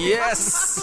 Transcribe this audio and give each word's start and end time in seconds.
Yes! 0.00 0.78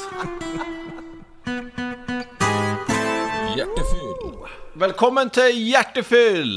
Hjertefyll. 3.55 4.35
Velkommen 4.77 5.31
til 5.33 5.55
Hjertefyll! 5.57 6.51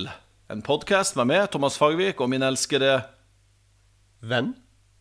En 0.50 0.60
podkast 0.66 1.16
med 1.16 1.30
meg, 1.30 1.46
Thomas 1.54 1.78
Fagvik, 1.80 2.20
og 2.20 2.30
min 2.32 2.44
elskede 2.44 2.98
Venn 4.26 4.52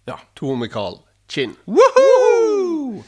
Ja. 0.08 0.16
Tor 0.40 0.56
Mikael 0.62 1.02
Kinn. 1.30 1.58
Woohoo! 1.68 3.04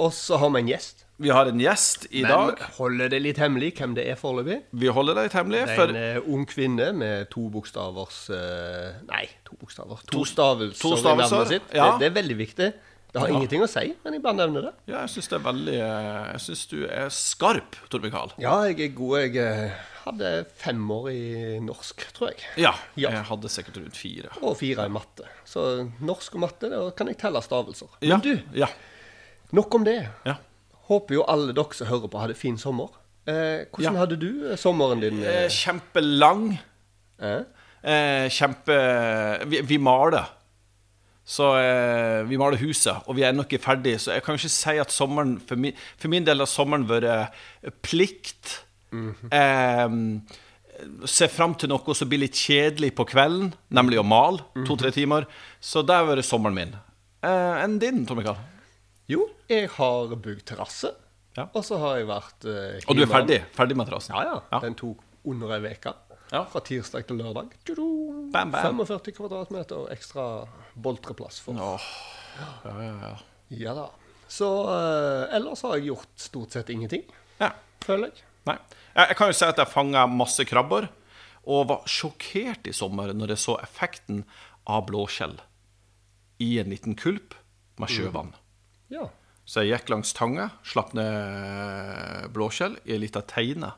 Og 0.00 0.12
så 0.16 0.38
har 0.40 0.50
vi 0.54 0.62
en 0.64 0.70
gjest. 0.72 1.04
Vi 1.20 1.28
har 1.28 1.50
en 1.50 1.60
gjest 1.60 2.06
i 2.16 2.22
Men 2.24 2.30
dag. 2.32 2.62
holder 2.78 3.10
det 3.12 3.18
litt 3.20 3.36
hemmelig 3.42 3.74
hvem 3.76 3.92
det 3.98 4.06
er 4.08 4.16
foreløpig. 4.16 4.62
Vi 4.80 4.88
holder 4.88 5.18
det 5.18 5.26
litt 5.28 5.36
hemmelig, 5.36 5.66
Det 5.68 5.74
er 5.76 5.90
en 5.92 5.98
eh, 6.00 6.30
ung 6.32 6.46
kvinne 6.48 6.86
med 6.96 7.28
to 7.34 7.44
bokstavers 7.52 8.22
eh, 8.32 8.94
Nei, 9.10 9.26
to 9.44 9.58
bokstaver. 9.60 10.00
To 10.14 10.24
stavelser, 10.24 10.80
to 10.80 10.94
i 10.96 11.02
stavelser, 11.02 11.36
navnet 11.36 11.52
sitt. 11.58 11.74
ja. 11.76 11.90
Det, 11.92 12.00
det 12.00 12.08
er 12.08 12.16
veldig 12.22 12.38
viktig. 12.40 12.70
Det 13.12 13.18
har 13.20 13.28
Ja. 13.28 13.34
ingenting 13.34 13.62
å 13.62 13.68
si, 13.68 13.94
men 14.04 14.12
jeg 14.14 14.22
bare 14.22 14.34
nevner 14.38 14.62
det. 14.68 14.72
ja, 14.86 15.00
jeg 15.00 15.08
syns 15.10 15.28
det 15.28 15.36
er 15.40 15.44
veldig 15.52 15.74
eh, 15.80 16.32
Jeg 16.32 16.40
syns 16.44 16.66
du 16.70 16.76
er 16.86 17.08
skarp, 17.10 17.76
Tor 17.90 18.00
Mikael. 18.04 18.30
Ja, 18.38 18.60
jeg 18.68 18.80
er 18.80 18.92
god. 18.94 19.18
Jeg 19.18 19.36
eh, 19.36 19.72
hadde 20.04 20.46
fem 20.56 20.84
år 20.90 21.08
i 21.10 21.58
norsk, 21.60 22.04
tror 22.14 22.30
jeg. 22.30 22.38
Ja. 22.56 22.72
Ja. 22.96 23.10
Jeg 23.10 23.24
hadde 23.24 23.48
sikkert 23.50 23.76
rundt 23.82 23.96
fire. 23.98 24.30
Og 24.42 24.56
fire 24.56 24.86
i 24.86 24.88
matte. 24.94 25.26
Så 25.44 25.90
norsk 26.00 26.34
og 26.38 26.40
matte, 26.46 26.70
da 26.70 26.84
kan 26.96 27.10
jeg 27.10 27.18
telle 27.18 27.42
stavelser. 27.42 27.88
Ja. 28.00 28.16
Men 28.16 28.20
du, 28.20 28.42
Ja. 28.54 28.66
nok 29.52 29.74
om 29.74 29.84
det. 29.84 30.08
ja. 30.26 30.36
Håper 30.90 31.14
jo 31.14 31.22
alle 31.28 31.52
dere 31.54 31.74
som 31.74 31.86
hører 31.86 32.08
på, 32.10 32.18
hadde 32.18 32.34
fin 32.34 32.56
sommer. 32.58 32.88
Eh, 33.26 33.66
hvordan 33.70 33.92
Ja. 33.94 33.98
hadde 34.00 34.16
du 34.18 34.50
eh, 34.50 34.56
sommeren 34.56 35.00
din? 35.00 35.22
Eh, 35.22 35.48
Kjempelang. 35.48 36.58
eh? 37.20 37.42
Eh, 37.82 38.28
kjempe 38.28 39.46
vi, 39.48 39.60
vi 39.62 39.78
maler. 39.78 40.26
Så 41.30 41.46
eh, 41.60 42.24
vi 42.26 42.38
maler 42.40 42.58
huset, 42.58 43.04
og 43.06 43.14
vi 43.14 43.22
er 43.22 43.30
ennå 43.30 43.44
ikke 43.46 43.60
ferdig. 43.62 43.92
Så 44.02 44.16
jeg 44.16 44.24
kan 44.26 44.34
jo 44.34 44.40
ikke 44.42 44.50
si 44.56 44.76
at 44.82 44.90
sommeren 44.94 45.36
For 45.46 45.60
min, 45.60 45.76
for 46.00 46.10
min 46.10 46.26
del 46.26 46.42
har 46.42 46.50
sommeren 46.50 46.88
vært 46.90 47.36
plikt. 47.86 48.56
eh, 49.30 49.88
se 51.06 51.28
fram 51.28 51.54
til 51.60 51.70
noe 51.70 51.94
som 51.94 52.08
blir 52.10 52.22
litt 52.24 52.38
kjedelig 52.40 52.94
på 52.98 53.04
kvelden, 53.12 53.52
nemlig 53.70 54.00
å 54.00 54.06
male. 54.06 54.42
To-tre 54.66 54.90
timer. 54.96 55.26
Så 55.60 55.84
det 55.86 55.94
har 56.00 56.08
vært 56.08 56.26
sommeren 56.26 56.56
min. 56.56 56.74
Eh, 57.22 57.62
enn 57.64 57.78
din, 57.78 58.02
Tom 58.08 58.18
Mikael? 58.18 58.40
Jo, 59.10 59.26
jeg 59.50 59.68
har 59.76 60.14
bygd 60.16 60.44
terrasse. 60.50 60.92
Ja. 61.36 61.46
Og 61.54 61.62
så 61.66 61.78
har 61.78 62.00
jeg 62.00 62.08
vært 62.08 62.46
eh, 62.50 62.80
Og 62.90 62.96
du 62.98 63.04
er 63.04 63.10
ferdig? 63.10 63.38
Ferdig 63.54 63.76
med 63.78 63.86
terrassen? 63.86 64.16
Ja, 64.16 64.24
ja. 64.26 64.38
Ja. 64.50 64.60
Den 64.64 64.74
tok 64.78 65.02
under 65.30 65.52
ei 65.54 65.74
uke. 65.76 65.92
Ja. 66.30 66.44
Fra 66.46 66.62
tirsdag 66.62 67.08
til 67.08 67.18
lørdag. 67.18 67.50
Bam, 68.30 68.52
bam. 68.54 68.84
45 68.86 69.16
kvadratmeter 69.16 69.90
ekstra 69.90 70.46
boltreplass 70.78 71.40
for. 71.42 71.58
Oh. 71.58 71.88
ja, 72.38 72.76
ja, 72.86 72.92
ja. 73.02 73.16
Ja 73.50 73.74
da. 73.74 73.88
Så 74.30 74.46
uh, 74.46 75.26
ellers 75.34 75.64
har 75.66 75.74
jeg 75.76 75.90
gjort 75.90 76.12
stort 76.22 76.54
sett 76.54 76.70
ingenting, 76.70 77.02
ja. 77.40 77.50
føler 77.82 78.12
jeg. 78.12 78.22
Nei. 78.46 78.56
Jeg, 78.94 79.16
kan 79.18 79.30
jo 79.30 79.34
si 79.34 79.46
at 79.48 79.58
jeg 79.58 79.72
fanga 79.72 80.04
masse 80.06 80.46
krabber, 80.46 80.86
og 81.50 81.66
var 81.66 81.88
sjokkert 81.90 82.68
i 82.70 82.74
sommer 82.76 83.10
når 83.16 83.34
jeg 83.34 83.42
så 83.42 83.56
effekten 83.64 84.22
av 84.70 84.84
blåskjell 84.86 85.34
i 86.44 86.52
en 86.62 86.70
liten 86.70 86.94
kulp 86.94 87.34
med 87.80 87.90
sjøvann. 87.90 88.30
Ja. 88.92 89.08
Så 89.48 89.64
jeg 89.64 89.80
gikk 89.80 89.90
langs 89.90 90.12
Tanga, 90.14 90.50
slapp 90.62 90.92
ned 90.94 92.30
blåskjell 92.36 92.78
i 92.84 92.94
ei 92.94 93.00
lita 93.02 93.24
teine 93.26 93.72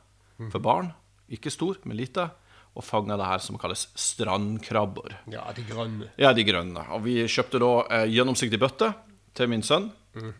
for 0.53 0.61
barn. 0.61 0.92
Ikke 1.33 1.53
stor, 1.55 1.78
men 1.89 1.97
lita. 1.97 2.28
Og 2.72 2.84
fanga 2.86 3.18
det 3.20 3.28
her 3.28 3.42
som 3.44 3.58
kalles 3.60 3.88
strandkrabber. 3.98 5.18
ja, 5.32 5.44
de 5.56 5.64
grønne. 5.68 6.08
Ja, 6.16 6.32
de 6.32 6.44
grønne. 6.44 6.86
Og 6.96 7.04
vi 7.04 7.18
kjøpte 7.28 7.60
da 7.60 7.72
eh, 7.90 8.06
gjennomsiktig 8.14 8.60
bøtte 8.62 8.94
til 9.36 9.50
min 9.52 9.64
sønn. 9.66 9.90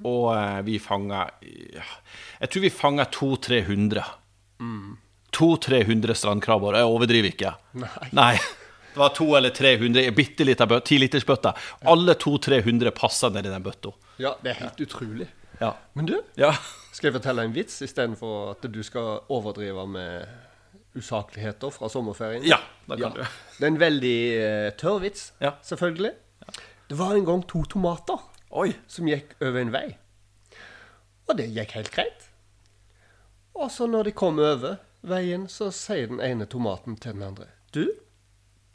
Og 0.05 0.27
eh, 0.36 0.58
vi 0.66 0.78
fanga 0.80 1.27
ja, 1.41 1.84
Jeg 2.41 2.53
tror 2.53 2.64
vi 2.64 2.72
fanga 2.72 3.05
200-300. 3.05 4.03
200-300 5.33 6.19
strandkrabber. 6.22 6.76
Jeg 6.81 6.88
overdriver 6.88 7.32
ikke. 7.32 7.54
Nei. 8.16 8.34
Det 8.92 9.00
var 9.00 9.09
to 9.16 9.25
eller 9.37 9.50
300 9.56 10.03
i 10.04 10.10
bitte 10.12 10.44
lita 10.44 10.66
bøtte, 10.69 10.92
10-litersbøtte. 10.92 11.54
Alle 11.88 12.12
200-300 12.12 12.91
passa 12.92 13.31
ned 13.32 13.47
i 13.48 13.53
den 13.53 13.65
bøtta. 13.65 13.94
Ja, 14.21 14.34
det 14.44 14.53
er 14.53 14.59
helt 14.66 14.82
utrolig. 14.84 15.31
Ja. 15.62 15.71
Men 15.97 16.10
du, 16.10 16.19
ja. 16.37 16.50
skal 16.92 17.09
jeg 17.09 17.16
fortelle 17.16 17.47
en 17.47 17.54
vits 17.56 17.78
istedenfor 17.87 18.50
at 18.50 18.66
du 18.69 18.82
skal 18.84 19.22
overdrive 19.32 19.87
med 19.88 20.28
usakligheter 20.98 21.70
fra 21.75 21.88
sommerferien? 21.88 22.44
Ja, 22.47 22.58
det 22.88 22.98
kan 23.00 23.14
du. 23.16 23.22
Det 23.58 23.64
er 23.64 23.70
en 23.72 23.80
veldig 23.80 24.16
uh, 24.42 24.69
tørr 24.80 25.00
vits, 25.04 25.32
Ja. 25.41 25.54
selvfølgelig. 25.62 26.12
Det 26.91 26.98
var 26.98 27.14
en 27.16 27.25
gang 27.25 27.42
to 27.48 27.62
tomater 27.64 28.19
Oi. 28.50 28.72
som 28.86 29.06
gikk 29.08 29.34
over 29.41 29.60
en 29.62 29.72
vei. 29.72 29.86
Og 31.28 31.36
det 31.38 31.47
gikk 31.54 31.70
helt 31.78 31.91
greit. 31.94 32.28
Og 33.54 33.70
så 33.72 33.86
når 33.88 34.03
de 34.10 34.12
kom 34.12 34.38
over 34.42 34.76
veien, 35.06 35.47
så 35.48 35.70
sier 35.72 36.06
den 36.10 36.20
ene 36.20 36.47
tomaten 36.47 36.97
til 37.00 37.12
den 37.16 37.22
andre 37.22 37.47
Du, 37.72 37.86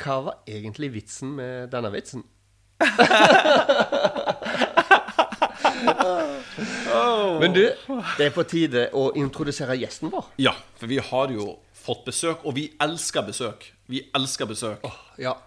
hva 0.02 0.18
var 0.26 0.40
egentlig 0.48 0.92
vitsen 0.94 1.36
med 1.38 1.70
denne 1.74 1.92
vitsen? 1.94 2.24
Men 7.40 7.54
du, 7.54 7.64
det 8.18 8.26
er 8.28 8.34
på 8.34 8.44
tide 8.50 8.88
å 8.98 9.12
introdusere 9.20 9.76
gjesten 9.78 10.10
vår. 10.14 10.26
Ja, 10.42 10.54
for 10.80 10.90
vi 10.90 10.98
har 11.04 11.34
jo 11.34 11.52
fått 11.88 12.04
besøk, 12.08 12.44
og 12.46 12.58
vi 12.58 12.68
elsker 12.84 13.26
besøk. 13.28 13.70
Vi 13.88 14.04
elsker 14.16 14.50
besøk. 14.50 14.84
Ja. 15.22 15.38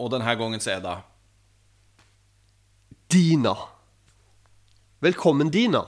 Og 0.00 0.10
denne 0.14 0.36
gangen 0.40 0.62
så 0.62 0.74
er 0.74 0.84
det 0.84 0.96
Dina. 3.12 3.52
Velkommen, 5.04 5.52
Dina. 5.52 5.84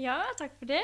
Ja, 0.00 0.16
takk 0.38 0.56
for 0.58 0.72
det. 0.72 0.82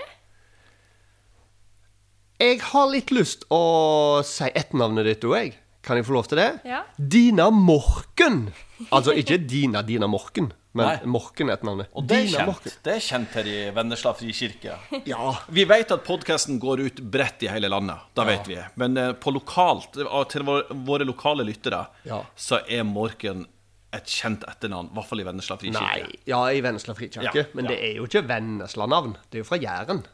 Jeg 2.41 2.61
har 2.71 2.87
litt 2.93 3.11
lyst 3.13 3.43
å 3.53 4.21
si 4.25 4.47
etternavnet 4.57 5.09
ditt 5.09 5.27
òg, 5.29 5.35
jeg. 5.37 5.57
Kan 5.85 5.97
jeg 5.97 6.07
få 6.07 6.15
lov 6.15 6.29
til 6.29 6.39
det? 6.41 6.51
Ja. 6.69 6.85
Dina 6.97 7.49
Morken. 7.51 8.51
Altså 8.93 9.15
ikke 9.17 9.41
Dina 9.49 9.83
Dina 9.85 10.09
Morken, 10.09 10.53
men 10.73 10.87
Nei. 10.87 11.07
Morken 11.11 11.49
er 11.51 11.57
etternavnet. 11.57 11.89
Og 11.99 12.05
det 12.07 12.17
er 12.17 12.27
Dina 12.29 12.39
kjent. 12.39 12.51
Morken. 12.53 12.75
Det 12.87 12.93
er 12.95 13.01
kjent 13.03 13.33
her 13.41 13.49
i 13.51 13.55
Vennesla 13.75 14.13
frikirke. 14.15 14.77
Ja. 15.11 15.31
Vi 15.51 15.65
vet 15.67 15.91
at 15.97 16.05
podkasten 16.07 16.61
går 16.63 16.85
ut 16.87 17.01
bredt 17.11 17.43
i 17.43 17.49
hele 17.51 17.67
landet. 17.73 18.05
Da 18.15 18.23
vet 18.29 18.47
vi. 18.47 18.59
Men 18.79 18.97
eh, 18.97 19.13
på 19.19 19.33
lokalt, 19.35 19.99
til 20.31 20.45
våre, 20.47 20.77
våre 20.87 21.09
lokale 21.09 21.43
lyttere, 21.49 21.87
Ja. 22.07 22.21
så 22.39 22.61
er 22.71 22.85
Morken 22.87 23.47
et 23.93 24.07
kjent 24.07 24.45
etternavn. 24.47 24.93
I 24.93 24.95
hvert 25.01 25.09
fall 25.11 25.21
i 25.25 25.27
Vennesla 25.27 25.57
frikirke. 25.59 25.83
Nei, 26.07 26.21
ja, 26.31 26.45
i 26.55 26.61
Vennesla 26.63 26.95
frikirke. 26.95 27.35
Ja, 27.35 27.49
Men 27.59 27.67
ja. 27.67 27.73
det 27.75 27.81
er 27.89 27.97
jo 27.99 28.07
ikke 28.07 28.23
Vennesla-navn. 28.31 29.17
Det 29.27 29.41
er 29.41 29.43
jo 29.43 29.49
fra 29.51 29.59
Jæren. 29.59 30.05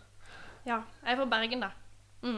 Ja, 0.65 0.81
jeg 1.05 1.13
er 1.13 1.21
fra 1.21 1.27
Bergen, 1.37 1.61
da. 1.67 1.69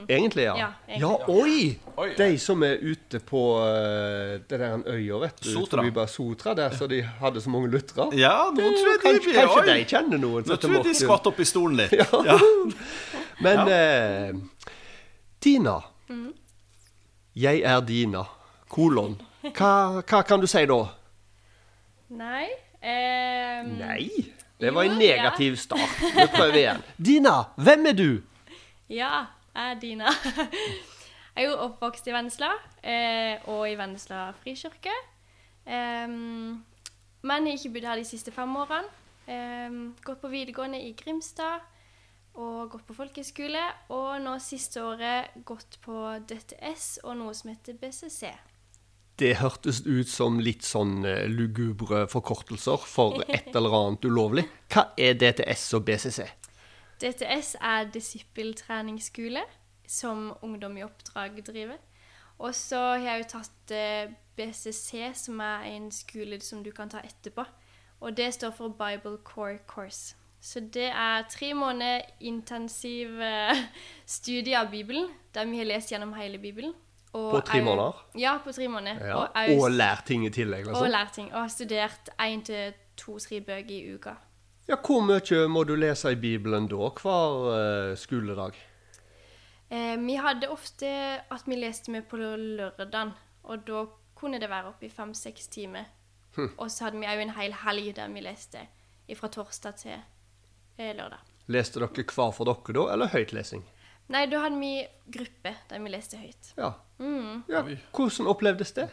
Egentlig, 0.09 0.45
ja. 0.45 0.55
Ja, 0.59 0.69
egentlig. 0.89 1.01
ja 1.01 1.11
oi! 1.29 1.79
Oi. 1.97 2.09
De 2.19 2.39
som 2.39 2.63
er 2.67 2.81
ute 2.83 3.21
på 3.25 3.43
uh, 3.61 4.39
det 4.51 4.59
der 4.61 4.83
øya, 4.87 5.21
vet 5.23 5.43
du. 5.43 5.51
Sotra. 5.53 6.07
Sotra, 6.07 6.55
der 6.55 6.77
så 6.77 6.87
de 6.91 7.03
hadde 7.03 7.41
så 7.41 7.51
mange 7.51 7.71
lyttere. 7.73 8.09
Ja, 8.19 8.51
nå 8.55 8.63
tror 8.63 8.91
jeg 8.93 8.99
de 8.99 9.05
Kanskje, 9.07 9.25
blir 9.25 9.39
kanskje 9.41 9.63
Oi! 9.63 9.67
de 9.71 9.87
kjenner 9.89 10.23
noen 10.23 10.49
Nå 10.49 10.59
tror 10.61 10.77
jeg 10.79 10.85
de 10.89 10.95
skvatt 10.99 11.31
opp 11.31 11.41
i 11.41 11.49
stolen 11.49 11.81
litt. 11.83 11.97
Ja. 11.99 12.07
Ja. 12.27 12.39
Men 13.43 13.59
uh, 13.71 14.75
Dina. 15.45 15.79
Mm. 16.09 16.33
Jeg 17.39 17.63
er 17.63 17.81
Dina. 17.87 18.25
Kolon. 18.69 19.19
Hva, 19.55 20.03
hva 20.03 20.23
kan 20.27 20.43
du 20.43 20.49
si 20.51 20.65
da? 20.69 20.81
Nei 22.09 22.49
um, 22.83 23.73
Nei. 23.79 24.09
Det 24.59 24.73
var 24.75 24.89
en 24.89 24.97
negativ 24.99 25.57
start. 25.57 26.01
Vi 26.17 26.27
prøver 26.35 26.57
igjen. 26.59 26.81
Dina, 26.97 27.35
hvem 27.57 27.87
er 27.87 27.95
du? 27.95 28.09
Ja, 28.91 29.27
jeg 29.59 29.75
er 29.77 29.81
Dina. 29.83 30.15
Jeg 31.39 31.47
er 31.47 31.53
jo 31.53 31.59
oppvokst 31.69 32.09
i 32.11 32.11
Vennesla, 32.11 32.49
eh, 32.83 33.45
og 33.47 33.61
i 33.71 33.77
Vennesla 33.79 34.33
frikirke. 34.41 34.91
Men 35.69 36.65
jeg 37.23 37.53
har 37.53 37.61
ikke 37.61 37.71
bodd 37.77 37.87
her 37.87 38.01
de 38.01 38.07
siste 38.09 38.33
fem 38.35 38.57
årene. 38.59 39.93
Gått 40.03 40.19
på 40.19 40.33
videregående 40.33 40.81
i 40.83 40.97
Grimstad, 40.99 41.63
og 42.39 42.71
gått 42.73 42.87
på 42.89 42.97
folkehøyskole. 42.97 43.63
Og 43.95 44.11
nå 44.25 44.37
siste 44.43 44.83
året 44.83 45.35
gått 45.47 45.79
på 45.85 45.95
DTS 46.29 47.05
og 47.05 47.19
noe 47.21 47.35
som 47.37 47.53
heter 47.53 47.79
BCC. 47.79 48.33
Det 49.19 49.35
hørtes 49.41 49.83
ut 49.83 50.07
som 50.07 50.39
litt 50.39 50.63
sånn 50.63 51.03
eh, 51.07 51.25
lugubre 51.27 52.05
forkortelser 52.11 52.85
for 52.87 53.19
et 53.27 53.51
eller 53.51 53.75
annet 53.81 54.07
ulovlig. 54.07 54.47
Hva 54.71 54.93
er 54.99 55.19
DTS 55.19 55.73
og 55.79 55.89
BCC? 55.89 56.21
DTS 57.01 57.57
er 57.61 57.85
disippeltreningsskole 57.95 59.43
som 59.89 60.33
Ungdom 60.43 60.77
i 60.77 60.83
oppdrag 60.85 61.39
driver. 61.47 61.79
Og 62.39 62.55
så 62.55 62.79
har 62.79 62.99
jeg 63.03 63.23
jo 63.25 63.29
tatt 63.33 63.73
eh, 63.75 64.11
BCC, 64.39 65.09
som 65.19 65.41
er 65.43 65.65
en 65.73 65.89
skole 65.91 66.39
som 66.45 66.63
du 66.63 66.71
kan 66.73 66.91
ta 66.91 67.01
etterpå. 67.03 67.45
Og 68.01 68.15
det 68.17 68.33
står 68.35 68.53
for 68.55 68.69
Bible 68.79 69.19
Core 69.27 69.59
Course. 69.67 70.15
Så 70.41 70.61
det 70.61 70.91
er 70.95 71.25
tre 71.31 71.51
måneder 71.55 72.05
intensiv 72.21 73.19
eh, 73.21 73.57
studie 74.07 74.55
av 74.59 74.71
Bibelen, 74.71 75.09
der 75.35 75.49
vi 75.51 75.59
har 75.59 75.67
lest 75.67 75.91
gjennom 75.91 76.15
hele 76.15 76.39
Bibelen. 76.39 76.75
Og 77.13 77.31
På 77.33 77.41
tre 77.41 77.59
er- 77.59 77.65
måneder? 77.65 78.05
Ja, 78.19 78.37
på 78.45 78.53
tre 78.53 78.69
måneder. 78.69 79.07
Ja. 79.07 79.17
Og, 79.17 79.63
Og 79.65 79.71
lært 79.71 80.05
ting 80.07 80.27
i 80.27 80.31
tillegg, 80.31 80.67
og 80.69 80.75
liksom. 80.75 80.91
lært 80.93 81.13
ting. 81.17 81.33
Og 81.35 81.41
har 81.41 81.49
studert 81.49 82.11
én 82.21 82.45
til 82.45 82.75
to-tre 82.97 83.41
bøker 83.41 83.75
i 83.75 83.95
uka. 83.95 84.15
Ja, 84.69 84.77
Hvor 84.85 85.01
mye 85.01 85.47
må 85.49 85.63
du 85.65 85.71
lese 85.81 86.11
i 86.13 86.17
Bibelen 86.21 86.67
da 86.69 86.91
hver 86.93 87.47
eh, 87.57 87.93
skoledag? 87.97 88.57
Eh, 89.73 89.95
vi 89.97 90.17
hadde 90.21 90.51
ofte 90.53 90.91
at 91.25 91.47
vi 91.49 91.57
leste 91.57 91.89
med 91.95 92.05
på 92.11 92.19
lørdagen, 92.21 93.15
og 93.49 93.63
da 93.65 93.87
kunne 94.19 94.37
det 94.37 94.51
være 94.51 94.69
oppe 94.69 94.85
i 94.85 94.93
fem-seks 94.93 95.49
timer. 95.55 95.89
Og 96.59 96.69
så 96.71 96.85
hadde 96.85 97.01
vi 97.01 97.09
òg 97.09 97.23
en 97.23 97.33
hel 97.39 97.57
helg 97.63 97.89
der 97.97 98.13
vi 98.13 98.27
leste 98.27 98.67
fra 99.17 99.31
torsdag 99.33 99.81
til 99.81 99.97
eh, 99.97 100.93
lørdag. 100.93 101.25
Leste 101.49 101.81
dere 101.81 102.05
hver 102.05 102.37
for 102.37 102.53
dere 102.53 102.77
da, 102.77 102.85
eller 102.93 103.13
høytlesing? 103.15 103.65
Nei, 104.13 104.27
da 104.29 104.45
hadde 104.45 104.61
vi 104.61 104.75
gruppe 105.17 105.55
der 105.73 105.81
vi 105.81 105.95
leste 105.97 106.21
høyt. 106.21 106.53
Ja. 106.61 106.75
Mm. 107.01 107.49
ja. 107.49 107.65
Hvordan 107.97 108.29
opplevdes 108.29 108.77
det? 108.77 108.91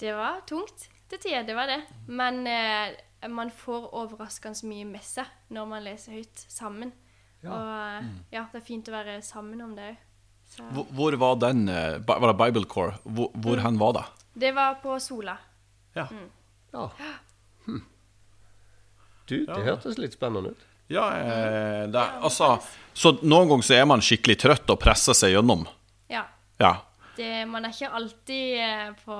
Det 0.00 0.16
var 0.16 0.40
tungt 0.48 0.88
til 1.12 1.20
tider, 1.20 1.44
det 1.44 1.60
var 1.60 1.68
det. 1.68 1.82
Men 2.08 2.46
eh, 2.48 2.96
man 3.28 3.50
får 3.52 3.90
overraskende 3.94 4.66
mye 4.68 4.86
med 4.88 5.04
seg 5.04 5.28
når 5.52 5.66
man 5.68 5.84
leser 5.84 6.16
høyt 6.16 6.44
sammen. 6.48 6.92
Ja. 7.44 7.50
Og 7.52 8.04
mm. 8.04 8.14
ja, 8.32 8.44
det 8.52 8.60
er 8.60 8.64
fint 8.64 8.88
å 8.88 8.94
være 8.94 9.18
sammen 9.24 9.60
om 9.64 9.74
det 9.76 9.90
òg. 9.92 10.06
Hvor, 10.74 10.86
hvor 10.98 11.14
var 11.14 11.36
den 11.38 11.68
eh, 11.70 12.00
Var 12.02 12.24
det 12.26 12.34
Bible 12.40 12.64
Core? 12.66 12.96
Hvor, 13.04 13.28
hvor 13.38 13.60
hen 13.62 13.76
var 13.78 13.92
det? 13.94 14.02
Det 14.42 14.50
var 14.56 14.80
på 14.82 14.96
Sola. 15.02 15.36
Ja. 15.94 16.08
Ja. 16.72 16.88
Hm. 17.66 17.82
Du, 19.28 19.34
det 19.44 19.52
Ja. 19.52 19.62
hørtes 19.66 19.98
litt 20.00 20.14
spennende 20.16 20.54
ut. 20.54 20.62
Ja, 20.90 21.04
eh, 21.14 21.84
det, 21.92 22.02
altså 22.24 22.56
Så 22.94 23.12
noen 23.22 23.50
ganger 23.50 23.66
så 23.68 23.74
er 23.76 23.84
man 23.86 24.02
skikkelig 24.02 24.38
trøtt 24.42 24.72
og 24.72 24.80
presser 24.82 25.14
seg 25.14 25.36
gjennom. 25.36 25.66
Ja. 26.10 26.24
Ja. 26.58 26.72
Det, 27.14 27.28
man 27.46 27.68
er 27.68 27.74
ikke 27.76 27.92
alltid 27.94 28.56
eh, 28.64 28.88
på 29.04 29.18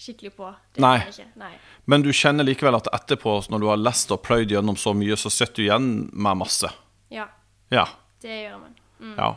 skikkelig 0.00 0.32
på. 0.36 0.48
Det 0.74 0.80
Nei. 0.82 0.96
ikke. 1.10 1.26
Nei. 1.40 1.52
Men 1.90 2.02
du 2.06 2.08
kjenner 2.16 2.46
likevel 2.48 2.78
at 2.78 2.88
etterpå, 2.96 3.36
når 3.52 3.60
du 3.62 3.66
har 3.68 3.80
lest 3.80 4.10
og 4.14 4.22
pløyd 4.24 4.50
gjennom 4.54 4.78
så 4.80 4.94
mye, 4.96 5.16
så 5.20 5.30
sitter 5.32 5.60
du 5.60 5.66
igjen 5.68 5.90
med 6.12 6.40
masse. 6.40 6.70
Ja, 7.12 7.28
Ja. 7.70 7.86
det 8.22 8.42
gjør 8.46 8.58
man. 8.60 8.74
Mm. 9.00 9.14
ja. 9.18 9.30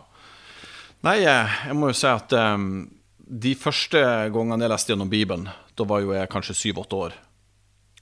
Nei, 1.04 1.18
eh, 1.28 1.58
jeg 1.68 1.76
må 1.76 1.90
jo 1.92 1.96
si 2.00 2.08
at 2.08 2.32
um, 2.40 2.90
de 3.28 3.54
første 3.60 4.00
gangene 4.32 4.64
jeg 4.64 4.72
leste 4.72 4.94
gjennom 4.94 5.10
Bibelen, 5.12 5.50
da 5.76 5.84
var 5.90 6.00
jo 6.04 6.14
jeg 6.16 6.30
kanskje 6.32 6.56
syv-åtte 6.56 6.96
år. 7.08 7.14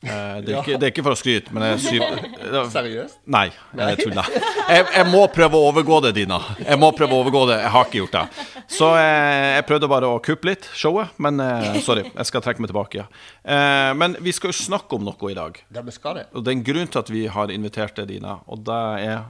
Eh, 0.01 0.37
det, 0.41 0.53
er 0.53 0.63
ikke, 0.63 0.77
det 0.81 0.87
er 0.87 0.91
ikke 0.95 1.03
for 1.05 1.13
å 1.13 1.17
skryte, 1.19 1.51
men 1.53 1.65
jeg 1.67 1.81
syv 1.83 2.03
Seriøst? 2.73 3.19
Nei, 3.29 3.43
jeg 3.77 3.99
tuller. 3.99 4.29
Jeg, 4.33 4.85
jeg 4.95 5.05
må 5.11 5.19
prøve 5.29 5.59
å 5.59 5.67
overgå 5.69 5.99
det, 6.07 6.15
Dina. 6.17 6.39
Jeg 6.63 6.79
må 6.81 6.89
prøve 6.97 7.13
å 7.13 7.21
overgå 7.21 7.43
det. 7.51 7.59
Jeg 7.61 7.73
har 7.75 7.85
ikke 7.85 7.99
gjort 7.99 8.17
det. 8.17 8.45
Så 8.71 8.89
jeg, 8.97 9.43
jeg 9.59 9.67
prøvde 9.69 9.91
bare 9.91 10.09
å 10.09 10.21
kuppe 10.25 10.49
litt 10.49 10.65
showet, 10.73 11.13
men 11.21 11.37
eh, 11.45 11.77
sorry. 11.85 12.07
Jeg 12.09 12.29
skal 12.31 12.45
trekke 12.47 12.65
meg 12.65 12.71
tilbake. 12.73 13.03
Ja. 13.03 13.93
men 13.97 14.17
vi 14.25 14.33
skal 14.33 14.51
jo 14.51 14.57
snakke 14.57 14.97
om 14.97 15.05
noe 15.05 15.29
i 15.29 15.37
dag. 15.37 15.59
Ja, 15.73 15.83
vi 15.85 15.93
skal 15.93 16.17
det. 16.17 16.25
Og 16.33 16.45
det 16.45 16.51
er 16.51 16.57
en 16.57 16.65
grunn 16.65 16.89
til 16.89 17.01
at 17.03 17.13
vi 17.13 17.25
har 17.35 17.53
invitert 17.53 18.01
deg, 18.01 18.09
Dina, 18.09 18.39
og 18.49 18.65
det 18.65 18.81
er 19.05 19.21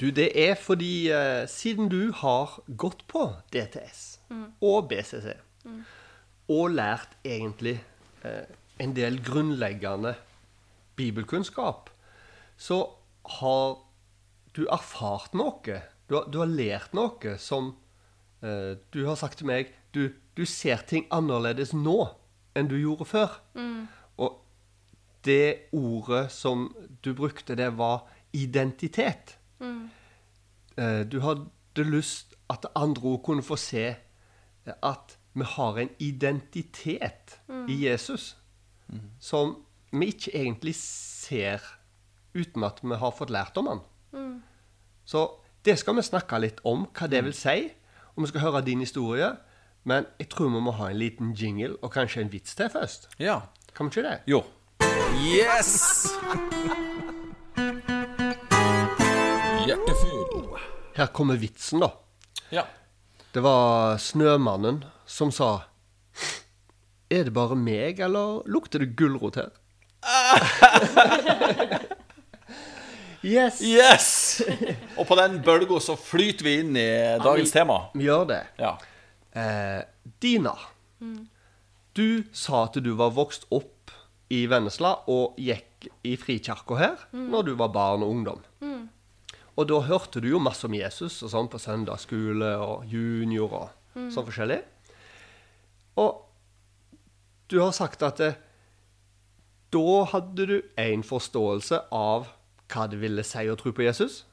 Du, 0.00 0.10
det 0.16 0.30
er 0.32 0.54
fordi 0.56 1.10
uh, 1.12 1.44
siden 1.48 1.88
du 1.92 2.12
har 2.20 2.58
gått 2.80 3.06
på 3.08 3.26
DTS 3.52 4.04
og 4.64 4.88
BCC 4.88 5.34
og 6.50 6.74
lært 6.74 7.14
egentlig 7.26 7.76
eh, 8.26 8.48
en 8.80 8.94
del 8.96 9.18
grunnleggende 9.24 10.14
bibelkunnskap, 10.96 11.90
så 12.56 12.80
har 13.40 13.76
du 14.56 14.64
erfart 14.72 15.34
noe. 15.36 15.80
Du 16.08 16.16
har, 16.16 16.26
du 16.32 16.40
har 16.42 16.50
lært 16.50 16.94
noe 16.96 17.36
som 17.38 17.74
eh, 18.42 18.74
Du 18.90 19.04
har 19.06 19.14
sagt 19.20 19.38
til 19.38 19.46
meg 19.46 19.70
du, 19.94 20.08
du 20.36 20.44
ser 20.46 20.82
ting 20.88 21.06
annerledes 21.14 21.72
nå 21.76 22.08
enn 22.56 22.68
du 22.70 22.76
gjorde 22.80 23.06
før. 23.06 23.36
Og 24.18 24.40
det 25.24 25.70
ordet 25.76 26.30
som 26.32 26.68
du 27.04 27.12
brukte, 27.14 27.54
det 27.54 27.70
var 27.78 28.06
identitet. 28.32 29.36
Eh, 29.60 31.02
Du 31.06 31.20
hadde 31.20 31.84
lyst 31.86 32.34
at 32.50 32.66
andre 32.74 33.02
ord 33.14 33.22
kunne 33.24 33.42
få 33.46 33.56
se 33.56 33.94
at 34.66 35.16
vi 35.34 35.44
har 35.46 35.78
en 35.78 35.90
identitet 35.98 37.38
i 37.68 37.86
Jesus 37.86 38.36
som 39.20 39.56
vi 39.92 40.06
ikke 40.12 40.32
egentlig 40.34 40.74
ser 40.78 41.60
uten 42.34 42.64
at 42.64 42.80
vi 42.82 42.94
har 42.94 43.12
fått 43.16 43.30
lært 43.34 43.56
om 43.58 43.66
han. 43.70 43.80
Så 45.04 45.26
det 45.66 45.78
skal 45.80 45.96
vi 45.98 46.02
snakke 46.06 46.38
litt 46.40 46.60
om, 46.64 46.86
hva 46.94 47.06
det 47.10 47.24
vil 47.26 47.34
si. 47.36 47.70
Og 48.14 48.24
vi 48.24 48.30
skal 48.30 48.40
høre 48.46 48.64
din 48.66 48.80
historie. 48.84 49.32
Men 49.84 50.06
jeg 50.20 50.28
tror 50.32 50.48
vi 50.52 50.60
må 50.60 50.72
ha 50.76 50.90
en 50.90 50.98
liten 51.00 51.32
jingle 51.36 51.76
og 51.80 51.92
kanskje 51.94 52.20
en 52.24 52.32
vits 52.32 52.54
til 52.56 52.68
først. 52.72 53.08
Ja. 53.18 53.40
Kan 53.74 53.86
vi 53.88 53.96
ikke 53.96 54.08
det? 54.08 54.18
Jo. 54.28 54.42
Yes! 55.20 56.10
Hjertefyll. 59.66 60.56
Her 60.96 61.06
kommer 61.14 61.36
vitsen, 61.40 61.80
da. 61.80 61.90
Ja. 62.52 62.64
Det 63.32 63.42
var 63.44 63.96
Snømannen 64.02 64.82
som 65.06 65.30
sa 65.32 65.69
Er 67.10 67.24
det 67.26 67.32
bare 67.34 67.56
meg, 67.58 67.98
eller 67.98 68.44
lukter 68.46 68.84
det 68.84 68.92
gulrot 68.98 69.34
her? 69.40 69.50
yes! 73.26 73.58
Yes! 73.66 74.06
Og 74.94 75.08
på 75.08 75.16
den 75.18 75.40
bølga 75.42 75.80
så 75.82 75.96
flyter 75.98 76.46
vi 76.46 76.54
inn 76.62 76.78
i 76.78 76.86
dagens 77.18 77.50
tema. 77.54 77.80
Vi 77.98 78.06
gjør 78.06 78.28
det. 78.30 78.38
Ja. 78.62 78.76
Eh, 79.34 79.82
Dina, 80.22 80.54
du 81.98 82.22
sa 82.30 82.64
at 82.68 82.78
du 82.78 82.92
var 82.94 83.10
vokst 83.18 83.48
opp 83.50 83.90
i 84.30 84.44
Vennesla 84.46 84.94
og 85.10 85.34
gikk 85.42 85.90
i 86.06 86.14
frikirka 86.20 86.78
her 86.78 87.04
når 87.10 87.50
du 87.50 87.52
var 87.58 87.74
barn 87.74 88.06
og 88.06 88.14
ungdom. 88.14 88.46
Og 89.58 89.66
da 89.68 89.82
hørte 89.90 90.22
du 90.22 90.30
jo 90.30 90.38
masse 90.40 90.62
om 90.70 90.74
Jesus 90.78 91.18
og 91.26 91.34
sånn 91.34 91.50
på 91.50 91.58
søndagsskole 91.60 92.54
og 92.62 92.86
junior 92.88 93.50
og 93.64 94.10
sånn 94.14 94.26
forskjellig. 94.30 94.62
Og 96.00 96.29
du 97.50 97.58
har 97.60 97.74
sagt 97.76 98.02
at 98.06 98.22
det, 98.22 98.34
da 99.74 100.04
hadde 100.12 100.46
du 100.46 100.56
en 100.80 101.02
forståelse 101.06 101.84
av 101.94 102.30
hva 102.70 102.86
det 102.90 103.00
ville 103.02 103.24
si 103.26 103.44
å 103.50 103.58
tro 103.58 103.72
på 103.74 103.84
Jesus. 103.86 104.24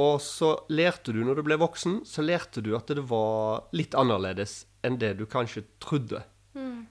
Og 0.00 0.20
så 0.24 0.54
lærte 0.72 1.12
du, 1.12 1.20
når 1.24 1.40
du 1.40 1.46
ble 1.48 1.58
voksen, 1.60 2.00
så 2.08 2.24
lærte 2.24 2.62
du 2.64 2.72
at 2.76 2.88
det 2.88 3.04
var 3.10 3.66
litt 3.76 3.96
annerledes 3.98 4.64
enn 4.86 4.96
det 5.00 5.14
du 5.18 5.26
kanskje 5.28 5.66
trodde. 5.82 6.22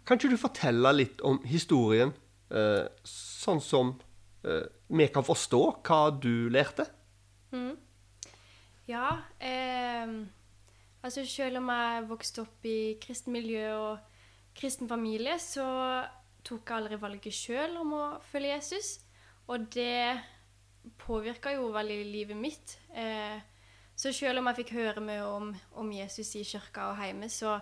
Kan 0.05 0.17
ikke 0.17 0.31
du 0.31 0.39
fortelle 0.41 0.91
litt 0.95 1.21
om 1.25 1.39
historien, 1.45 2.13
eh, 2.49 2.85
sånn 3.05 3.59
som 3.61 3.91
eh, 4.41 4.65
vi 4.87 5.07
kan 5.13 5.25
forstå 5.25 5.61
hva 5.85 5.99
du 6.09 6.49
lærte? 6.53 6.87
Ja, 8.89 9.19
eh, 9.37 10.09
altså 11.05 11.25
selv 11.29 11.61
om 11.61 11.69
jeg 11.69 12.07
vokste 12.09 12.45
opp 12.45 12.65
i 12.65 12.97
kristent 13.01 13.35
miljø 13.35 13.67
og 13.75 14.08
kristen 14.59 14.89
familie, 14.89 15.37
så 15.39 15.65
tok 16.45 16.67
jeg 16.67 16.75
aldri 16.75 16.99
valget 16.99 17.35
sjøl 17.35 17.77
om 17.81 17.95
å 17.95 18.03
følge 18.31 18.55
Jesus. 18.57 18.97
Og 19.49 19.65
det 19.73 20.19
påvirka 20.99 21.53
jo 21.55 21.71
veldig 21.73 21.99
livet 22.07 22.37
mitt. 22.37 22.77
Eh, 22.93 23.39
så 23.99 24.13
selv 24.15 24.41
om 24.41 24.49
jeg 24.49 24.61
fikk 24.61 24.75
høre 24.77 25.03
mye 25.03 25.25
om, 25.27 25.51
om 25.81 25.91
Jesus 25.91 26.35
i 26.39 26.45
kirka 26.47 26.89
og 26.91 27.01
hjemme, 27.01 27.29
så, 27.31 27.57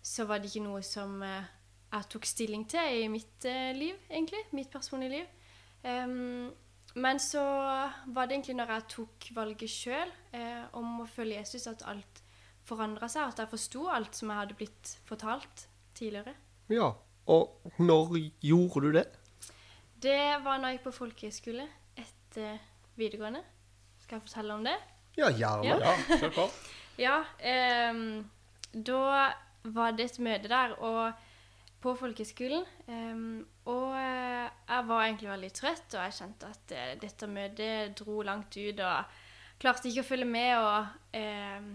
så 0.00 0.26
var 0.28 0.40
det 0.40 0.50
ikke 0.50 0.64
noe 0.66 0.82
som 0.86 1.18
eh, 1.24 1.50
jeg 1.94 2.10
tok 2.14 2.28
stilling 2.28 2.64
til 2.70 3.04
i 3.04 3.08
mitt 3.12 3.46
eh, 3.50 3.72
liv, 3.76 3.98
egentlig. 4.10 4.44
Mitt 4.56 4.72
personlige 4.72 5.20
liv. 5.20 5.40
Men 5.84 7.18
så 7.20 7.42
var 8.16 8.24
det 8.24 8.38
egentlig 8.38 8.54
når 8.56 8.70
jeg 8.72 8.84
tok 8.94 9.26
valget 9.36 9.68
sjøl 9.68 10.12
om 10.80 11.02
å 11.02 11.08
følge 11.10 11.42
Jesus, 11.42 11.66
at 11.68 11.82
alt 11.90 12.22
forandra 12.64 13.10
seg. 13.12 13.28
At 13.28 13.42
jeg 13.42 13.50
forsto 13.50 13.82
alt 13.92 14.16
som 14.16 14.32
jeg 14.32 14.40
hadde 14.40 14.56
blitt 14.56 14.92
fortalt 15.04 15.66
tidligere. 15.94 16.34
Ja, 16.72 16.90
og 17.26 17.72
når 17.78 18.16
gjorde 18.42 18.86
du 18.86 18.98
det? 18.98 19.04
Det 20.02 20.44
var 20.44 20.58
når 20.60 20.68
jeg 20.68 20.78
gikk 20.78 20.86
på 20.88 20.96
folkehøyskole 20.98 21.66
etter 21.96 22.58
videregående. 23.00 23.40
Skal 24.04 24.18
jeg 24.18 24.26
fortelle 24.26 24.58
om 24.58 24.64
det? 24.66 24.76
Ja, 25.16 25.30
gjerne. 25.30 25.68
Ja. 25.70 25.78
ja 25.80 26.18
kjør 26.18 26.34
på. 26.40 26.48
Ja, 26.94 27.24
ehm, 27.42 28.20
da 28.70 28.98
var 29.64 29.96
det 29.98 30.04
et 30.06 30.18
møte 30.22 30.46
der 30.46 30.76
og 30.78 31.24
på 31.82 31.94
folkehøyskolen. 31.98 32.62
ehm, 32.86 33.46
og 33.66 33.96
eh, 33.98 34.46
jeg 34.68 34.84
var 34.88 35.02
egentlig 35.02 35.30
veldig 35.30 35.52
trøtt, 35.52 35.96
og 35.96 36.04
jeg 36.04 36.14
kjente 36.18 36.50
at 36.52 36.74
eh, 36.76 36.92
dette 37.00 37.26
møtet 37.26 37.96
dro 37.98 38.22
langt 38.22 38.56
ut. 38.56 38.80
Og 38.80 39.18
klarte 39.58 39.90
ikke 39.90 40.04
å 40.04 40.08
følge 40.12 40.28
med. 40.28 40.52
Og 40.60 41.18
ehm, 41.18 41.72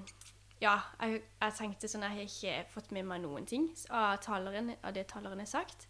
ja, 0.60 0.76
jeg, 1.00 1.22
jeg 1.40 1.56
tenkte 1.56 1.88
sånn 1.88 2.04
Jeg 2.04 2.16
har 2.18 2.26
ikke 2.26 2.72
fått 2.74 2.92
med 2.96 3.08
meg 3.08 3.24
noen 3.24 3.46
ting 3.48 3.70
av, 3.90 4.18
taleren, 4.24 4.74
av 4.84 4.96
det 4.96 5.06
taleren 5.08 5.40
har 5.40 5.50
sagt. 5.50 5.88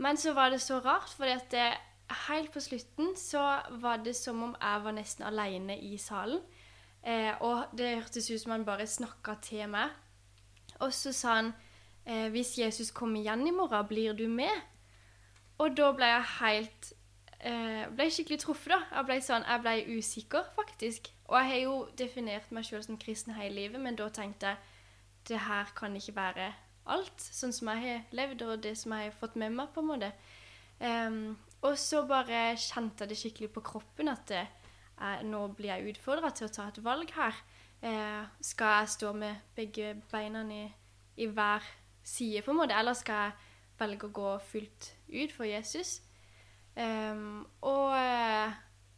Men 0.00 0.16
så 0.20 0.32
var 0.36 0.50
det 0.52 0.62
så 0.64 0.80
rart, 0.84 1.12
for 1.16 1.28
helt 2.28 2.52
på 2.52 2.60
slutten 2.60 3.14
så 3.18 3.42
var 3.82 4.02
det 4.04 4.14
som 4.16 4.42
om 4.42 4.56
jeg 4.60 4.82
var 4.84 4.96
nesten 4.96 5.26
alene 5.26 5.78
i 5.80 5.96
salen. 5.98 6.40
Eh, 7.02 7.32
og 7.40 7.76
det 7.76 7.96
hørtes 8.00 8.30
ut 8.30 8.40
som 8.42 8.56
han 8.56 8.66
bare 8.66 8.86
snakka 8.86 9.36
til 9.42 9.68
meg. 9.70 9.92
Og 10.80 10.92
så 10.92 11.12
sa 11.14 11.36
han 11.40 11.52
eh, 12.04 12.28
hvis 12.34 12.56
Jesus 12.58 12.90
kommer 12.90 13.20
igjen 13.20 13.46
i 13.46 13.54
morgen, 13.54 13.86
blir 13.88 14.16
du 14.16 14.26
med? 14.28 14.52
Og 15.58 15.76
da 15.76 15.92
ble 15.96 16.08
jeg 16.10 16.32
helt 16.40 16.92
eh, 17.40 17.84
ble 17.96 18.08
skikkelig 18.10 18.40
truffet, 18.42 18.72
da. 18.72 18.80
Jeg 18.98 19.08
ble, 19.08 19.18
sånn, 19.24 19.46
jeg 19.48 19.62
ble 19.64 19.98
usikker, 19.98 20.48
faktisk. 20.56 21.10
Og 21.26 21.38
jeg 21.40 21.50
har 21.50 21.60
jo 21.64 21.76
definert 21.98 22.52
meg 22.54 22.66
sjøl 22.68 22.84
som 22.86 22.98
kristen 23.00 23.36
hele 23.36 23.54
livet, 23.60 23.82
men 23.82 23.98
da 23.98 24.08
tenkte 24.14 24.54
jeg 24.54 24.74
det 25.26 25.42
her 25.42 25.72
kan 25.74 25.96
ikke 25.98 26.14
være 26.14 26.52
alt, 26.86 27.18
sånn 27.18 27.54
som 27.54 27.72
jeg 27.72 27.82
har 27.82 28.14
levd, 28.14 28.44
og 28.46 28.62
det 28.62 28.76
som 28.78 28.94
jeg 28.94 29.08
har 29.08 29.18
fått 29.18 29.34
med 29.40 29.54
meg, 29.56 29.72
på 29.74 29.82
en 29.82 29.90
måte. 29.90 30.12
Um, 30.78 31.36
og 31.64 31.78
så 31.80 32.02
bare 32.06 32.52
kjente 32.60 33.02
jeg 33.04 33.10
det 33.10 33.18
skikkelig 33.18 33.50
på 33.54 33.64
kroppen 33.64 34.12
at 34.12 34.26
det, 34.28 34.44
eh, 35.00 35.22
nå 35.24 35.46
blir 35.56 35.72
jeg 35.72 35.94
utfordra 35.94 36.30
til 36.30 36.46
å 36.46 36.52
ta 36.52 36.68
et 36.68 36.82
valg 36.84 37.10
her. 37.16 37.34
Eh, 37.82 38.24
skal 38.40 38.80
jeg 38.80 38.92
stå 38.94 39.12
med 39.16 39.42
begge 39.56 39.94
beina 40.12 40.44
i, 40.52 40.66
i 41.16 41.26
hver 41.26 41.64
side, 42.04 42.42
på 42.42 42.52
en 42.52 42.60
måte, 42.60 42.76
eller 42.76 42.94
skal 42.94 43.24
jeg 43.24 43.32
velge 43.80 44.06
å 44.06 44.14
gå 44.14 44.36
fullt 44.52 44.92
ut 45.08 45.32
for 45.32 45.48
Jesus? 45.48 46.00
Em, 46.76 47.46
og 47.64 47.94
eh, 47.96 48.56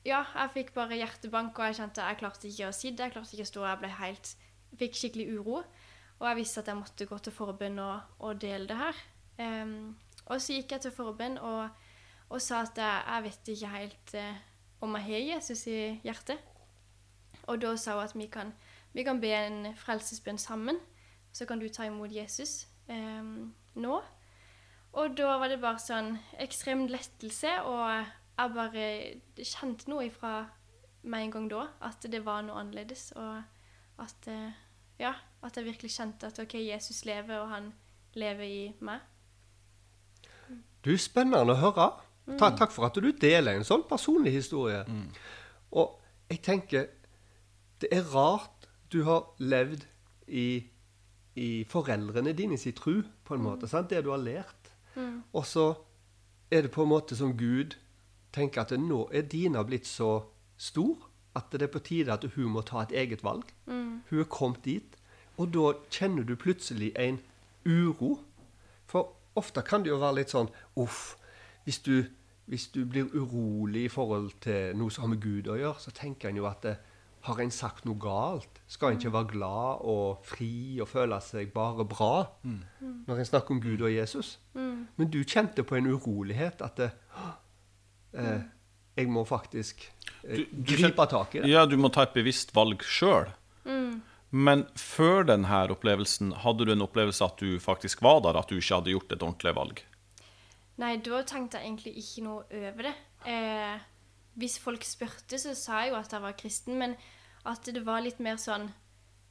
ja, 0.08 0.24
jeg 0.34 0.50
fikk 0.54 0.74
bare 0.74 0.98
hjertebank, 0.98 1.58
og 1.58 1.68
jeg 1.68 1.78
kjente 1.78 2.06
jeg 2.06 2.18
klarte 2.18 2.48
ikke 2.50 2.68
å 2.70 2.74
sitte, 2.74 3.06
jeg 3.06 3.14
klarte 3.14 3.36
ikke 3.36 3.46
å 3.46 3.52
stå, 3.52 3.64
jeg 3.68 3.82
ble 3.84 3.96
helt 4.00 4.34
Fikk 4.78 4.98
skikkelig 4.98 5.38
uro. 5.38 5.62
Og 6.18 6.26
jeg 6.28 6.36
visste 6.36 6.60
at 6.60 6.68
jeg 6.68 6.76
måtte 6.76 7.06
gå 7.08 7.18
til 7.24 7.32
forbund 7.32 7.80
og, 7.80 8.00
og 8.18 8.40
dele 8.42 8.68
det 8.68 8.76
her. 8.76 8.98
Um, 9.38 9.96
og 10.26 10.42
så 10.42 10.58
gikk 10.58 10.74
jeg 10.74 10.82
til 10.84 10.92
forbund 10.92 11.38
og, 11.38 11.68
og 12.28 12.42
sa 12.42 12.64
at 12.66 12.76
jeg, 12.76 13.02
jeg 13.06 13.24
vet 13.24 13.50
ikke 13.54 13.70
helt 13.72 14.14
uh, 14.18 14.40
om 14.84 14.98
jeg 14.98 15.06
har 15.06 15.24
Jesus 15.32 15.66
i 15.70 15.78
hjertet. 16.04 16.42
Og 17.48 17.62
da 17.62 17.72
sa 17.80 17.96
hun 17.96 18.04
at 18.04 18.16
vi 18.18 18.26
kan, 18.28 18.52
vi 18.92 19.06
kan 19.06 19.20
be 19.22 19.32
en 19.32 19.72
frelsesbønn 19.78 20.38
sammen. 20.38 20.76
Så 21.32 21.46
kan 21.46 21.60
du 21.60 21.68
ta 21.68 21.86
imot 21.88 22.12
Jesus 22.12 22.66
um, 22.88 23.54
nå. 23.74 24.00
Og 24.98 25.14
da 25.18 25.36
var 25.38 25.50
det 25.50 25.60
bare 25.62 25.78
sånn 25.78 26.16
ekstrem 26.42 26.86
lettelse, 26.90 27.52
og 27.70 27.82
jeg 28.38 28.54
bare 28.54 28.86
kjente 29.38 29.90
noe 29.90 30.08
ifra 30.08 30.32
meg 31.08 31.28
en 31.28 31.34
gang 31.36 31.50
da, 31.52 31.66
at 31.86 32.02
det 32.10 32.24
var 32.26 32.42
noe 32.42 32.58
annerledes, 32.58 33.12
og 33.14 34.02
at 34.02 34.30
eh, 34.30 34.56
ja, 34.98 35.12
at 35.42 35.56
jeg 35.56 35.68
virkelig 35.68 35.92
kjente 35.94 36.26
at 36.26 36.40
ok, 36.42 36.56
Jesus 36.58 37.04
lever, 37.06 37.38
og 37.38 37.52
han 37.52 37.70
lever 38.18 38.44
i 38.44 38.62
meg. 38.82 39.04
Du, 40.82 40.96
spennende 40.98 41.54
å 41.54 41.58
høre. 41.58 41.88
Ta, 42.38 42.50
takk 42.56 42.74
for 42.74 42.88
at 42.88 42.98
du 42.98 43.08
deler 43.16 43.56
en 43.56 43.66
sånn 43.66 43.86
personlig 43.88 44.34
historie. 44.34 44.82
Og 45.72 45.94
jeg 46.28 46.42
tenker 46.44 46.88
Det 47.80 47.88
er 47.94 48.02
rart 48.10 48.66
du 48.90 49.04
har 49.06 49.28
levd 49.38 49.84
i, 50.26 50.66
i 51.38 51.64
foreldrene 51.68 52.32
dine 52.34 52.58
sin 52.58 52.74
tru, 52.74 53.04
på 53.24 53.36
en 53.36 53.44
måte. 53.44 53.68
Sant? 53.70 53.90
Det 53.90 54.02
du 54.02 54.10
har 54.10 54.18
lært. 54.18 54.67
Og 55.32 55.46
så 55.46 55.74
er 56.50 56.64
det 56.64 56.72
på 56.74 56.82
en 56.82 56.92
måte 56.92 57.16
som 57.16 57.36
Gud 57.36 57.76
tenker 58.32 58.62
at 58.64 58.72
nå 58.80 59.06
er 59.12 59.28
Dina 59.28 59.62
blitt 59.64 59.86
så 59.88 60.22
stor 60.58 61.08
at 61.36 61.52
det 61.52 61.62
er 61.62 61.72
på 61.72 61.82
tide 61.84 62.12
at 62.12 62.24
hun 62.34 62.52
må 62.52 62.62
ta 62.66 62.82
et 62.82 62.94
eget 62.96 63.24
valg. 63.24 63.44
Hun 63.66 64.20
er 64.20 64.30
kommet 64.30 64.64
dit. 64.64 64.96
Og 65.38 65.52
da 65.54 65.72
kjenner 65.90 66.26
du 66.26 66.34
plutselig 66.36 66.92
en 66.98 67.20
uro. 67.66 68.18
For 68.86 69.12
ofte 69.38 69.62
kan 69.62 69.84
det 69.84 69.92
jo 69.92 70.00
være 70.02 70.20
litt 70.20 70.34
sånn 70.34 70.50
Uff. 70.76 71.16
Hvis 71.64 71.78
du, 71.84 72.04
hvis 72.48 72.66
du 72.72 72.84
blir 72.88 73.10
urolig 73.12 73.84
i 73.86 73.92
forhold 73.92 74.32
til 74.40 74.76
noe 74.76 74.90
som 74.90 75.04
har 75.04 75.12
med 75.12 75.22
Gud 75.22 75.50
å 75.52 75.58
gjøre, 75.58 75.82
så 75.84 75.92
tenker 75.94 76.30
en 76.30 76.40
jo 76.40 76.48
at 76.48 76.64
det, 76.64 76.76
har 77.28 77.40
en 77.44 77.52
sagt 77.54 77.84
noe 77.88 77.98
galt? 78.02 78.58
Skal 78.68 78.92
en 78.94 78.98
ikke 78.98 79.12
være 79.14 79.30
glad 79.32 79.84
og 79.92 80.24
fri 80.28 80.50
og 80.82 80.88
føle 80.90 81.18
seg 81.24 81.52
bare 81.54 81.84
bra 81.88 82.10
når 82.44 83.18
en 83.22 83.28
snakker 83.28 83.54
om 83.56 83.60
Gud 83.64 83.80
og 83.86 83.92
Jesus? 83.94 84.34
Men 84.54 85.10
du 85.12 85.20
kjente 85.24 85.62
på 85.64 85.78
en 85.78 85.86
urolighet 85.94 86.60
at 86.66 86.76
det, 86.82 86.90
eh, 88.14 88.40
jeg 88.98 89.08
må 89.08 89.24
faktisk 89.28 89.84
eh, 90.24 90.36
Du- 90.36 90.46
du 90.52 90.76
gripe 90.76 91.06
tak 91.10 91.34
i 91.34 91.40
det. 91.40 91.48
Ja, 91.52 91.66
du 91.66 91.76
må 91.76 91.90
ta 91.92 92.02
et 92.02 92.14
bevisst 92.14 92.54
valg 92.54 92.82
sjøl. 92.82 93.28
Men 94.30 94.66
før 94.76 95.22
denne 95.24 95.46
opplevelsen, 95.72 96.32
hadde 96.44 96.66
du 96.66 96.72
en 96.72 96.82
opplevelse 96.84 97.24
at 97.24 97.38
du 97.40 97.58
faktisk 97.58 98.02
var 98.04 98.20
der, 98.20 98.36
at 98.36 98.48
du 98.50 98.56
ikke 98.58 98.74
hadde 98.74 98.90
gjort 98.92 99.12
et 99.14 99.22
ordentlig 99.24 99.54
valg? 99.56 99.78
Nei, 100.78 100.96
da 100.98 101.22
tenkte 101.22 101.56
jeg 101.58 101.64
egentlig 101.70 101.94
ikke 101.96 102.24
noe 102.26 102.42
over 102.52 102.82
det. 102.90 102.92
Eh, 103.24 103.78
hvis 104.38 104.58
folk 104.60 104.84
spurte, 104.84 105.38
så 105.40 105.54
sa 105.56 105.80
jeg 105.80 105.90
jo 105.94 105.96
at 105.96 106.12
jeg 106.12 106.20
var 106.22 106.32
kristen, 106.38 106.76
men 106.78 106.94
at 107.48 107.72
det 107.72 107.82
var 107.86 108.04
litt 108.04 108.20
mer 108.22 108.38
sånn 108.40 108.68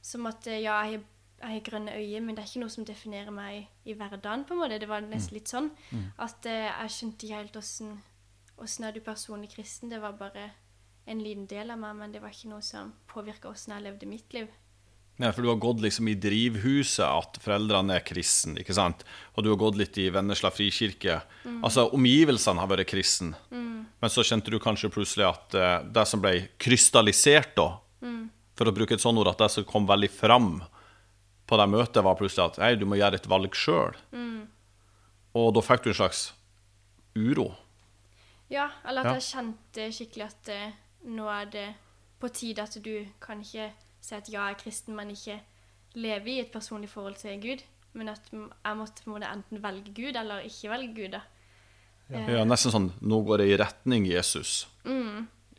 som 0.04 0.26
at 0.30 0.46
eh, 0.50 0.62
ja, 0.64 0.80
jeg 0.88 1.02
har, 1.42 1.58
grønne 1.66 1.94
øyne, 1.94 2.24
men 2.26 2.34
det 2.34 2.42
er 2.42 2.50
ikke 2.50 2.62
noe 2.64 2.74
som 2.74 2.86
definerer 2.86 3.34
meg 3.34 3.68
i 3.86 3.94
hverdagen, 3.94 4.44
på 4.46 4.56
en 4.56 4.62
måte. 4.62 4.80
Det 4.82 4.90
var 4.90 5.04
nesten 5.06 5.38
litt 5.38 5.50
sånn 5.50 5.70
at 6.18 6.46
eh, 6.50 6.66
jeg 6.66 6.94
skjønte 6.96 7.26
ikke 7.26 7.42
helt 7.42 7.58
åssen 7.60 7.98
åssen 8.58 8.88
er 8.88 8.94
du 8.96 9.02
personlig 9.04 9.52
kristen. 9.54 9.90
Det 9.92 10.00
var 10.02 10.16
bare 10.18 10.50
en 11.08 11.20
liten 11.22 11.46
del 11.48 11.70
av 11.72 11.80
meg, 11.80 11.94
men 11.98 12.14
det 12.14 12.22
var 12.22 12.34
ikke 12.34 12.50
noe 12.50 12.64
som 12.64 12.92
påvirka 13.10 13.50
åssen 13.52 13.76
jeg 13.76 13.86
levde 13.86 14.08
mitt 14.10 14.34
liv. 14.36 14.50
Nei, 15.18 15.32
for 15.34 15.42
du 15.42 15.48
har 15.50 15.58
gått 15.58 15.80
liksom 15.82 16.06
i 16.12 16.14
drivhuset 16.14 17.02
at 17.02 17.40
foreldrene 17.42 17.96
er 17.96 18.04
kristne, 18.06 18.60
ikke 18.62 18.76
sant? 18.76 19.00
Og 19.34 19.42
du 19.42 19.50
har 19.50 19.58
gått 19.58 19.78
litt 19.80 19.98
i 19.98 20.06
Vennesla 20.14 20.52
frikirke. 20.54 21.16
Altså, 21.58 21.88
omgivelsene 21.94 22.62
har 22.62 22.70
vært 22.70 22.86
kristne. 22.92 23.34
Men 23.50 24.12
så 24.14 24.22
kjente 24.22 24.52
du 24.54 24.60
kanskje 24.62 24.92
plutselig 24.94 25.26
at 25.26 25.56
eh, 25.58 25.80
det 25.90 26.04
som 26.06 26.22
ble 26.22 26.36
krystallisert 26.62 27.56
da, 27.58 27.66
for 28.58 28.68
å 28.70 28.74
bruke 28.74 28.96
et 28.98 29.02
sånt 29.04 29.18
ord, 29.22 29.30
at 29.30 29.38
det 29.38 29.50
som 29.54 29.64
kom 29.68 29.86
veldig 29.88 30.10
fram 30.10 30.50
på 31.48 31.56
det 31.60 31.68
møtet, 31.70 32.02
var 32.04 32.18
plutselig 32.18 32.44
at 32.50 32.58
hei, 32.64 32.74
du 32.76 32.84
må 32.90 32.98
gjøre 32.98 33.14
et 33.20 33.28
valg 33.30 33.54
sjøl. 33.56 33.94
Og 35.38 35.52
da 35.54 35.62
fikk 35.62 35.84
du 35.86 35.90
en 35.92 35.98
slags 36.00 36.22
uro. 37.16 37.52
Ja, 38.50 38.70
eller 38.88 39.04
at 39.04 39.06
Ja. 39.06 39.14
jeg 39.20 39.26
kjente 39.28 39.88
skikkelig 39.92 40.24
at 40.26 40.48
eh, 40.48 40.72
nå 41.04 41.26
er 41.28 41.46
det 41.52 41.66
på 42.20 42.28
tide 42.32 42.62
at 42.64 42.74
du 42.82 43.06
kan 43.20 43.40
ikke 43.44 43.70
si 44.00 44.14
at 44.16 44.28
ja, 44.32 44.46
jeg 44.48 44.56
er 44.56 44.62
kristen, 44.62 44.96
men 44.96 45.10
ikke 45.12 45.38
leve 45.94 46.26
i 46.32 46.40
et 46.40 46.52
personlig 46.52 46.88
forhold 46.90 47.16
til 47.20 47.38
Gud. 47.40 47.62
Men 47.94 48.08
at 48.08 48.22
jeg 48.32 48.76
måtte 48.76 49.02
på 49.04 49.10
en 49.10 49.14
måte 49.18 49.30
enten 49.32 49.62
velge 49.62 49.92
Gud 49.94 50.16
eller 50.16 50.40
ikke 50.48 50.70
velge 50.72 50.94
Gud. 50.96 51.10
da. 51.12 51.22
Ja, 52.10 52.44
nesten 52.48 52.72
sånn 52.72 52.92
nå 53.04 53.20
går 53.26 53.38
det 53.42 53.48
i 53.52 53.56
retning 53.60 54.06
Jesus. 54.08 54.66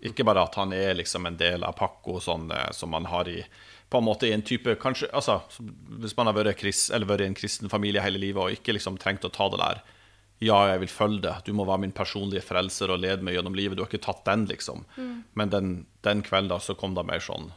Ikke 0.01 0.23
bare 0.23 0.43
at 0.47 0.55
han 0.55 0.71
er 0.73 0.93
liksom 0.95 1.25
en 1.27 1.35
del 1.37 1.63
av 1.67 1.75
pakko 1.75 2.19
sånn, 2.23 2.49
eh, 2.55 2.69
som 2.71 2.89
man 2.95 3.05
har 3.11 3.27
i 3.27 3.43
på 3.89 3.97
en 3.97 4.05
måte 4.05 4.27
i 4.29 4.31
en 4.35 4.43
type 4.45 4.75
kanskje, 4.77 5.07
altså, 5.17 5.39
Hvis 5.99 6.13
man 6.15 6.27
har 6.29 6.35
vært, 6.37 6.55
krist, 6.59 6.91
eller 6.93 7.07
vært 7.09 7.21
i 7.21 7.25
en 7.25 7.33
kristen 7.33 7.69
familie 7.69 8.01
hele 8.05 8.19
livet 8.21 8.37
og 8.43 8.51
ikke 8.53 8.75
liksom 8.77 8.99
trengt 9.01 9.25
å 9.25 9.31
ta 9.33 9.47
det 9.49 9.57
der 9.57 9.79
Ja, 10.45 10.59
jeg 10.69 10.79
vil 10.83 10.87
følge 10.93 11.21
det. 11.25 11.33
Du 11.45 11.53
må 11.57 11.65
være 11.65 11.79
min 11.81 11.91
personlige 11.91 12.43
frelser 12.45 12.91
og 12.93 12.99
lede 13.01 13.21
meg 13.25 13.33
gjennom 13.35 13.55
livet. 13.57 13.75
Du 13.75 13.81
har 13.83 13.89
ikke 13.89 13.99
tatt 14.05 14.21
den, 14.25 14.45
liksom. 14.47 14.85
Men 15.35 15.49
den, 15.49 15.85
den 16.05 16.21
kvelden 16.23 16.47
da, 16.53 16.59
så 16.63 16.77
kom 16.79 16.93
det 16.95 17.03
mer 17.09 17.19
sånn 17.19 17.49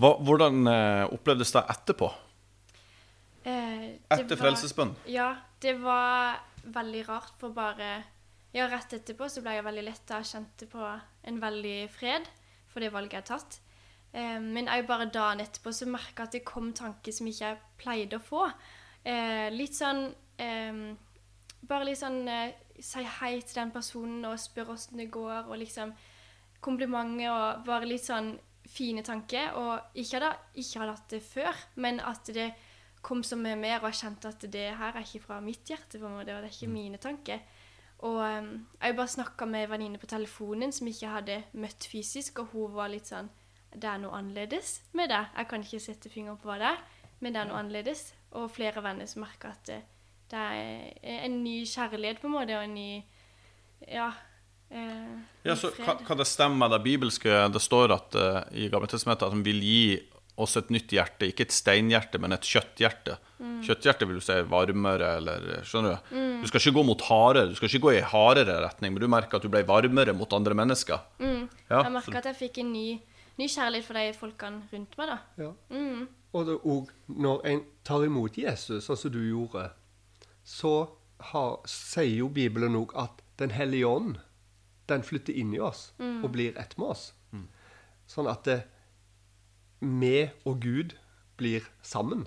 Hva, 0.00 0.14
Hvordan 0.24 0.66
eh, 0.66 1.04
opplevdes 1.14 1.52
det 1.54 1.62
etterpå? 1.70 2.08
Eh, 3.44 3.52
det 4.08 4.16
Etter 4.16 4.34
var- 4.36 4.42
frelsesbønn? 4.48 4.94
Ja, 5.06 5.28
det 5.60 5.76
var 5.84 6.40
veldig 6.64 7.04
rart, 7.08 7.34
for 7.38 7.50
bare 7.54 8.04
Ja, 8.54 8.68
rett 8.70 8.92
etterpå 8.94 9.26
så 9.26 9.42
ble 9.42 9.56
jeg 9.56 9.66
veldig 9.66 9.82
letta. 9.82 10.20
og 10.22 10.28
kjente 10.30 10.66
på 10.70 10.82
en 11.26 11.40
veldig 11.42 11.78
fred 11.90 12.28
for 12.70 12.80
det 12.80 12.92
valget 12.94 13.16
jeg 13.16 13.22
har 13.22 13.30
tatt. 13.38 13.60
Eh, 14.14 14.38
men 14.38 14.70
òg 14.70 14.86
bare 14.86 15.10
dagen 15.10 15.42
etterpå 15.42 15.72
så 15.74 15.88
merka 15.90 16.22
jeg 16.22 16.28
at 16.28 16.36
det 16.36 16.44
kom 16.46 16.72
tanker 16.72 17.12
som 17.12 17.26
ikke 17.26 17.48
jeg 17.48 17.58
pleide 17.82 18.20
å 18.20 18.22
få. 18.22 18.44
Eh, 19.02 19.50
litt 19.50 19.74
sånn 19.74 20.06
eh, 20.38 20.94
Bare 21.64 21.84
litt 21.84 21.98
sånn 22.00 22.22
Si 22.80 23.02
hei 23.20 23.38
til 23.40 23.58
den 23.60 23.70
personen 23.72 24.24
og 24.28 24.38
spør 24.40 24.72
åssen 24.74 24.98
det 24.98 25.06
går, 25.14 25.46
og 25.46 25.58
liksom 25.60 25.92
komplimenter 26.64 27.30
og 27.30 27.62
bare 27.64 27.86
litt 27.86 28.02
sånn 28.04 28.32
fine 28.66 29.04
tanker. 29.06 29.54
Og 29.56 29.98
ikke 30.02 30.18
hadde 30.18 30.32
ikke 30.58 30.82
hadde 30.82 30.96
hatt 30.96 31.12
det 31.14 31.20
før, 31.22 31.60
men 31.76 32.00
at 32.02 32.32
det 32.34 32.48
kom 33.04 33.22
som 33.22 33.42
med 33.44 33.60
mer, 33.62 33.78
og 33.78 33.92
jeg 33.92 34.00
kjente 34.02 34.32
at 34.32 34.46
det 34.50 34.66
her 34.74 34.96
er 34.96 35.06
ikke 35.06 35.22
fra 35.26 35.38
mitt 35.44 35.70
hjerte, 35.70 36.00
på 36.00 36.08
en 36.08 36.18
måte, 36.18 36.34
og 36.34 36.42
det 36.42 36.50
er 36.50 36.56
ikke 36.56 36.72
mine 36.72 37.00
tanker. 37.00 37.44
Og 37.98 38.18
um, 38.20 38.66
jeg 38.82 38.96
bare 38.96 39.08
snakka 39.08 39.46
med 39.48 39.64
en 39.64 39.70
venninne 39.70 39.98
på 39.98 40.06
telefonen 40.10 40.72
som 40.72 40.88
ikke 40.90 41.12
hadde 41.12 41.38
møtt 41.52 41.86
fysisk, 41.88 42.42
og 42.42 42.52
hun 42.52 42.74
var 42.74 42.90
litt 42.92 43.08
sånn 43.08 43.30
Det 43.74 43.88
er 43.90 43.98
noe 43.98 44.14
annerledes 44.14 44.82
med 44.92 45.08
det. 45.10 45.22
Jeg 45.36 45.48
kan 45.50 45.62
ikke 45.64 45.80
sette 45.82 46.10
fingeren 46.12 46.38
på 46.38 46.46
hva 46.50 46.58
det 46.60 46.68
er, 46.68 46.82
men 47.20 47.34
det 47.34 47.40
er 47.40 47.48
noe 47.48 47.58
annerledes. 47.58 48.12
Og 48.38 48.50
flere 48.50 48.82
venner 48.82 49.06
som 49.10 49.24
merker 49.24 49.50
at 49.50 49.64
det, 49.66 49.80
det 50.30 50.38
er 50.38 51.24
en 51.24 51.40
ny 51.42 51.64
kjærlighet, 51.66 52.20
på 52.20 52.28
en 52.28 52.36
måte, 52.36 52.58
og 52.58 52.64
en 52.68 52.74
ny 52.74 53.02
Ja. 53.88 54.12
Eh, 54.70 55.16
Ja, 55.44 55.56
så 55.56 55.70
kan, 55.74 56.04
kan 56.06 56.18
det 56.18 56.26
stemme 56.26 56.68
det 56.68 56.82
bibelske? 56.84 57.48
Det 57.52 57.62
står 57.62 57.92
at 57.92 58.14
uh, 58.14 58.42
i 58.52 58.68
Gammeltestamentet 58.68 59.26
at 59.26 59.34
han 59.34 59.44
vil 59.44 59.60
gi 59.62 60.00
oss 60.40 60.56
et 60.58 60.70
nytt 60.74 60.90
hjerte. 60.94 61.28
Ikke 61.30 61.46
et 61.46 61.54
steinhjerte, 61.54 62.18
men 62.22 62.34
et 62.34 62.48
kjøtthjerte. 62.48 63.16
Kjøtthjerte 63.64 64.08
vil 64.08 64.18
du 64.18 64.24
si 64.24 64.32
er 64.34 64.46
varmere, 64.50 65.14
eller 65.20 65.62
skjønner 65.68 65.98
du? 65.98 66.16
Du 66.42 66.48
skal 66.50 66.62
ikke 66.62 66.74
gå 66.78 66.84
mot 66.88 67.04
hardere, 67.08 67.50
du 67.52 67.58
skal 67.58 67.70
ikke 67.70 67.84
gå 67.86 67.92
i 67.96 68.02
hardere 68.08 68.56
retning, 68.64 68.94
men 68.94 69.04
du 69.04 69.08
merker 69.10 69.38
at 69.38 69.46
du 69.46 69.52
ble 69.52 69.62
varmere 69.68 70.14
mot 70.16 70.32
andre 70.36 70.56
mennesker. 70.58 71.04
Ja, 71.20 71.84
jeg 71.84 71.94
merka 71.94 72.20
at 72.20 72.28
jeg 72.32 72.38
fikk 72.40 72.60
en 72.64 72.72
ny, 72.74 72.88
ny 73.40 73.48
kjærlighet 73.48 73.86
for 73.86 74.00
de 74.00 74.18
folkene 74.18 74.64
rundt 74.72 74.98
meg, 75.00 75.14
da. 75.14 75.46
Ja. 75.46 75.52
Og 76.34 76.48
det, 76.48 76.58
òg 76.66 76.92
når 77.14 77.48
en 77.52 77.64
tar 77.86 78.04
imot 78.08 78.38
Jesus, 78.40 78.88
sånn 78.88 78.98
som 78.98 79.14
du 79.14 79.20
gjorde, 79.22 79.68
så 80.44 80.74
har, 81.30 81.60
sier 81.70 82.24
jo 82.24 82.30
Bibelen 82.32 82.76
òg 82.80 82.96
at 83.00 83.22
Den 83.34 83.50
hellige 83.50 83.88
ånd, 83.90 84.18
den 84.86 85.02
flytter 85.02 85.34
inn 85.34 85.50
i 85.56 85.58
oss 85.58 85.88
og 85.98 86.28
blir 86.36 86.54
ett 86.60 86.76
med 86.78 86.92
oss. 86.92 87.08
Sånn 88.06 88.28
at 88.30 88.44
det, 88.46 88.60
vi 89.84 90.30
og 90.44 90.60
Gud 90.64 90.94
blir 91.38 91.66
sammen. 91.82 92.26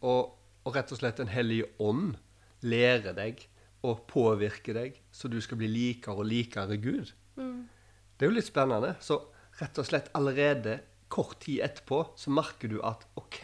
Og, 0.00 0.32
og 0.64 0.74
rett 0.76 0.92
og 0.92 1.00
slett 1.00 1.18
Den 1.18 1.32
hellige 1.32 1.68
ånd 1.82 2.16
lærer 2.62 3.14
deg 3.16 3.42
og 3.86 4.06
påvirker 4.10 4.74
deg, 4.74 5.00
så 5.12 5.28
du 5.30 5.38
skal 5.44 5.58
bli 5.60 5.68
likere 5.70 6.16
og 6.22 6.26
likere 6.26 6.78
Gud. 6.82 7.12
Det 7.36 8.24
er 8.24 8.30
jo 8.30 8.36
litt 8.36 8.48
spennende. 8.48 8.94
Så 9.00 9.20
rett 9.60 9.78
og 9.78 9.86
slett 9.86 10.10
allerede 10.16 10.80
kort 11.12 11.40
tid 11.44 11.62
etterpå 11.62 12.02
så 12.18 12.32
merker 12.34 12.72
du 12.72 12.80
at 12.84 13.06
OK, 13.20 13.40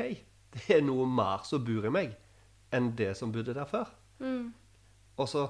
det 0.52 0.64
er 0.78 0.82
noe 0.84 1.06
mer 1.08 1.44
som 1.46 1.62
bor 1.64 1.86
i 1.86 1.92
meg 1.92 2.16
enn 2.72 2.92
det 2.96 3.12
som 3.18 3.32
bodde 3.32 3.54
der 3.54 3.68
før. 3.68 3.92
Og 5.20 5.28
så 5.28 5.46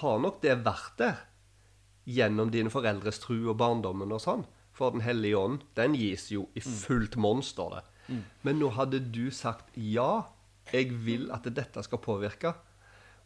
har 0.00 0.20
nok 0.22 0.40
det 0.42 0.58
vært 0.64 0.98
der 1.00 1.24
gjennom 2.08 2.50
dine 2.52 2.72
foreldres 2.72 3.20
tru 3.20 3.36
og 3.50 3.58
barndommen 3.60 4.12
og 4.16 4.22
sånn. 4.24 4.46
For 4.78 4.94
Den 4.94 5.02
hellige 5.02 5.34
ånd, 5.38 5.64
den 5.74 5.96
gis 5.98 6.28
jo 6.30 6.44
i 6.54 6.62
fullt 6.62 7.16
monn, 7.18 7.42
står 7.42 7.72
det. 7.76 7.84
Men 8.46 8.60
nå 8.62 8.70
hadde 8.76 9.00
du 9.12 9.26
sagt 9.34 9.74
ja, 9.74 10.24
jeg 10.72 10.92
vil 11.04 11.26
at 11.34 11.48
dette 11.56 11.82
skal 11.84 11.98
påvirke. 12.04 12.54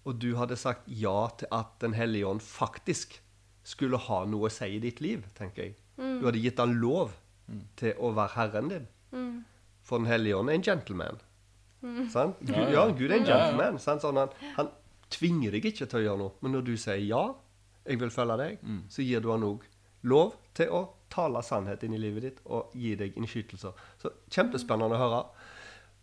Og 0.09 0.17
du 0.19 0.33
hadde 0.39 0.57
sagt 0.59 0.89
ja 0.89 1.29
til 1.39 1.47
at 1.55 1.77
Den 1.85 1.93
hellige 1.95 2.27
ånd 2.27 2.41
faktisk 2.43 3.19
skulle 3.63 4.01
ha 4.09 4.25
noe 4.27 4.49
å 4.49 4.51
si 4.51 4.67
i 4.75 4.81
ditt 4.83 4.99
liv, 5.05 5.27
tenker 5.39 5.69
jeg. 5.69 5.75
Du 6.19 6.25
hadde 6.27 6.41
gitt 6.43 6.59
han 6.59 6.73
lov 6.83 7.13
til 7.79 7.93
å 8.01 8.11
være 8.17 8.35
herren 8.39 8.73
din. 8.73 8.89
For 9.87 9.99
Den 10.03 10.09
hellige 10.11 10.39
ånd 10.41 10.51
er 10.51 10.59
en 10.59 10.65
gentleman. 10.67 11.21
Sant? 12.11 12.41
Gud, 12.41 12.57
ja, 12.73 12.87
Gud 12.91 13.11
er 13.11 13.19
en 13.21 13.27
gentleman. 13.29 13.79
Sant? 13.83 14.03
Sånn, 14.03 14.19
han, 14.19 14.33
han 14.57 14.69
tvinger 15.13 15.53
deg 15.55 15.67
ikke 15.71 15.87
til 15.87 16.01
å 16.01 16.03
gjøre 16.09 16.21
noe. 16.25 16.35
Men 16.41 16.57
når 16.57 16.67
du 16.71 16.75
sier 16.79 17.03
ja, 17.05 17.23
jeg 17.87 17.99
vil 18.01 18.11
følge 18.15 18.37
deg, 18.41 18.59
så 18.89 19.03
gir 19.07 19.21
du 19.23 19.31
han 19.35 19.43
òg 19.47 19.65
lov 20.07 20.35
til 20.59 20.71
å 20.75 20.83
tale 21.13 21.43
sannhet 21.45 21.85
inn 21.85 21.97
i 21.97 22.01
livet 22.01 22.25
ditt 22.27 22.41
og 22.45 22.73
gi 22.79 22.95
deg 22.99 23.19
innskytelser. 23.21 23.77
Så 24.01 24.13
kjempespennende 24.33 24.97
å 24.97 25.03
høre. 25.03 25.21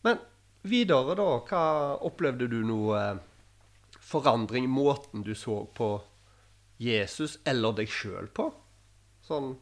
Men 0.05 0.21
videre, 0.69 1.17
da. 1.17 1.29
Hva 1.49 1.63
opplevde 2.07 2.49
du 2.51 2.59
noe 2.67 2.99
eh, 3.01 3.21
forandring 3.99 4.69
i 4.69 4.71
måten 4.71 5.25
du 5.25 5.33
så 5.35 5.63
på 5.75 5.95
Jesus 6.79 7.39
eller 7.49 7.75
deg 7.75 7.91
sjøl 7.91 8.29
på? 8.33 8.49
Sånn 9.25 9.55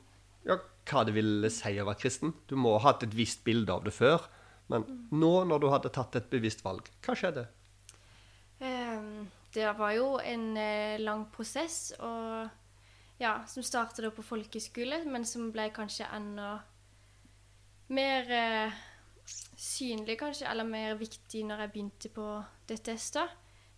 ja, 0.48 0.60
hva 0.88 1.04
det 1.08 1.16
ville 1.18 1.52
si 1.52 1.74
å 1.80 1.88
være 1.88 2.02
kristen. 2.02 2.34
Du 2.48 2.56
må 2.60 2.78
ha 2.78 2.92
hatt 2.92 3.08
et 3.08 3.16
visst 3.18 3.44
bilde 3.48 3.74
av 3.74 3.88
det 3.88 3.96
før. 3.96 4.28
Men 4.72 4.84
nå, 5.16 5.34
når 5.48 5.64
du 5.64 5.70
hadde 5.72 5.94
tatt 5.96 6.16
et 6.20 6.30
bevisst 6.32 6.64
valg, 6.66 6.88
hva 7.06 7.16
skjedde? 7.16 7.46
Ehm, 8.60 9.28
det 9.56 9.68
var 9.78 9.94
jo 9.96 10.18
en 10.20 10.48
eh, 10.60 11.00
lang 11.00 11.28
prosess, 11.32 11.94
og 12.04 12.50
ja, 13.20 13.40
som 13.48 13.66
startet 13.66 14.06
da 14.06 14.12
på 14.14 14.26
folkeskole, 14.26 15.02
men 15.10 15.26
som 15.26 15.50
ble 15.54 15.70
kanskje 15.76 16.10
enda 16.14 16.58
mer 17.94 18.32
eh, 18.32 18.78
synlig, 19.58 20.18
kanskje, 20.20 20.48
eller 20.50 20.68
mer 20.68 20.98
viktig 21.00 21.44
når 21.48 21.64
jeg 21.64 21.74
begynte 21.74 22.12
på 22.14 22.28
DTS, 22.70 23.12
da. 23.18 23.28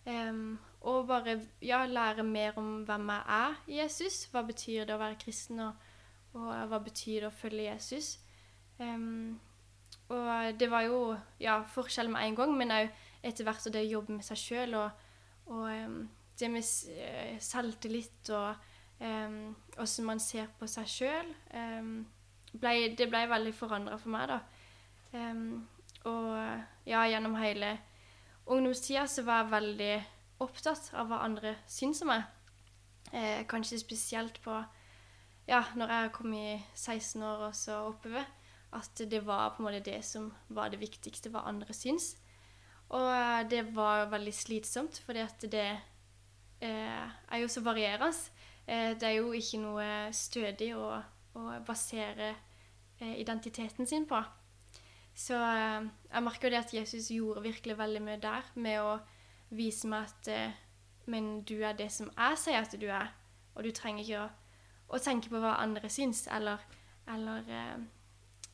Um, 0.06 0.58
og 0.80 1.06
bare 1.10 1.36
ja, 1.62 1.84
lære 1.86 2.22
mer 2.24 2.56
om 2.58 2.82
hvem 2.88 3.10
jeg 3.12 3.22
er 3.36 3.58
i 3.68 3.78
Jesus. 3.82 4.24
Hva 4.32 4.42
betyr 4.48 4.86
det 4.88 4.96
å 4.96 5.02
være 5.02 5.18
kristen, 5.20 5.60
og, 5.60 5.90
og 6.34 6.48
hva 6.70 6.80
betyr 6.82 7.26
det 7.26 7.28
å 7.28 7.36
følge 7.36 7.68
Jesus? 7.68 8.14
Um, 8.80 9.38
og 10.10 10.58
det 10.58 10.70
var 10.70 10.86
jo 10.88 11.00
ja, 11.38 11.60
forskjell 11.74 12.10
med 12.10 12.24
en 12.26 12.38
gang, 12.38 12.56
men 12.56 12.74
òg 12.74 12.88
etter 13.22 13.44
hvert 13.46 13.66
og 13.68 13.74
det 13.74 13.84
å 13.84 13.92
jobbe 13.98 14.16
med 14.16 14.26
seg 14.26 14.40
sjøl 14.40 14.74
og, 14.80 15.04
og 15.52 15.66
um, 15.68 16.00
det 16.40 16.48
med 16.48 16.64
eh, 16.96 17.36
selvtillit 17.42 18.30
og 18.32 18.69
em, 19.00 19.56
um, 19.78 20.06
man 20.06 20.20
ser 20.20 20.46
på 20.58 20.66
seg 20.68 20.88
sjøl 20.88 21.34
Det 22.52 23.06
ble 23.08 23.20
veldig 23.30 23.52
forandra 23.54 23.96
for 23.98 24.10
meg, 24.10 24.28
da. 24.28 24.40
Um, 25.12 25.68
og 26.04 26.36
ja, 26.86 27.04
gjennom 27.08 27.36
hele 27.36 27.78
ungdomstida 28.46 29.06
så 29.06 29.22
var 29.26 29.44
jeg 29.44 29.52
veldig 29.54 29.94
opptatt 30.40 30.90
av 30.96 31.10
hva 31.10 31.22
andre 31.26 31.56
syns 31.70 32.02
om 32.04 32.10
meg. 32.12 32.24
Eh, 33.12 33.42
kanskje 33.50 33.80
spesielt 33.80 34.40
på 34.44 34.54
ja, 35.50 35.64
når 35.74 35.92
jeg 35.92 36.12
kom 36.14 36.34
i 36.36 36.60
16 36.74 37.22
år 37.26 37.46
og 37.48 37.54
så 37.58 37.80
oppover, 37.88 38.26
at 38.72 39.02
det 39.10 39.24
var 39.26 39.50
på 39.50 39.62
en 39.62 39.66
måte 39.66 39.82
det 39.82 39.98
som 40.06 40.28
var 40.48 40.70
det 40.70 40.78
viktigste, 40.80 41.32
hva 41.32 41.42
andre 41.50 41.74
syns. 41.74 42.14
Og 42.94 43.06
eh, 43.10 43.42
det 43.50 43.64
var 43.74 44.10
veldig 44.12 44.34
slitsomt, 44.34 45.02
fordi 45.04 45.24
at 45.24 45.46
det 45.50 45.66
eh, 46.62 47.08
er 47.30 47.42
jo 47.42 47.48
så 47.50 47.64
varierende. 47.66 48.12
Eh, 48.70 48.92
det 48.94 49.08
er 49.08 49.16
jo 49.18 49.32
ikke 49.34 49.58
noe 49.62 49.86
stødig 50.14 50.70
å, 50.78 51.00
å 51.34 51.46
basere 51.66 52.28
eh, 53.00 53.16
identiteten 53.18 53.88
sin 53.88 54.06
på. 54.06 54.20
Så 55.14 55.34
eh, 55.34 55.88
jeg 56.12 56.24
merker 56.26 56.48
jo 56.48 56.54
det 56.54 56.60
at 56.62 56.74
Jesus 56.74 57.10
gjorde 57.10 57.42
virkelig 57.48 57.78
veldig 57.78 58.02
mye 58.06 58.20
der, 58.22 58.46
med 58.54 58.82
å 58.82 58.98
vise 59.50 59.90
meg 59.90 60.06
at 60.06 60.28
eh, 60.30 60.58
Men 61.10 61.40
du 61.42 61.56
er 61.64 61.72
det 61.74 61.88
som 61.90 62.10
jeg 62.12 62.36
sier 62.38 62.60
at 62.60 62.74
du 62.78 62.86
er, 62.86 63.08
og 63.56 63.64
du 63.64 63.72
trenger 63.74 64.04
ikke 64.04 64.20
å, 64.20 64.28
å 64.94 64.98
tenke 65.02 65.32
på 65.32 65.40
hva 65.42 65.56
andre 65.58 65.88
syns, 65.90 66.28
eller, 66.30 66.60
eller 67.10 67.48
eh, 67.50 67.80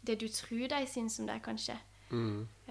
det 0.07 0.17
du 0.23 0.29
tror 0.33 0.71
de 0.73 0.79
syns 0.89 1.19
om 1.21 1.29
deg, 1.29 1.43
kanskje. 1.45 1.77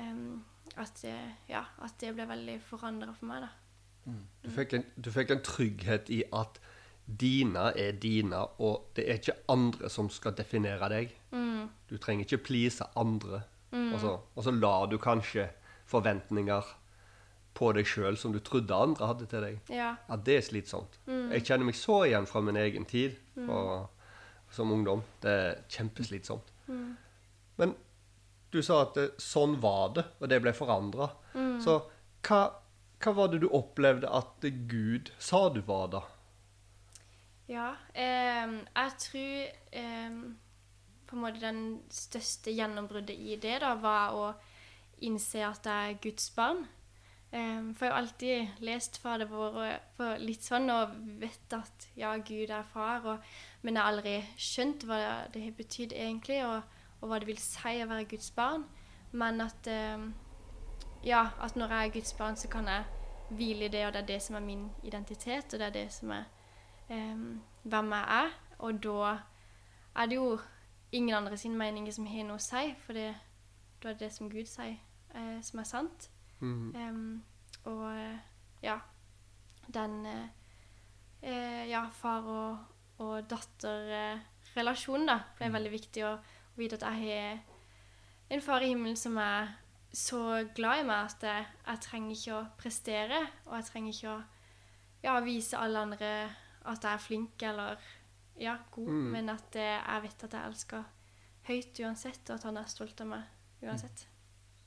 Em, 0.01 0.41
at, 0.75 1.03
eh, 1.05 1.35
ja, 1.51 1.61
at 1.85 1.99
det 2.01 2.15
ble 2.15 2.25
veldig 2.25 2.55
forandra 2.65 3.13
for 3.13 3.29
meg, 3.29 3.45
da. 3.45 3.51
Du 4.41 4.49
fikk, 4.53 4.73
en, 4.79 4.87
du 4.97 5.11
fikk 5.13 5.35
en 5.35 5.43
trygghet 5.45 6.09
i 6.13 6.23
at 6.33 6.57
dine 7.05 7.69
er 7.77 7.91
dine, 8.01 8.39
og 8.59 8.89
det 8.97 9.05
er 9.09 9.19
ikke 9.19 9.37
andre 9.53 9.89
som 9.93 10.09
skal 10.09 10.33
definere 10.37 10.89
deg. 10.89 11.11
Du 11.89 11.97
trenger 12.01 12.25
ikke 12.25 12.43
please 12.47 12.85
andre. 12.97 13.43
Og, 13.75 13.99
så, 14.01 14.15
og 14.35 14.43
så 14.43 14.51
lar 14.55 14.87
du 14.89 14.97
kanskje 15.01 15.49
forventninger 15.85 16.63
på 17.55 17.69
deg 17.75 17.87
sjøl 17.87 18.17
som 18.19 18.33
du 18.33 18.39
trodde 18.43 18.75
andre 18.75 19.07
hadde 19.07 19.27
til 19.31 19.43
deg. 19.45 19.59
Ja. 19.71 19.93
Ja, 20.09 20.17
det 20.17 20.37
er 20.39 20.45
slitsomt. 20.47 20.97
Jeg 21.07 21.45
kjenner 21.45 21.69
meg 21.69 21.77
så 21.79 22.01
igjen 22.07 22.27
fra 22.27 22.41
min 22.43 22.57
egen 22.59 22.87
tid 22.89 23.15
og, 23.45 23.87
som 24.51 24.71
ungdom. 24.75 25.03
Det 25.23 25.31
er 25.31 25.61
kjempeslitsomt. 25.71 26.51
Men 27.59 27.75
du 28.51 28.61
sa 28.63 28.81
at 28.85 28.95
det, 28.97 29.09
sånn 29.21 29.57
var 29.63 29.93
det, 29.95 30.05
og 30.19 30.31
det 30.31 30.41
ble 30.43 30.55
forandra. 30.55 31.09
Så 31.63 31.77
hva, 32.25 32.41
hva 33.03 33.13
var 33.15 33.31
det 33.31 33.43
du 33.43 33.49
opplevde 33.51 34.09
at 34.09 34.47
Gud 34.71 35.11
sa 35.19 35.49
du 35.53 35.61
var, 35.67 35.89
da? 35.93 36.03
Ja, 37.47 37.75
Eh, 37.93 38.51
jeg 38.75 38.91
tror 38.99 39.45
eh, 39.71 40.15
på 41.05 41.15
en 41.15 41.21
måte 41.21 41.39
den 41.39 41.81
største 41.93 42.51
gjennombruddet 42.51 43.15
i 43.15 43.35
det 43.41 43.59
da, 43.61 43.75
var 43.79 44.15
å 44.17 44.25
innse 45.05 45.43
at 45.45 45.65
jeg 45.65 45.91
er 45.91 46.01
Guds 46.01 46.29
barn. 46.35 46.65
Em, 47.35 47.73
for 47.75 47.85
jeg 47.85 47.93
har 47.93 48.01
alltid 48.01 48.63
lest 48.63 48.97
Fader 49.03 49.27
vår 49.27 49.57
og 49.59 50.21
litt 50.23 50.45
sånn, 50.45 50.69
og 50.71 50.93
vet 51.19 51.55
at 51.55 51.87
ja, 51.99 52.13
Gud 52.17 52.49
er 52.49 52.67
far, 52.71 53.05
og, 53.05 53.31
men 53.61 53.75
jeg 53.75 53.83
har 53.83 53.91
aldri 53.91 54.15
skjønt 54.39 54.85
hva 54.87 54.99
det 55.33 55.43
har 55.43 55.57
betydd 55.57 55.93
egentlig, 55.93 56.41
og, 56.47 56.61
og 57.01 57.09
hva 57.11 57.19
det 57.19 57.29
vil 57.29 57.41
si 57.41 57.75
å 57.83 57.89
være 57.89 58.07
Guds 58.13 58.31
barn. 58.35 58.63
Men 59.11 59.43
at 59.43 59.67
em, 59.71 60.13
ja, 61.03 61.27
at 61.43 61.59
når 61.59 61.75
jeg 61.75 61.89
er 61.89 61.97
Guds 61.97 62.15
barn, 62.17 62.39
så 62.39 62.49
kan 62.51 62.71
jeg 62.71 62.87
hvile 63.35 63.67
i 63.67 63.73
det, 63.73 63.83
og 63.87 63.93
det 63.93 64.03
er 64.03 64.11
det 64.13 64.21
som 64.23 64.39
er 64.39 64.47
min 64.47 64.69
identitet, 64.83 65.53
og 65.53 65.59
det 65.59 65.67
er 65.69 65.77
det 65.81 65.89
som 65.93 66.13
er 66.15 66.25
hvem 66.87 67.93
jeg 67.95 68.05
er. 68.21 68.33
Og 68.59 68.83
da 68.83 69.15
er 69.95 70.05
det 70.05 70.15
jo 70.15 70.39
ingen 70.91 71.15
andre 71.15 71.37
sin 71.37 71.57
meninger 71.57 71.91
som 71.91 72.07
har 72.07 72.27
noe 72.27 72.39
å 72.39 72.43
si, 72.43 72.73
for 72.85 72.97
det, 72.97 73.13
da 73.83 73.89
er 73.89 73.97
det 73.97 74.07
det 74.07 74.11
som 74.15 74.29
Gud 74.31 74.47
sier, 74.49 74.77
eh, 75.15 75.39
som 75.43 75.59
er 75.59 75.67
sant. 75.69 76.09
Em, 76.41 77.23
og 77.65 77.83
eh, 77.89 78.17
ja, 78.63 78.79
den 79.73 80.05
eh, 80.05 80.27
eh, 81.21 81.65
ja, 81.69 81.87
far- 81.91 82.29
og, 82.29 82.57
og 83.03 83.27
datter-relasjonen 83.29 85.09
da, 85.09 85.19
ble 85.37 85.51
veldig 85.53 85.73
viktig 85.73 86.05
å, 86.05 86.15
å 86.15 86.59
vite 86.59 86.79
at 86.79 86.87
jeg 86.91 87.03
har 87.09 88.35
en 88.35 88.41
far 88.41 88.63
i 88.65 88.71
himmelen 88.71 88.97
som 88.97 89.17
er 89.21 89.53
så 89.95 90.43
glad 90.55 90.81
i 90.81 90.87
meg 90.87 91.11
at 91.11 91.23
jeg, 91.23 91.45
jeg 91.65 91.83
trenger 91.85 92.15
ikke 92.15 92.37
å 92.37 92.47
prestere, 92.59 93.21
og 93.45 93.57
jeg 93.57 93.67
trenger 93.69 93.93
ikke 93.95 94.15
å 94.15 94.23
ja, 95.05 95.19
vise 95.23 95.59
alle 95.61 95.83
andre 95.87 96.11
at 96.65 96.83
jeg 96.85 96.97
er 96.97 97.03
flink 97.03 97.45
eller 97.45 97.79
ja, 98.41 98.57
god, 98.71 98.91
men 99.13 99.31
at 99.31 99.55
jeg 99.55 100.03
vet 100.03 100.27
at 100.27 100.35
jeg 100.35 100.49
elsker 100.49 100.83
høyt 101.47 101.79
uansett, 101.85 102.21
og 102.29 102.35
at 102.35 102.47
han 102.49 102.59
er 102.59 102.69
stolt 102.69 103.01
av 103.03 103.09
meg 103.13 103.63
uansett. 103.63 104.05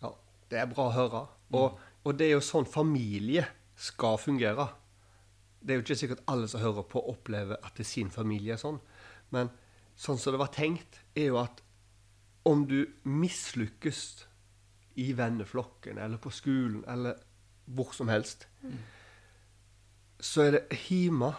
Ja, 0.03 0.13
det 0.51 0.61
er 0.63 0.71
bra 0.71 0.89
å 0.89 0.95
høre. 0.95 1.23
Og, 1.59 1.79
og 2.05 2.19
det 2.19 2.29
er 2.29 2.37
jo 2.37 2.45
sånn 2.45 2.69
familie 2.69 3.45
skal 3.79 4.19
fungere. 4.21 4.69
Det 5.61 5.75
er 5.75 5.81
jo 5.81 5.85
ikke 5.85 5.99
sikkert 5.99 6.25
alle 6.31 6.49
som 6.51 6.63
hører 6.63 6.87
på, 6.89 7.03
opplever 7.13 7.59
at 7.61 7.75
det 7.77 7.85
er 7.87 7.91
sin 7.91 8.13
familie 8.15 8.55
er 8.55 8.63
sånn. 8.63 8.79
Men 9.35 9.51
sånn 9.99 10.21
som 10.21 10.35
det 10.35 10.41
var 10.41 10.55
tenkt, 10.55 11.03
er 11.19 11.33
jo 11.33 11.41
at 11.43 11.63
om 12.49 12.65
du 12.71 12.87
mislykkes 13.05 14.05
i 14.99 15.11
venneflokken 15.19 15.99
eller 16.01 16.21
på 16.23 16.33
skolen 16.35 16.81
eller 16.91 17.19
hvor 17.69 17.93
som 17.95 18.09
helst, 18.09 18.47
så 20.19 20.47
er 20.47 20.57
det 20.57 20.79
hjemme 20.89 21.35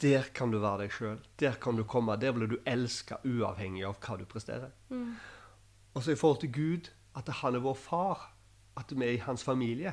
Der 0.00 0.28
kan 0.34 0.50
du 0.52 0.58
være 0.62 0.84
deg 0.84 0.92
sjøl. 0.94 1.18
Der 1.40 1.56
kan 1.58 1.76
du 1.76 1.84
komme. 1.84 2.16
Der 2.16 2.32
blir 2.32 2.46
du 2.46 2.58
elska 2.66 3.18
uavhengig 3.24 3.84
av 3.84 3.96
hva 3.98 4.16
du 4.20 4.24
presterer. 4.30 4.70
Og 5.94 6.02
så 6.04 6.12
i 6.12 6.16
forhold 6.16 6.40
til 6.40 6.52
Gud, 6.52 6.90
at 7.16 7.28
han 7.40 7.54
er 7.54 7.64
vår 7.64 7.74
far, 7.74 8.34
at 8.76 8.92
vi 8.94 9.04
er 9.04 9.12
i 9.16 9.24
hans 9.24 9.42
familie. 9.42 9.92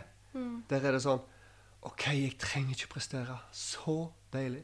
Der 0.69 0.83
er 0.85 0.91
det 0.91 1.01
sånn 1.01 1.23
OK, 1.85 2.07
jeg 2.13 2.37
trenger 2.41 2.75
ikke 2.75 2.93
prestere. 2.95 3.39
Så 3.51 4.11
deilig. 4.33 4.63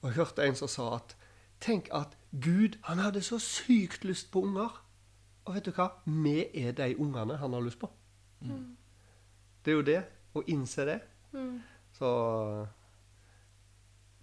Og 0.00 0.08
jeg 0.08 0.16
hørte 0.16 0.44
en 0.46 0.54
som 0.56 0.68
sa 0.68 0.94
at 0.96 1.16
Tenk 1.60 1.88
at 1.92 2.12
Gud, 2.30 2.78
han 2.86 2.98
hadde 3.02 3.20
så 3.22 3.38
sykt 3.42 4.04
lyst 4.04 4.30
på 4.30 4.44
unger. 4.46 4.70
Og 5.44 5.54
vet 5.56 5.64
du 5.66 5.72
hva? 5.74 5.88
Vi 6.04 6.46
er 6.54 6.72
de 6.72 6.92
ungene 7.00 7.36
han 7.36 7.52
har 7.52 7.60
lyst 7.64 7.80
på. 7.80 7.90
Det 9.64 9.72
er 9.72 9.76
jo 9.76 9.82
det. 9.82 10.02
Å 10.36 10.42
innse 10.46 10.84
det. 10.86 11.00
Så 11.98 12.08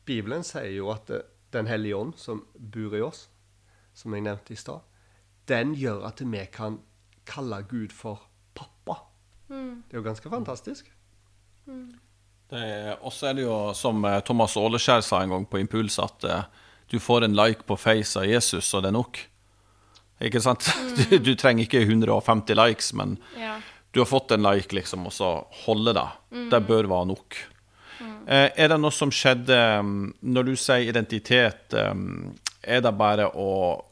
Bibelen 0.06 0.44
sier 0.44 0.72
jo 0.76 0.90
at 0.94 1.10
eh, 1.10 1.24
Den 1.54 1.68
hellige 1.68 1.96
ånd, 1.96 2.14
som 2.20 2.42
bor 2.58 2.96
i 2.98 3.02
oss, 3.02 3.30
som 3.96 4.12
jeg 4.14 4.26
nevnte 4.26 4.52
i 4.52 4.58
stad, 4.60 4.82
den 5.48 5.72
gjør 5.78 6.02
at 6.10 6.20
vi 6.20 6.42
kan 6.52 6.80
kalle 7.26 7.62
Gud 7.70 7.94
for 7.96 8.26
pappa. 8.58 8.98
Det 9.48 9.94
er 9.94 10.02
jo 10.02 10.04
ganske 10.04 10.30
fantastisk. 10.30 10.90
Og 13.02 13.14
så 13.14 13.30
er 13.30 13.38
det 13.38 13.46
jo 13.46 13.56
som 13.78 14.04
eh, 14.06 14.20
Thomas 14.26 14.56
Åleskjær 14.60 15.02
sa 15.06 15.22
en 15.24 15.32
gang 15.34 15.46
på 15.50 15.60
Impuls, 15.62 15.98
at 16.02 16.24
eh, 16.28 16.44
du 16.92 17.00
får 17.02 17.26
en 17.26 17.36
like 17.38 17.64
på 17.66 17.78
face 17.80 18.20
av 18.20 18.28
Jesus, 18.30 18.74
og 18.78 18.84
det 18.86 18.92
er 18.92 18.98
nok. 19.00 19.22
Ikke 20.28 20.42
sant? 20.44 20.68
Du, 21.10 21.18
du 21.20 21.34
trenger 21.40 21.66
ikke 21.66 21.82
150 21.88 22.56
likes, 22.60 22.92
men 22.94 23.18
Ja. 23.40 23.58
du 23.92 24.02
har 24.04 24.10
fått 24.12 24.32
en 24.36 24.44
like, 24.46 24.76
liksom, 24.76 25.08
og 25.10 25.14
så 25.16 25.32
holde 25.66 25.96
det. 25.98 26.08
Det 26.52 26.62
bør 26.68 26.88
være 26.92 27.10
nok. 27.16 27.40
Eh, 28.28 28.50
er 28.58 28.72
det 28.72 28.78
noe 28.82 28.94
som 28.94 29.12
skjedde 29.14 29.58
mm, 29.86 29.98
Når 30.34 30.48
du 30.48 30.56
sier 30.58 30.88
identitet, 30.90 31.76
mm, 31.76 32.32
er 32.66 32.82
det 32.82 32.94
bare 32.98 33.28
å 33.38 33.50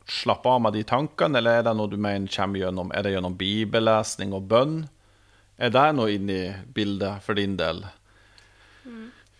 slappe 0.09 0.49
av 0.49 0.63
med 0.65 0.73
de 0.73 0.81
tankene, 0.89 1.37
eller 1.37 1.59
er 1.59 1.67
det 1.67 1.75
noe 1.77 1.91
du 1.91 1.99
mener 2.01 2.31
kommer 2.33 2.63
gjennom 2.63 2.89
Er 2.97 3.05
det 3.05 3.13
gjennom 3.13 3.37
bibellesning 3.37 4.33
og 4.33 4.47
bønn? 4.49 4.79
Er 5.61 5.69
det 5.69 5.85
noe 5.93 6.15
inni 6.15 6.39
bildet 6.73 7.21
for 7.21 7.37
din 7.37 7.53
del? 7.59 7.83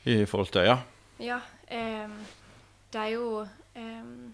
I 0.06 0.23
forhold 0.29 0.53
til 0.53 0.69
Ja. 0.69 0.77
Ja, 1.19 1.39
ehm, 1.67 2.15
det 2.91 3.01
er 3.01 3.12
jo 3.15 3.47
ehm, 3.75 4.34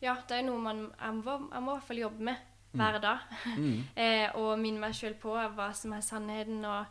Ja, 0.00 0.16
det 0.28 0.38
er 0.38 0.44
noe 0.46 0.58
man 0.62 0.86
jeg 0.94 1.14
må, 1.14 1.38
jeg 1.52 1.62
må 1.62 1.72
i 1.72 1.74
hvert 1.74 1.88
fall 1.88 1.98
jobbe 2.06 2.22
med 2.22 2.36
hver 2.72 2.98
dag. 3.02 3.18
eh, 3.96 4.28
og 4.36 4.58
minne 4.60 4.80
meg 4.80 4.94
sjøl 4.94 5.16
på 5.20 5.34
hva 5.34 5.72
som 5.74 5.92
er 5.96 6.04
sannheten, 6.04 6.64
og, 6.64 6.84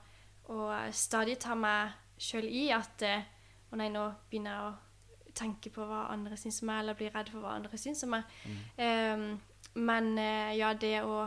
og 0.52 0.94
stadig 0.94 1.38
ta 1.40 1.56
meg 1.56 1.96
sjøl 2.18 2.48
i 2.50 2.70
at 2.76 3.04
eh, 3.06 3.34
Å 3.68 3.76
nei, 3.76 3.90
nå 3.92 4.00
begynner 4.32 4.54
jeg 4.54 4.68
å 4.70 5.34
tenke 5.36 5.70
på 5.76 5.84
hva 5.84 6.06
andre 6.14 6.38
syns 6.40 6.62
om 6.64 6.70
meg, 6.70 6.78
eller 6.80 6.96
bli 6.96 7.10
redd 7.12 7.28
for 7.34 7.44
hva 7.44 7.58
andre 7.58 7.76
syns 7.76 8.06
om 8.08 8.14
meg. 8.16 8.30
Ehm, 8.80 9.26
men 9.76 10.08
eh, 10.24 10.54
ja, 10.56 10.70
det 10.72 11.02
å 11.04 11.26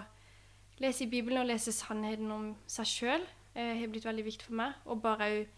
lese 0.81 1.05
i 1.05 1.11
Bibelen 1.13 1.43
og 1.43 1.51
lese 1.51 1.75
sannheten 1.77 2.31
om 2.33 2.47
seg 2.65 2.89
sjøl 2.89 3.27
uh, 3.27 3.75
har 3.77 3.91
blitt 3.93 4.09
veldig 4.09 4.25
viktig 4.25 4.49
for 4.49 4.57
meg. 4.63 4.79
Og 4.89 5.03
bare 5.05 5.29
òg 5.29 5.51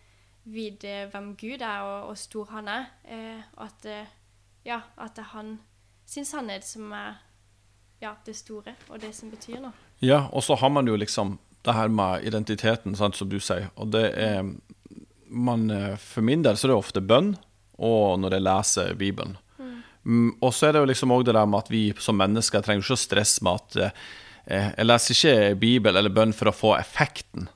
vite 0.45 1.07
hvem 1.13 1.37
Gud 1.39 1.63
er, 1.63 1.85
og 1.87 2.07
hvor 2.07 2.19
stor 2.19 2.49
han 2.51 2.69
er. 2.69 2.89
Eh, 3.05 3.43
og 3.57 3.65
at, 3.69 3.87
eh, 3.87 4.15
ja, 4.67 4.81
at 4.99 5.15
det 5.17 5.23
er 5.23 5.31
han 5.37 5.61
sin 6.07 6.25
sannhet 6.25 6.67
som 6.67 6.93
er 6.93 7.21
ja, 8.03 8.15
det 8.27 8.35
store, 8.37 8.75
og 8.89 9.01
det 9.01 9.15
som 9.15 9.31
betyr 9.31 9.61
noe. 9.63 9.73
Ja, 10.03 10.27
og 10.33 10.43
så 10.43 10.57
har 10.59 10.69
man 10.69 10.89
jo 10.89 10.97
liksom 10.97 11.39
det 11.65 11.75
her 11.75 11.89
med 11.89 12.25
identiteten, 12.27 12.97
sant, 12.99 13.17
som 13.17 13.31
du 13.31 13.39
sier. 13.39 13.71
Og 13.77 13.93
det 13.93 14.09
er 14.19 14.43
man, 15.33 15.71
eh, 15.71 15.97
For 15.97 16.25
min 16.25 16.43
del 16.45 16.57
så 16.57 16.69
er 16.69 16.73
det 16.73 16.79
ofte 16.79 17.05
bønn, 17.05 17.35
og 17.83 18.21
når 18.21 18.37
jeg 18.37 18.47
leser 18.47 18.95
Bibelen. 18.99 19.39
Mm, 20.05 20.33
og 20.43 20.51
så 20.51 20.67
er 20.67 20.75
det 20.75 20.81
jo 20.83 20.91
liksom 20.91 21.13
òg 21.15 21.25
det 21.29 21.37
der 21.37 21.47
med 21.47 21.63
at 21.63 21.71
vi 21.71 21.83
som 22.03 22.17
mennesker 22.19 22.63
trenger 22.65 22.83
ikke 22.83 22.97
å 22.97 22.99
stresse 22.99 23.45
med 23.47 23.61
at 23.61 23.77
eh, 23.79 24.71
Jeg 24.79 24.87
leser 24.89 25.15
ikke 25.15 25.59
Bibel 25.61 25.97
eller 25.97 26.11
bønn 26.11 26.33
for 26.35 26.51
å 26.51 26.55
få 26.57 26.73
effekten 26.75 27.47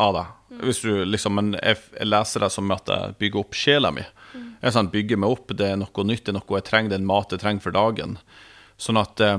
av 0.00 0.14
det. 0.16 0.22
Hvis 0.64 0.80
du 0.80 1.04
liksom, 1.04 1.34
Men 1.36 1.50
jeg, 1.58 1.76
jeg 1.98 2.08
leser 2.08 2.40
det 2.40 2.48
som 2.54 2.72
at 2.72 2.88
jeg 2.88 3.18
bygger 3.20 3.40
opp 3.42 3.56
sjela 3.56 3.90
mi. 3.92 4.04
Jeg 4.62 4.72
sånn, 4.72 4.88
bygger 4.88 5.20
meg 5.20 5.34
opp, 5.36 5.52
Det 5.52 5.68
er 5.68 5.76
noe 5.76 6.04
nytt, 6.08 6.24
det 6.24 6.32
er 6.32 6.38
noe 6.38 6.56
jeg 6.56 6.64
trenger, 6.64 6.88
det 6.88 6.96
er 6.96 7.02
en 7.02 7.12
mat 7.12 7.32
jeg 7.36 7.42
trenger 7.44 7.66
for 7.66 7.76
dagen. 7.76 8.16
Sånn 8.80 9.00
at 9.00 9.20
eh, 9.20 9.36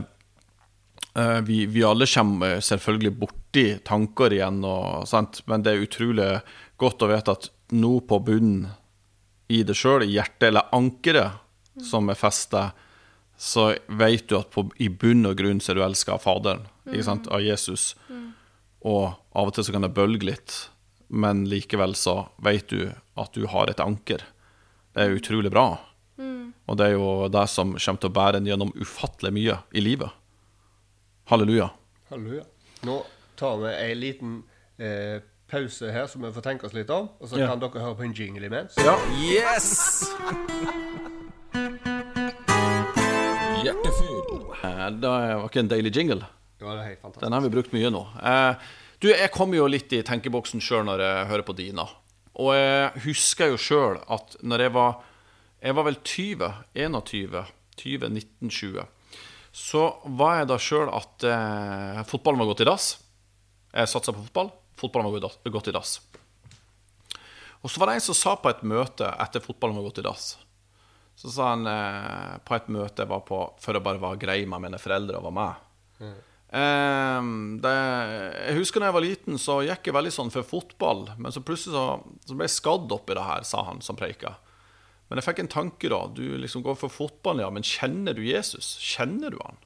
Eh, 1.15 1.41
vi, 1.41 1.65
vi 1.65 1.83
alle 1.83 2.05
kommer 2.09 2.59
selvfølgelig 2.59 3.13
borti 3.17 3.65
tanker 3.85 4.33
igjen, 4.33 4.63
og, 4.65 5.05
sant? 5.09 5.43
men 5.45 5.61
det 5.61 5.73
er 5.73 5.85
utrolig 5.85 6.29
godt 6.81 7.05
å 7.05 7.09
vite 7.11 7.35
at 7.37 7.51
nå 7.71 7.93
på 8.07 8.19
bunnen 8.19 8.71
i 9.47 9.61
det 9.63 9.75
sjøl, 9.77 10.03
i 10.05 10.15
hjertet 10.15 10.49
eller 10.49 10.71
ankeret 10.75 11.39
som 11.83 12.09
er 12.09 12.17
festa, 12.19 12.71
så 13.37 13.73
vet 13.87 14.27
du 14.29 14.37
at 14.37 14.51
på, 14.53 14.67
i 14.77 14.89
bunn 14.89 15.25
og 15.25 15.37
grunn 15.39 15.61
så 15.61 15.73
er 15.73 15.79
du 15.79 15.85
elska 15.85 16.15
av 16.15 16.23
Faderen, 16.23 16.67
ikke 16.89 17.05
sant? 17.07 17.27
av 17.33 17.41
Jesus. 17.43 17.93
Og 18.83 19.13
av 19.33 19.49
og 19.49 19.55
til 19.55 19.65
så 19.65 19.73
kan 19.73 19.85
det 19.85 19.93
bølge 19.95 20.29
litt, 20.29 20.57
men 21.13 21.45
likevel 21.49 21.95
så 21.97 22.27
vet 22.43 22.69
du 22.71 22.93
at 23.19 23.33
du 23.35 23.47
har 23.49 23.69
et 23.69 23.81
anker. 23.83 24.23
Det 24.93 25.01
er 25.03 25.17
utrolig 25.17 25.51
bra. 25.53 25.67
Og 26.63 26.77
det 26.79 26.85
er 26.87 26.95
jo 26.95 27.27
det 27.31 27.47
som 27.51 27.73
kommer 27.75 27.99
til 27.99 28.11
å 28.11 28.15
bære 28.15 28.39
en 28.39 28.47
gjennom 28.47 28.71
ufattelig 28.79 29.33
mye 29.35 29.57
i 29.75 29.83
livet. 29.83 30.13
Halleluja. 31.31 31.69
Halleluja. 32.11 32.45
Nå 32.87 32.99
tar 33.39 33.57
vi 33.63 33.73
en 33.73 33.99
liten 33.99 34.33
eh, 34.77 35.19
pause 35.53 35.91
her, 35.93 36.07
så 36.09 36.19
vi 36.23 36.33
får 36.35 36.45
tenke 36.49 36.65
oss 36.67 36.73
litt 36.75 36.89
om. 36.93 37.09
Og 37.21 37.29
så 37.29 37.37
Ja. 37.39 37.47
kan 37.53 37.59
dere 37.61 37.81
høre 37.85 37.95
på 38.01 38.03
en 38.09 38.13
jingle 38.17 38.45
imens. 38.49 38.75
Ja. 38.81 38.97
Yes! 39.21 40.03
Hjertefyll. 43.63 44.21
Eh, 44.63 44.89
Det 44.99 45.09
var 45.09 45.45
ikke 45.47 45.59
en 45.63 45.69
deilig 45.71 45.93
jingle. 45.95 46.21
Ja, 46.59 46.69
det 46.69 46.77
var 46.77 46.83
helt 46.87 47.01
fantastisk. 47.01 47.23
Den 47.25 47.33
har 47.35 47.41
vi 47.45 47.49
brukt 47.53 47.73
mye 47.75 47.89
nå. 47.93 48.05
Eh, 48.23 48.55
Du, 49.03 49.09
jeg 49.09 49.31
kommer 49.35 49.57
jo 49.57 49.65
litt 49.67 49.91
i 49.91 49.97
tenkeboksen 50.01 50.61
sjøl 50.63 50.85
når 50.87 51.01
jeg 51.03 51.27
hører 51.27 51.43
på 51.43 51.53
Dina. 51.57 51.83
Og 52.39 52.53
jeg 52.55 53.01
husker 53.03 53.49
jo 53.51 53.57
sjøl 53.59 53.97
at 54.09 54.37
når 54.41 54.59
jeg 54.67 54.73
var 54.73 55.01
Jeg 55.63 55.75
var 55.75 55.83
vel 55.83 55.95
20, 56.03 56.53
21, 56.75 57.45
20, 57.77 58.09
19, 58.09 58.49
20. 58.49 58.85
Så 59.53 59.95
var 60.05 60.39
jeg 60.39 60.47
da 60.47 60.57
sjøl 60.57 60.89
at 60.91 61.23
eh, 61.23 62.03
fotballen 62.03 62.39
var 62.39 62.47
gått 62.51 62.61
i 62.61 62.67
dass. 62.67 62.87
Jeg 63.73 63.87
satsa 63.87 64.11
på 64.11 64.23
fotball. 64.25 64.51
Fotballen 64.79 65.11
var 65.13 65.19
gått- 65.53 65.67
i 65.69 65.75
dass. 65.75 65.99
Og 67.63 67.69
så 67.71 67.79
var 67.79 67.87
det 67.87 67.95
en 67.99 68.01
som 68.09 68.15
sa 68.17 68.35
på 68.35 68.49
et 68.51 68.63
møte 68.67 69.07
etter 69.23 69.39
fotballen 69.43 69.77
var 69.77 69.85
gått 69.87 70.01
i 70.01 70.03
dass 70.07 70.37
Så 71.15 71.29
sa 71.31 71.51
han 71.53 71.65
eh, 71.69 72.37
på 72.43 72.55
et 72.57 72.67
møte 72.73 73.03
jeg 73.05 73.07
var 73.11 73.21
på 73.27 73.39
for 73.61 73.77
å 73.77 73.83
bare 73.85 74.01
være 74.01 74.19
grei 74.19 74.39
med 74.49 74.61
mine 74.65 74.79
foreldre 74.81 75.19
og 75.21 75.27
var 75.29 75.35
med. 75.37 76.13
Eh, 76.53 77.21
det, 77.63 77.75
jeg 78.49 78.57
husker 78.59 78.79
da 78.83 78.89
jeg 78.89 78.97
var 78.97 79.05
liten, 79.05 79.37
så 79.41 79.59
gikk 79.65 79.87
jeg 79.89 79.95
veldig 79.95 80.13
sånn 80.13 80.31
for 80.33 80.43
fotball. 80.43 81.05
Men 81.17 81.31
så 81.31 81.41
plutselig 81.45 81.73
så, 81.77 81.85
så 82.27 82.35
ble 82.37 82.49
jeg 82.49 82.57
skadd 82.57 82.91
oppi 82.97 83.15
det 83.17 83.23
her, 83.29 83.45
sa 83.47 83.63
han 83.69 83.79
som 83.85 83.95
preika. 83.99 84.35
Men 85.09 85.19
jeg 85.21 85.27
fikk 85.27 85.39
en 85.43 85.51
tanke, 85.53 85.89
da. 85.93 86.01
Du 86.09 86.23
liksom 86.41 86.63
går 86.65 86.75
for 86.79 86.89
fotball, 86.89 87.43
ja, 87.43 87.49
men 87.53 87.63
kjenner 87.67 88.15
du 88.17 88.23
Jesus? 88.25 88.73
Kjenner 88.81 89.29
du 89.35 89.37
han? 89.43 89.57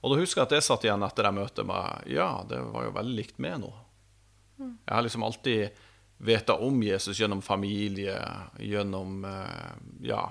Og 0.00 0.10
da 0.14 0.18
husker 0.18 0.40
jeg 0.42 0.48
at 0.48 0.54
jeg 0.56 0.64
satt 0.66 0.84
igjen 0.86 1.02
etter 1.06 1.26
det 1.28 1.32
møtet 1.36 1.66
med 1.68 2.06
Ja, 2.10 2.30
det 2.48 2.58
var 2.72 2.86
jo 2.88 2.94
veldig 2.96 3.16
likt 3.18 3.38
meg 3.42 3.58
nå. 3.62 3.70
Jeg 4.60 4.94
har 4.94 5.02
liksom 5.06 5.24
alltid 5.26 5.78
veta 6.20 6.54
om 6.60 6.82
Jesus 6.84 7.16
gjennom 7.20 7.40
familie, 7.42 8.16
gjennom 8.60 9.24
eh, 9.24 9.72
Ja. 10.12 10.24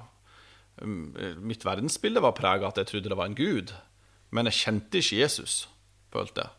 um, 0.82 1.16
Mitt 1.42 1.66
verdensbilde 1.66 2.22
var 2.22 2.36
prega 2.38 2.68
at 2.70 2.78
jeg 2.78 2.88
trodde 2.92 3.10
det 3.10 3.18
var 3.18 3.26
en 3.32 3.36
gud, 3.38 3.74
men 4.32 4.46
jeg 4.46 4.60
kjente 4.60 5.02
ikke 5.02 5.22
Jesus, 5.24 5.68
følte 6.14 6.46
jeg. 6.46 6.52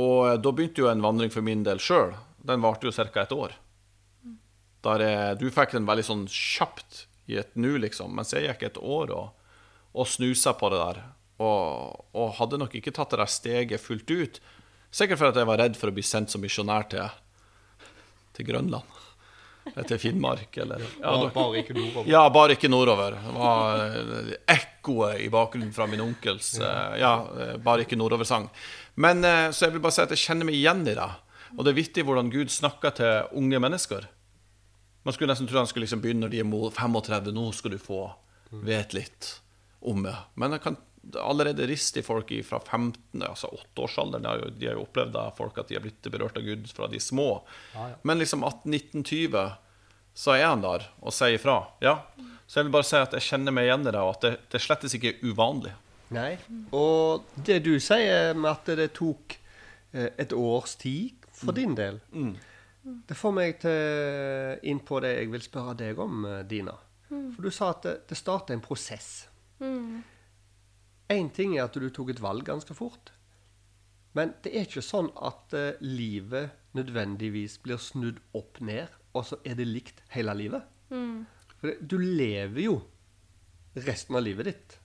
Og 0.00 0.28
eh, 0.30 0.38
da 0.40 0.52
begynte 0.52 0.80
jo 0.82 0.88
en 0.90 1.04
vandring 1.04 1.30
for 1.30 1.44
min 1.44 1.62
del 1.66 1.78
sjøl. 1.82 2.14
Den 2.44 2.64
varte 2.64 2.88
jo 2.88 2.92
ca. 2.96 3.22
et 3.22 3.32
år. 3.32 3.52
Der 4.84 5.00
jeg, 5.00 5.38
du 5.40 5.46
fikk 5.52 5.72
den 5.72 5.86
veldig 5.88 6.04
sånn 6.04 6.24
kjapt 6.28 7.06
i 7.32 7.38
et 7.40 7.54
nu, 7.56 7.78
liksom, 7.80 8.12
mens 8.16 8.34
jeg 8.34 8.44
gikk 8.50 8.66
et 8.66 8.80
år 8.80 9.12
og, 9.16 9.30
og 9.96 10.08
snusa 10.08 10.52
på 10.60 10.68
det 10.72 10.80
der. 10.80 10.98
Og, 11.40 12.04
og 12.12 12.34
hadde 12.40 12.58
nok 12.60 12.74
ikke 12.76 12.92
tatt 12.94 13.14
det 13.14 13.20
der 13.22 13.32
steget 13.32 13.80
fullt 13.80 14.10
ut. 14.12 14.40
Sikkert 14.94 15.18
fordi 15.20 15.42
jeg 15.42 15.48
var 15.50 15.58
redd 15.64 15.78
for 15.78 15.90
å 15.90 15.94
bli 15.96 16.04
sendt 16.06 16.30
som 16.30 16.42
misjonær 16.44 16.86
til, 16.92 17.08
til 18.36 18.46
Grønland. 18.46 19.00
Eller 19.72 19.86
til 19.88 19.98
Finnmark, 19.98 20.58
eller 20.60 20.82
ja, 20.84 21.08
Bare, 21.08 21.30
bare 21.32 21.60
ikke 21.62 21.72
nordover. 21.74 22.08
ja, 22.12 22.22
bare 22.30 22.52
ikke 22.58 22.68
nordover. 22.68 23.14
Det 23.16 23.34
var 23.38 23.82
eh, 23.86 24.32
ekkoet 24.54 25.22
i 25.24 25.30
bakgrunnen 25.32 25.72
fra 25.72 25.86
min 25.88 26.02
onkels 26.04 26.50
eh, 26.60 26.98
Ja, 27.00 27.14
eh, 27.40 27.54
bare 27.64 27.86
ikke 27.86 27.96
nordover-sang. 27.96 28.50
Men 29.00 29.24
eh, 29.24 29.46
Så 29.56 29.64
jeg 29.66 29.74
vil 29.78 29.82
bare 29.86 29.96
si 29.96 30.02
at 30.04 30.12
jeg 30.12 30.20
kjenner 30.20 30.50
meg 30.50 30.58
igjen 30.58 30.84
i 30.84 30.96
det. 30.98 31.08
Og 31.56 31.64
det 31.64 31.72
er 31.72 31.78
vittig 31.80 32.04
hvordan 32.04 32.28
Gud 32.34 32.52
snakker 32.52 32.92
til 32.98 33.32
unge 33.40 33.62
mennesker. 33.64 34.04
Man 35.04 35.16
skulle 35.16 35.32
nesten 35.32 35.48
tro 35.48 35.62
han 35.62 35.70
skulle 35.70 35.88
liksom 35.88 36.02
begynne 36.04 36.26
når 36.26 36.34
de 36.36 36.44
er 36.44 36.76
35. 36.76 37.32
Nå 37.32 37.48
skal 37.56 37.74
du 37.74 37.80
få 37.80 38.02
vite 38.64 38.98
litt 39.00 39.30
om 39.80 40.04
det. 40.04 40.14
Men 40.36 40.56
jeg 40.58 40.64
kan 40.64 40.76
allerede 41.20 41.66
rist 41.68 41.96
i 41.96 42.02
folk 42.02 42.30
fra 42.46 42.58
15, 42.60 43.22
altså 43.22 43.48
8-årsalderen. 43.52 44.22
De 44.22 44.28
har 44.28 44.38
jo- 44.38 44.50
De 44.50 44.66
har 44.66 44.74
jo 44.78 44.82
opplevd 44.86 45.12
da 45.12 45.30
folk 45.30 45.58
at 45.58 45.68
de 45.68 45.74
har 45.76 45.82
blitt 45.82 46.02
berørt 46.10 46.36
av 46.36 46.42
Gud 46.44 46.66
fra 46.72 46.86
de 46.88 46.98
små. 47.00 47.42
Men 48.02 48.18
liksom 48.18 48.42
18-19-20 48.44 49.56
så 50.14 50.36
er 50.38 50.46
han 50.46 50.60
der 50.62 50.84
og 51.02 51.12
sier 51.12 51.34
ifra. 51.38 51.66
Ja. 51.82 52.02
Så 52.46 52.60
jeg 52.60 52.64
vil 52.66 52.72
bare 52.72 52.84
si 52.84 52.96
at 52.96 53.12
jeg 53.12 53.20
kjenner 53.22 53.52
meg 53.52 53.64
igjen 53.66 53.86
i 53.88 53.90
det, 53.90 54.00
og 54.00 54.10
at 54.14 54.20
det, 54.20 54.32
det 54.50 54.60
slettes 54.60 54.94
ikke 54.94 55.14
er 55.14 55.24
uvanlig. 55.32 55.72
Nei. 56.14 56.36
Og 56.72 57.24
det 57.44 57.62
du 57.64 57.72
sier 57.80 58.34
med 58.34 58.50
at 58.50 58.64
det 58.76 58.92
tok 58.94 59.38
eh, 59.92 60.10
et 60.18 60.32
års 60.32 60.76
tid 60.76 61.14
for 61.32 61.52
din 61.56 61.74
del, 61.74 61.98
det 62.84 63.16
får 63.16 63.32
meg 63.32 63.58
til 63.64 64.60
inn 64.70 64.78
på 64.84 65.00
det 65.00 65.14
jeg 65.16 65.30
vil 65.32 65.40
spørre 65.40 65.74
deg 65.80 65.98
om, 65.98 66.22
Dina. 66.46 66.76
Dina. 67.08 67.30
For 67.34 67.42
du 67.42 67.50
sa 67.50 67.70
at 67.70 67.82
det, 67.82 67.94
det 68.08 68.16
starter 68.20 68.54
en 68.54 68.60
prosess. 68.60 69.26
Én 71.12 71.28
ting 71.36 71.56
er 71.58 71.66
at 71.66 71.76
du 71.76 71.88
tok 71.92 72.14
et 72.14 72.22
valg 72.22 72.46
ganske 72.46 72.74
fort. 72.76 73.12
Men 74.14 74.32
det 74.44 74.52
er 74.54 74.68
ikke 74.68 74.84
sånn 74.84 75.10
at 75.26 75.54
eh, 75.58 75.80
livet 75.82 76.54
nødvendigvis 76.78 77.58
blir 77.64 77.80
snudd 77.82 78.20
opp 78.34 78.60
ned, 78.62 78.88
og 79.14 79.26
så 79.26 79.38
er 79.46 79.58
det 79.58 79.66
likt 79.68 80.02
hele 80.14 80.34
livet. 80.38 80.62
For 81.58 81.70
det, 81.70 81.76
du 81.90 81.98
lever 81.98 82.62
jo 82.64 82.78
resten 83.74 84.16
av 84.16 84.22
livet 84.22 84.48
ditt 84.48 84.76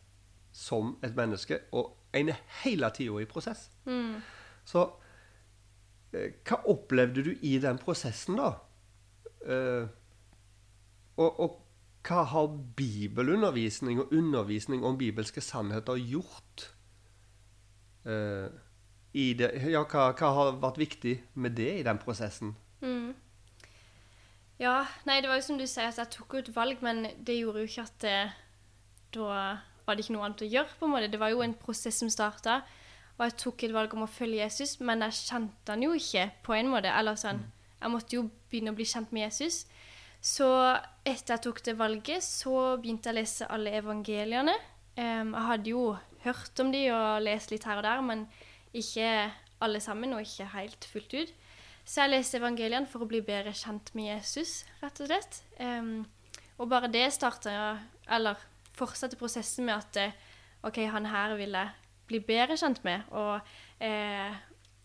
som 0.51 0.95
et 1.05 1.15
menneske, 1.15 1.61
og 1.77 1.95
en 2.17 2.31
er 2.33 2.41
hele 2.63 2.89
tida 2.95 3.21
i 3.21 3.29
prosess. 3.29 3.67
Så 4.65 4.83
eh, 6.13 6.33
hva 6.45 6.59
opplevde 6.73 7.23
du 7.29 7.31
i 7.45 7.55
den 7.61 7.77
prosessen, 7.81 8.41
da? 8.41 8.51
Eh, 9.45 9.85
og, 11.19 11.39
og 11.39 11.57
hva 12.07 12.23
har 12.31 12.51
bibelundervisning 12.77 13.99
og 14.01 14.13
undervisning 14.15 14.85
om 14.87 14.97
bibelske 14.97 15.41
sannheter 15.43 15.99
gjort? 15.99 16.69
uh, 18.05 18.47
i 19.13 19.33
det, 19.33 19.53
ja, 19.71 19.83
hva, 19.89 20.11
hva 20.13 20.33
har 20.35 20.59
vært 20.61 20.79
viktig 20.81 21.15
med 21.41 21.57
det 21.57 21.71
i 21.79 21.85
den 21.85 21.99
prosessen? 22.01 22.53
Ja, 24.59 24.83
nei, 25.07 25.21
det 25.23 25.31
var 25.31 25.39
jo 25.39 25.47
som 25.47 25.59
du 25.59 25.65
sier, 25.65 25.89
at 25.89 25.97
jeg 26.01 26.11
tok 26.13 26.35
jo 26.35 26.43
et 26.43 26.51
valg, 26.55 26.83
men 26.85 27.05
det 27.25 27.39
gjorde 27.39 27.63
jo 27.63 27.69
ikke 27.69 27.87
at 27.87 27.95
det, 28.03 28.17
da 29.15 29.29
var 29.87 29.97
det 29.97 30.05
ikke 30.05 30.17
noe 30.17 30.27
annet 30.27 30.43
å 30.45 30.49
gjøre, 30.51 30.75
på 30.77 30.85
en 30.85 30.93
måte. 30.93 31.11
Det 31.11 31.21
var 31.21 31.33
jo 31.33 31.41
en 31.45 31.55
prosess 31.57 32.01
som 32.03 32.11
starta, 32.13 32.59
og 33.17 33.23
jeg 33.25 33.37
tok 33.41 33.63
et 33.65 33.75
valg 33.75 33.95
om 33.95 34.05
å 34.05 34.11
følge 34.11 34.43
Jesus, 34.43 34.77
men 34.83 35.01
jeg 35.07 35.17
kjente 35.23 35.73
han 35.73 35.83
jo 35.83 35.95
ikke 35.97 36.27
på 36.45 36.55
en 36.55 36.69
måte. 36.71 36.91
Eller 36.91 37.17
sånn, 37.19 37.41
jeg 37.79 37.91
måtte 37.91 38.19
jo 38.19 38.27
begynne 38.51 38.75
å 38.75 38.77
bli 38.77 38.87
kjent 38.87 39.15
med 39.15 39.25
Jesus. 39.25 39.63
Så 40.19 40.47
etter 41.07 41.35
jeg 41.35 41.43
tok 41.45 41.61
det 41.63 41.77
valget, 41.79 42.23
så 42.25 42.75
begynte 42.81 43.09
jeg 43.09 43.15
å 43.15 43.19
lese 43.21 43.47
alle 43.47 43.73
evangeliene. 43.79 44.55
Um, 44.99 45.31
jeg 45.31 45.45
hadde 45.47 45.71
jo 45.71 45.83
hørt 46.25 46.59
om 46.59 46.73
de 46.73 46.83
og 46.91 47.21
lest 47.23 47.53
litt 47.53 47.67
her 47.67 47.79
og 47.79 47.85
der, 47.87 48.01
men 48.03 48.25
ikke 48.75 49.29
alle 49.63 49.79
sammen, 49.83 50.13
og 50.15 50.23
ikke 50.25 50.49
helt 50.57 50.87
fullt 50.91 51.15
ut. 51.15 51.31
Så 51.87 52.03
jeg 52.03 52.13
leste 52.13 52.37
evangeliene 52.37 52.89
for 52.89 53.03
å 53.03 53.09
bli 53.09 53.21
bedre 53.25 53.55
kjent 53.55 53.93
med 53.97 54.11
Jesus, 54.11 54.63
rett 54.83 54.99
og 55.01 55.09
slett. 55.09 55.39
Um, 55.57 56.03
og 56.59 56.67
bare 56.67 56.91
det 56.91 57.05
starta 57.15 57.53
Eller 58.11 58.35
fortsatte 58.75 59.15
prosessen 59.19 59.67
med 59.67 59.77
at 59.77 59.97
eh, 59.99 60.15
OK, 60.63 60.81
han 60.91 61.05
her 61.07 61.35
vil 61.39 61.55
jeg 61.55 61.71
bli 62.09 62.19
bedre 62.25 62.57
kjent 62.57 62.81
med, 62.83 63.05
og 63.11 63.39
eh, 63.83 64.35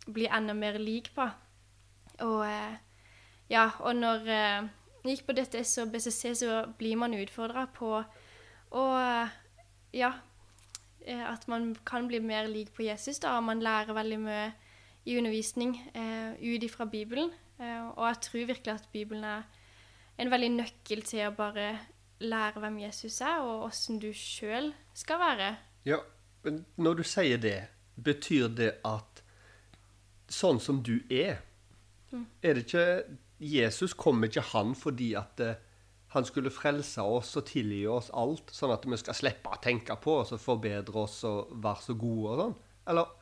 bli 0.07 0.27
enda 0.29 0.55
mer 0.55 0.79
lik 0.79 1.11
på. 1.16 1.27
Og 2.27 2.42
eh, 2.47 2.75
ja, 3.51 3.70
og 3.81 3.97
når 3.97 4.29
eh, 4.31 4.68
jeg 5.04 5.18
gikk 5.18 5.26
på 5.28 5.36
DTS 5.36 5.78
og 5.82 5.90
BCC, 5.92 6.20
så 6.40 6.60
blir 6.78 6.96
man 7.00 7.16
utfordra 7.16 7.66
på 7.72 7.96
å 8.74 8.84
Ja, 9.94 10.08
eh, 11.06 11.22
at 11.22 11.44
man 11.46 11.76
kan 11.86 12.08
bli 12.10 12.18
mer 12.18 12.48
lik 12.50 12.72
på 12.74 12.82
Jesus, 12.82 13.20
da, 13.22 13.36
og 13.36 13.44
man 13.46 13.60
lærer 13.62 13.94
veldig 13.94 14.16
mye 14.18 14.46
i 15.06 15.14
undervisning 15.18 15.76
eh, 15.94 16.32
ut 16.34 16.64
ifra 16.66 16.84
Bibelen. 16.90 17.30
Eh, 17.60 17.84
og 17.92 18.08
jeg 18.08 18.20
tror 18.26 18.46
virkelig 18.48 18.72
at 18.74 18.88
Bibelen 18.92 19.24
er 19.24 19.44
en 20.18 20.30
veldig 20.30 20.50
nøkkel 20.56 21.04
til 21.06 21.28
å 21.28 21.36
bare 21.36 21.68
lære 22.24 22.62
hvem 22.64 22.80
Jesus 22.82 23.20
er, 23.20 23.44
og 23.44 23.68
åssen 23.68 24.00
du 24.02 24.10
sjøl 24.16 24.72
skal 24.94 25.20
være. 25.22 25.52
Ja, 25.86 26.00
men 26.42 26.64
når 26.76 27.00
du 27.00 27.04
sier 27.06 27.38
det, 27.38 27.58
betyr 27.94 28.48
det 28.50 28.72
at 28.84 29.22
sånn 30.30 30.58
som 30.60 30.82
du 30.82 30.96
er 31.10 31.44
Er 32.42 32.54
det 32.54 32.66
ikke 32.68 32.86
Jesus 33.38 33.94
kom 33.99 34.23
ikke 34.27 34.44
han 34.53 34.75
fordi 34.79 35.12
at 35.18 35.40
eh, 35.42 35.57
han 36.14 36.27
skulle 36.27 36.53
frelse 36.55 37.03
oss 37.03 37.33
og 37.40 37.47
tilgi 37.49 37.83
oss 37.90 38.12
alt, 38.14 38.53
sånn 38.55 38.73
at 38.75 38.85
vi 38.87 38.99
skal 39.01 39.16
slippe 39.18 39.51
å 39.51 39.61
tenke 39.62 39.97
på 39.99 40.20
oss 40.20 40.31
og 40.37 40.42
forbedre 40.42 41.01
oss 41.03 41.16
og 41.27 41.57
være 41.64 41.83
så 41.83 41.97
gode 41.99 42.29
og 42.31 42.40
sånn? 42.42 42.55
Eller 42.92 43.14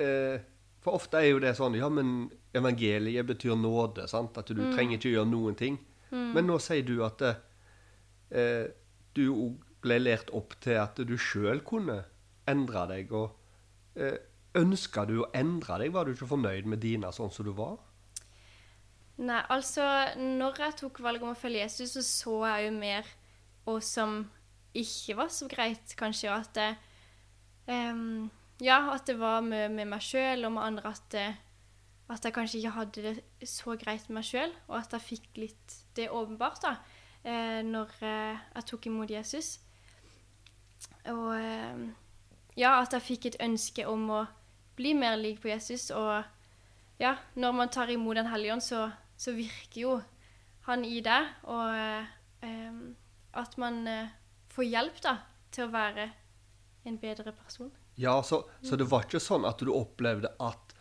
eh, 0.00 0.44
For 0.82 0.96
ofte 0.98 1.20
er 1.20 1.28
jo 1.28 1.42
det 1.42 1.52
sånn 1.58 1.76
Ja, 1.76 1.90
men 1.92 2.30
evangeliet 2.56 3.28
betyr 3.28 3.58
nåde, 3.58 4.06
sant? 4.08 4.38
At 4.38 4.48
du 4.48 4.62
trenger 4.72 4.96
ikke 4.96 5.12
gjøre 5.12 5.28
noen 5.28 5.58
ting. 5.58 5.78
Men 6.12 6.44
nå 6.44 6.58
sier 6.60 6.84
du 6.84 6.98
at 7.06 7.22
eh, 7.24 8.66
du 9.16 9.22
òg 9.32 9.62
ble 9.82 9.98
lært 10.00 10.30
opp 10.36 10.54
til 10.62 10.78
at 10.80 11.00
du 11.08 11.14
sjøl 11.18 11.62
kunne 11.66 12.02
endre 12.48 12.84
deg. 12.90 13.12
Og 13.16 14.00
eh, 14.00 14.18
ønska 14.58 15.06
du 15.08 15.22
å 15.22 15.30
endre 15.36 15.80
deg? 15.82 15.94
Var 15.94 16.04
du 16.04 16.14
ikke 16.14 16.30
fornøyd 16.34 16.68
med 16.68 16.82
dine 16.84 17.12
sånn 17.14 17.32
som 17.34 17.48
du 17.48 17.54
var? 17.56 17.78
Nei, 19.16 19.42
altså 19.52 19.84
Når 20.16 20.58
jeg 20.58 20.78
tok 20.80 21.02
valget 21.04 21.22
om 21.26 21.34
å 21.34 21.38
følge 21.38 21.64
Jesus, 21.66 21.92
så 21.92 22.02
så 22.02 22.36
jeg 22.46 22.68
jo 22.68 22.78
mer 22.78 23.10
og 23.66 23.82
som 23.84 24.22
ikke 24.74 25.16
var 25.16 25.30
så 25.30 25.46
greit, 25.50 25.94
kanskje. 25.98 26.32
At 26.32 26.54
det, 26.56 26.70
um, 27.68 28.30
Ja, 28.62 28.94
at 28.94 29.06
det 29.06 29.18
var 29.18 29.40
med, 29.42 29.72
med 29.74 29.88
meg 29.90 30.02
sjøl 30.02 30.44
og 30.46 30.52
med 30.54 30.62
andre 30.62 30.90
at, 30.94 31.02
det, 31.10 31.28
at 32.08 32.24
jeg 32.24 32.34
kanskje 32.34 32.58
ikke 32.58 32.74
hadde 32.76 33.02
det 33.02 33.48
så 33.48 33.74
greit 33.76 34.08
med 34.08 34.20
meg 34.20 34.26
sjøl, 34.28 34.52
og 34.68 34.76
at 34.78 34.92
jeg 34.92 35.02
fikk 35.02 35.40
litt 35.40 35.74
det 35.96 36.10
åpenbart 36.10 36.62
da, 36.62 36.76
uh, 37.26 37.60
når 37.66 37.90
uh, 38.02 38.38
jeg 38.54 38.68
tok 38.70 38.86
imot 38.86 39.10
Jesus. 39.10 39.56
Og 41.10 41.34
uh, 41.34 41.90
ja, 42.56 42.76
at 42.80 42.92
jeg 42.92 43.02
fikk 43.02 43.26
et 43.26 43.40
ønske 43.42 43.86
om 43.88 44.10
å 44.12 44.22
bli 44.76 44.94
mer 44.94 45.16
lik 45.18 45.40
på 45.42 45.50
Jesus. 45.50 45.90
Og 45.90 46.22
ja, 47.02 47.16
når 47.34 47.52
man 47.56 47.72
tar 47.72 47.90
imot 47.90 48.16
Den 48.16 48.30
hellige 48.30 48.52
ånd, 48.52 48.62
så, 48.62 48.90
så 49.22 49.34
virker 49.36 49.80
jo 49.80 49.94
han 50.66 50.84
i 50.86 50.98
det. 51.04 51.20
Og 51.50 51.76
eh, 51.76 52.74
at 53.38 53.56
man 53.60 53.86
eh, 53.90 54.10
får 54.52 54.68
hjelp 54.68 55.00
da, 55.04 55.16
til 55.54 55.68
å 55.68 55.72
være 55.72 56.10
en 56.88 56.98
bedre 56.98 57.34
person. 57.36 57.70
Ja, 58.00 58.16
så, 58.24 58.42
så 58.64 58.76
det 58.80 58.88
var 58.90 59.06
ikke 59.06 59.20
sånn 59.22 59.46
at 59.46 59.62
du 59.62 59.70
opplevde 59.74 60.32
at 60.42 60.74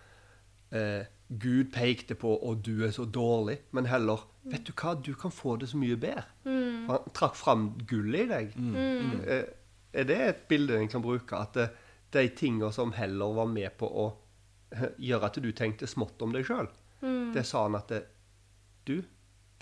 eh, 0.74 1.04
Gud 1.32 1.72
pekte 1.72 2.16
på 2.20 2.34
og 2.34 2.64
du 2.66 2.84
er 2.88 2.94
så 2.96 3.06
dårlig, 3.06 3.62
men 3.76 3.90
heller 3.92 4.28
Vet 4.42 4.66
du 4.66 4.72
hva, 4.74 4.96
du 4.98 5.12
kan 5.14 5.30
få 5.30 5.54
det 5.62 5.68
så 5.70 5.78
mye 5.78 5.94
bedre. 6.02 6.24
For 6.42 6.96
Han 6.96 7.12
trakk 7.14 7.36
fram 7.38 7.66
gullet 7.86 8.24
i 8.24 8.30
deg. 8.32 8.56
Eh, 9.22 9.44
er 9.94 10.08
det 10.10 10.18
et 10.26 10.40
bilde 10.50 10.80
en 10.80 10.90
kan 10.90 11.04
bruke? 11.04 11.38
At 11.38 11.60
det, 11.60 11.68
de 12.16 12.24
tinga 12.36 12.72
som 12.74 12.96
heller 12.96 13.36
var 13.38 13.52
med 13.52 13.76
på 13.78 13.86
å 13.86 14.08
eh, 14.74 14.88
gjøre 15.12 15.30
at 15.30 15.38
du 15.44 15.52
tenkte 15.54 15.90
smått 15.90 16.26
om 16.26 16.34
deg 16.34 16.48
sjøl, 16.48 16.72
det 17.36 17.46
sa 17.46 17.64
han 17.68 17.78
at 17.78 17.94
det, 17.94 18.02
Du, 18.88 19.02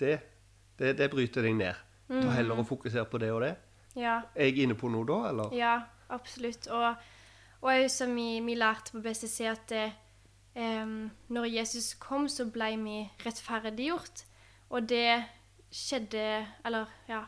det, 0.00 0.20
det, 0.78 0.94
det 0.98 1.10
bryter 1.12 1.42
deg 1.44 1.56
ned. 1.58 1.74
Ta 2.10 2.30
heller 2.34 2.58
og 2.58 2.66
fokuser 2.66 3.04
på 3.06 3.18
det 3.22 3.30
og 3.32 3.42
det. 3.44 3.54
Ja, 3.98 4.20
Er 4.34 4.48
jeg 4.50 4.64
inne 4.64 4.74
på 4.78 4.88
noe 4.90 5.06
da, 5.06 5.18
eller? 5.30 5.54
ja 5.54 5.80
absolutt. 6.10 6.66
Og, 6.70 6.94
og 7.60 7.72
jeg 7.74 7.90
som 7.90 8.14
vi, 8.16 8.40
vi 8.42 8.54
lærte 8.58 8.94
på 8.94 9.02
BCC 9.04 9.40
at 9.50 9.66
det, 9.70 9.84
um, 10.56 11.10
når 11.28 11.44
Jesus 11.50 11.94
kom, 11.94 12.28
så 12.28 12.46
ble 12.50 12.72
vi 12.82 12.96
rettferdiggjort. 13.24 14.24
Og 14.70 14.88
det 14.88 15.24
skjedde 15.70 16.46
Eller, 16.66 16.86
ja 17.08 17.24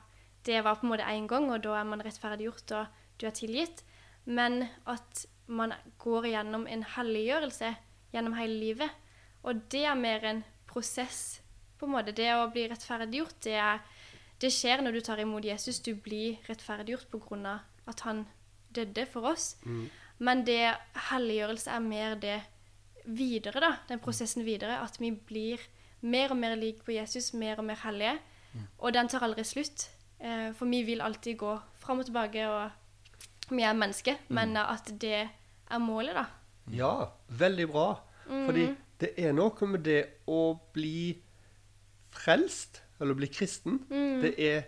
Det 0.47 0.65
var 0.65 0.75
på 0.79 0.87
en 0.87 0.91
måte 0.91 1.07
én 1.07 1.27
gang, 1.31 1.51
og 1.51 1.63
da 1.63 1.77
er 1.79 1.85
man 1.87 2.03
rettferdiggjort, 2.03 2.73
og 2.73 2.87
du 3.21 3.27
er 3.27 3.31
tilgitt. 3.31 3.85
Men 4.25 4.65
at 4.87 5.27
man 5.47 5.73
går 5.99 6.27
gjennom 6.33 6.67
en 6.67 6.83
helliggjørelse 6.97 7.75
gjennom 8.13 8.35
hele 8.35 8.59
livet. 8.59 8.91
Og 9.43 9.63
det 9.71 9.85
er 9.87 9.95
mer 9.99 10.25
en 10.25 10.45
prosess, 10.67 11.42
på 11.83 11.89
en 11.89 11.97
måte. 11.97 12.15
Det 12.17 12.31
å 12.37 12.47
bli 12.55 12.69
rettferdiggjort, 12.71 13.37
det, 13.45 13.59
er, 13.59 13.83
det 14.43 14.53
skjer 14.55 14.83
når 14.85 14.97
du 14.97 15.01
tar 15.05 15.21
imot 15.23 15.45
Jesus. 15.47 15.81
Du 15.83 15.93
blir 15.99 16.39
rettferdiggjort 16.49 17.15
av 17.43 17.91
at 17.91 18.01
han 18.07 18.25
døde 18.73 19.07
for 19.11 19.33
oss. 19.33 19.57
Men 20.23 20.45
det 20.47 20.75
helliggjørelse 21.11 21.71
er 21.75 21.81
mer 21.83 22.15
det 22.23 22.41
videre, 23.05 23.61
da. 23.61 23.73
Den 23.89 24.01
prosessen 24.03 24.45
videre. 24.47 24.79
At 24.83 25.01
vi 25.03 25.11
blir 25.11 25.59
mer 26.03 26.31
og 26.31 26.39
mer 26.39 26.55
lik 26.57 26.85
på 26.87 26.95
Jesus, 26.95 27.33
mer 27.35 27.59
og 27.59 27.67
mer 27.67 27.81
hellige. 27.83 28.19
Og 28.79 28.93
den 28.95 29.09
tar 29.09 29.25
aldri 29.27 29.45
slutt. 29.45 29.89
Eh, 30.21 30.53
For 30.55 30.67
vi 30.71 30.83
vil 30.87 31.01
alltid 31.01 31.39
gå 31.39 31.57
fram 31.83 31.99
og 31.99 32.07
tilbake, 32.07 32.47
og 32.47 32.71
vi 33.51 33.63
er 33.63 33.75
mennesker. 33.75 34.17
Men 34.29 34.57
at 34.57 34.93
det 35.01 35.29
er 35.71 35.79
målet, 35.79 36.15
da. 36.15 36.27
Ja, 36.71 37.09
veldig 37.29 37.69
bra. 37.73 37.89
Fordi 38.29 38.69
det 39.01 39.15
er 39.19 39.33
noe 39.35 39.67
med 39.67 39.83
det 39.83 40.03
å 40.31 40.55
bli 40.73 41.17
frelst, 42.13 42.83
eller 43.01 43.17
bli 43.19 43.27
kristen. 43.33 43.83
Det 44.23 44.35
er 44.39 44.63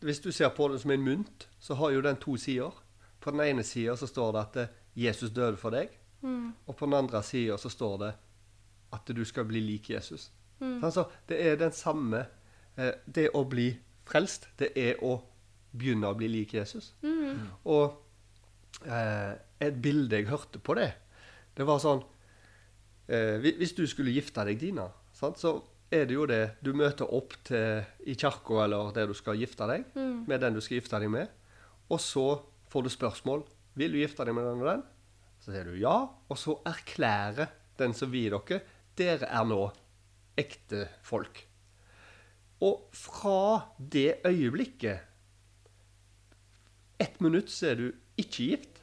Hvis 0.00 0.20
du 0.20 0.30
ser 0.32 0.50
på 0.52 0.68
det 0.68 0.80
som 0.80 0.90
en 0.90 1.02
mynt, 1.02 1.48
så 1.58 1.74
har 1.74 1.90
jo 1.90 2.02
den 2.04 2.16
to 2.20 2.36
sider. 2.36 2.74
På 3.20 3.30
den 3.30 3.40
ene 3.40 3.62
sida 3.64 3.96
så 3.96 4.06
står 4.06 4.32
det 4.32 4.40
at 4.40 4.56
eh, 4.56 4.74
Jesus 4.96 5.30
døde 5.30 5.56
for 5.56 5.70
deg. 5.70 5.88
Og 6.66 6.76
på 6.76 6.86
den 6.86 6.94
andre 6.94 7.22
sida 7.22 7.56
så 7.58 7.68
står 7.68 7.96
det 7.98 8.12
at 8.92 9.16
du 9.16 9.24
skal 9.24 9.44
bli 9.44 9.60
lik 9.60 9.90
Jesus. 9.90 10.30
Altså, 10.82 11.04
det 11.28 11.46
er 11.46 11.56
den 11.56 11.72
samme 11.72 12.26
eh, 12.76 12.92
det 13.14 13.30
å 13.34 13.44
bli 13.44 13.70
frelst, 14.06 14.48
det 14.58 14.72
er 14.76 15.02
å 15.04 15.18
begynne 15.72 16.08
å 16.08 16.16
bli 16.16 16.28
lik 16.28 16.54
Jesus. 16.54 16.94
Og 17.64 18.86
eh, 18.86 19.32
et 19.60 19.82
bilde 19.82 20.16
jeg 20.16 20.28
hørte 20.28 20.58
på 20.58 20.74
det, 20.74 20.92
det 21.56 21.64
var 21.64 21.78
sånn 21.80 22.02
eh, 23.08 23.40
Hvis 23.40 23.72
du 23.72 23.86
skulle 23.86 24.12
gifte 24.12 24.44
deg, 24.44 24.58
Dina, 24.60 24.88
sant, 25.12 25.38
så 25.40 25.58
er 25.90 26.06
det 26.06 26.16
jo 26.16 26.26
det 26.26 26.56
Du 26.64 26.72
møter 26.74 27.08
opp 27.14 27.34
til, 27.46 27.84
i 28.06 28.14
kirka 28.18 28.64
eller 28.64 28.92
der 28.96 29.06
du 29.06 29.14
skal 29.14 29.38
gifte 29.38 29.68
deg, 29.70 29.86
med 29.94 30.40
den 30.42 30.56
du 30.56 30.60
skal 30.60 30.80
gifte 30.80 31.00
deg 31.00 31.10
med. 31.12 31.30
Og 31.90 32.00
så 32.02 32.26
får 32.72 32.86
du 32.86 32.90
spørsmål 32.90 33.44
Vil 33.76 33.92
du 33.92 34.00
gifte 34.00 34.24
deg 34.24 34.34
med 34.34 34.48
den 34.48 34.62
og 34.64 34.70
den. 34.70 34.86
Så 35.40 35.52
sier 35.52 35.68
du 35.68 35.76
ja, 35.78 35.96
og 36.08 36.38
så 36.40 36.56
erklærer 36.66 37.52
den 37.78 37.92
som 37.94 38.10
vier 38.10 38.34
dere 38.34 38.62
dere 38.96 39.28
er 39.28 39.44
nå 39.44 39.60
ekte 40.40 40.86
folk. 41.04 41.42
Og 42.64 42.88
fra 42.96 43.60
det 43.78 44.22
øyeblikket 44.24 45.12
Ett 46.98 47.20
minutt 47.20 47.50
så 47.52 47.74
er 47.74 47.76
du 47.76 47.86
ikke 48.16 48.46
gift. 48.48 48.78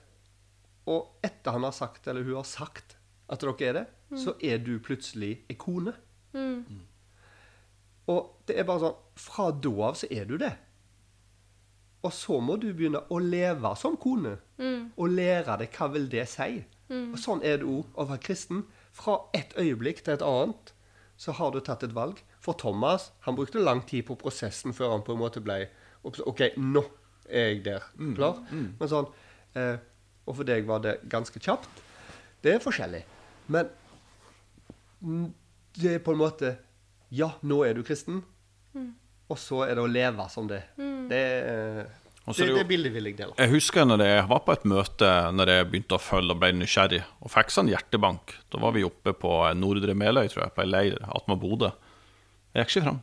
Og 0.85 1.17
etter 1.25 1.55
han 1.55 1.63
har 1.65 1.73
sagt, 1.73 2.05
eller 2.07 2.21
hun 2.21 2.35
har 2.37 2.45
sagt 2.45 2.93
at 3.27 3.41
dere 3.41 3.65
er 3.65 3.73
det, 3.79 3.85
så 4.21 4.35
er 4.37 4.59
du 4.61 4.77
plutselig 4.85 5.31
ei 5.49 5.55
kone. 5.57 5.95
Og 8.11 8.45
det 8.47 8.57
er 8.59 8.67
bare 8.67 8.81
sånn 8.83 9.01
Fra 9.15 9.51
da 9.63 9.73
av 9.87 9.97
så 9.99 10.09
er 10.11 10.25
du 10.27 10.35
det. 10.41 10.51
Og 12.03 12.11
så 12.11 12.39
må 12.43 12.57
du 12.59 12.67
begynne 12.73 12.99
å 13.13 13.19
leve 13.23 13.71
som 13.79 13.95
kone. 13.95 14.35
Og 14.99 15.13
lære 15.13 15.55
deg 15.61 15.77
hva 15.77 15.87
vil 15.93 16.09
det 16.11 16.25
si. 16.31 16.63
Og 17.13 17.19
sånn 17.21 17.43
er 17.47 17.61
det 17.61 17.69
òg 17.69 17.93
å 17.95 18.07
være 18.09 18.23
kristen. 18.25 18.65
Fra 18.93 19.21
et 19.33 19.53
øyeblikk 19.57 20.03
til 20.03 20.17
et 20.17 20.25
annet 20.25 20.73
så 21.17 21.31
har 21.37 21.53
du 21.53 21.61
tatt 21.63 21.85
et 21.85 21.95
valg. 21.95 22.19
For 22.43 22.57
Thomas 22.59 23.11
han 23.23 23.37
brukte 23.37 23.61
lang 23.63 23.85
tid 23.87 24.05
på 24.09 24.17
prosessen 24.19 24.75
før 24.75 24.97
han 24.97 25.05
på 25.05 25.15
en 25.15 25.21
måte 25.21 25.41
ble 25.43 25.69
OK, 26.03 26.41
nå 26.57 26.83
er 27.29 27.53
jeg 27.53 27.63
der. 27.69 27.85
Klar? 28.17 28.41
Men 28.51 28.89
sånn 28.91 29.07
eh, 29.55 29.77
Og 30.27 30.35
for 30.35 30.47
deg 30.47 30.67
var 30.67 30.83
det 30.83 30.97
ganske 31.11 31.39
kjapt. 31.39 31.69
Det 32.43 32.57
er 32.57 32.63
forskjellig. 32.63 33.03
Men 33.47 33.69
mm, 34.99 35.29
det 35.79 35.95
er 35.95 36.03
på 36.03 36.11
en 36.11 36.19
måte 36.19 36.57
Ja, 37.13 37.33
nå 37.45 37.61
er 37.67 37.77
du 37.77 37.83
kristen. 37.85 38.23
Og 39.31 39.39
så 39.39 39.63
er 39.67 39.77
det 39.77 39.83
å 39.83 39.89
leve 39.89 40.25
som 40.29 40.47
det. 40.49 40.63
Det, 41.09 41.21
så 42.25 42.33
er 42.33 42.49
det, 42.49 42.53
det 42.53 42.59
det 42.61 42.67
bildet 42.69 42.93
vil 42.95 43.09
jeg 43.09 43.17
dele. 43.19 43.35
Jeg 43.39 43.51
husker 43.53 43.87
når 43.87 44.03
jeg 44.05 44.25
var 44.29 44.43
på 44.45 44.53
et 44.55 44.65
møte 44.69 45.09
Når 45.35 45.51
jeg 45.51 45.65
begynte 45.71 45.97
å 45.97 46.01
følge 46.01 46.35
og 46.35 46.39
ble 46.41 46.51
nysgjerrig, 46.55 47.01
og 47.23 47.33
fikk 47.33 47.51
sånn 47.53 47.71
hjertebank. 47.71 48.35
Da 48.53 48.61
var 48.63 48.75
vi 48.75 48.85
oppe 48.87 49.15
på 49.17 49.31
Nordre 49.59 49.95
Meløy, 49.97 50.29
tror 50.31 50.45
jeg, 50.45 50.53
på 50.55 50.63
ei 50.63 50.69
leir 50.69 51.01
attmed 51.07 51.41
Bodø. 51.41 51.73
Jeg 52.53 52.65
gikk 52.65 52.75
ikke 52.77 52.85
fram. 52.87 53.01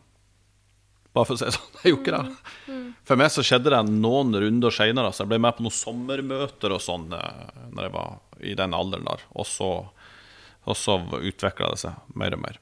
Bare 1.11 1.27
for 1.27 1.35
å 1.35 1.41
si 1.41 1.49
det 1.49 1.57
sånn. 1.57 1.77
Jeg 1.83 1.93
gjorde 1.95 2.05
ikke 2.07 2.17
det. 2.17 2.79
For 3.11 3.19
meg 3.19 3.33
så 3.35 3.45
skjedde 3.47 3.75
det 3.75 3.83
noen 3.91 4.41
runder 4.45 4.75
seinere. 4.75 5.11
Så 5.13 5.25
jeg 5.25 5.33
ble 5.33 5.41
med 5.43 5.57
på 5.59 5.67
noen 5.67 5.75
sommermøter 5.75 6.77
og 6.77 6.83
sånn 6.85 7.09
eh, 7.17 7.63
Når 7.75 7.87
jeg 7.89 7.95
var 7.97 8.43
i 8.47 8.57
den 8.59 8.77
alderen 8.77 9.09
der. 9.09 9.25
Og 9.35 9.49
så, 9.49 9.71
og 10.65 10.79
så 10.79 11.01
utvikla 11.19 11.73
det 11.75 11.81
seg 11.83 12.17
mer 12.21 12.37
og 12.39 12.45
mer. 12.47 12.61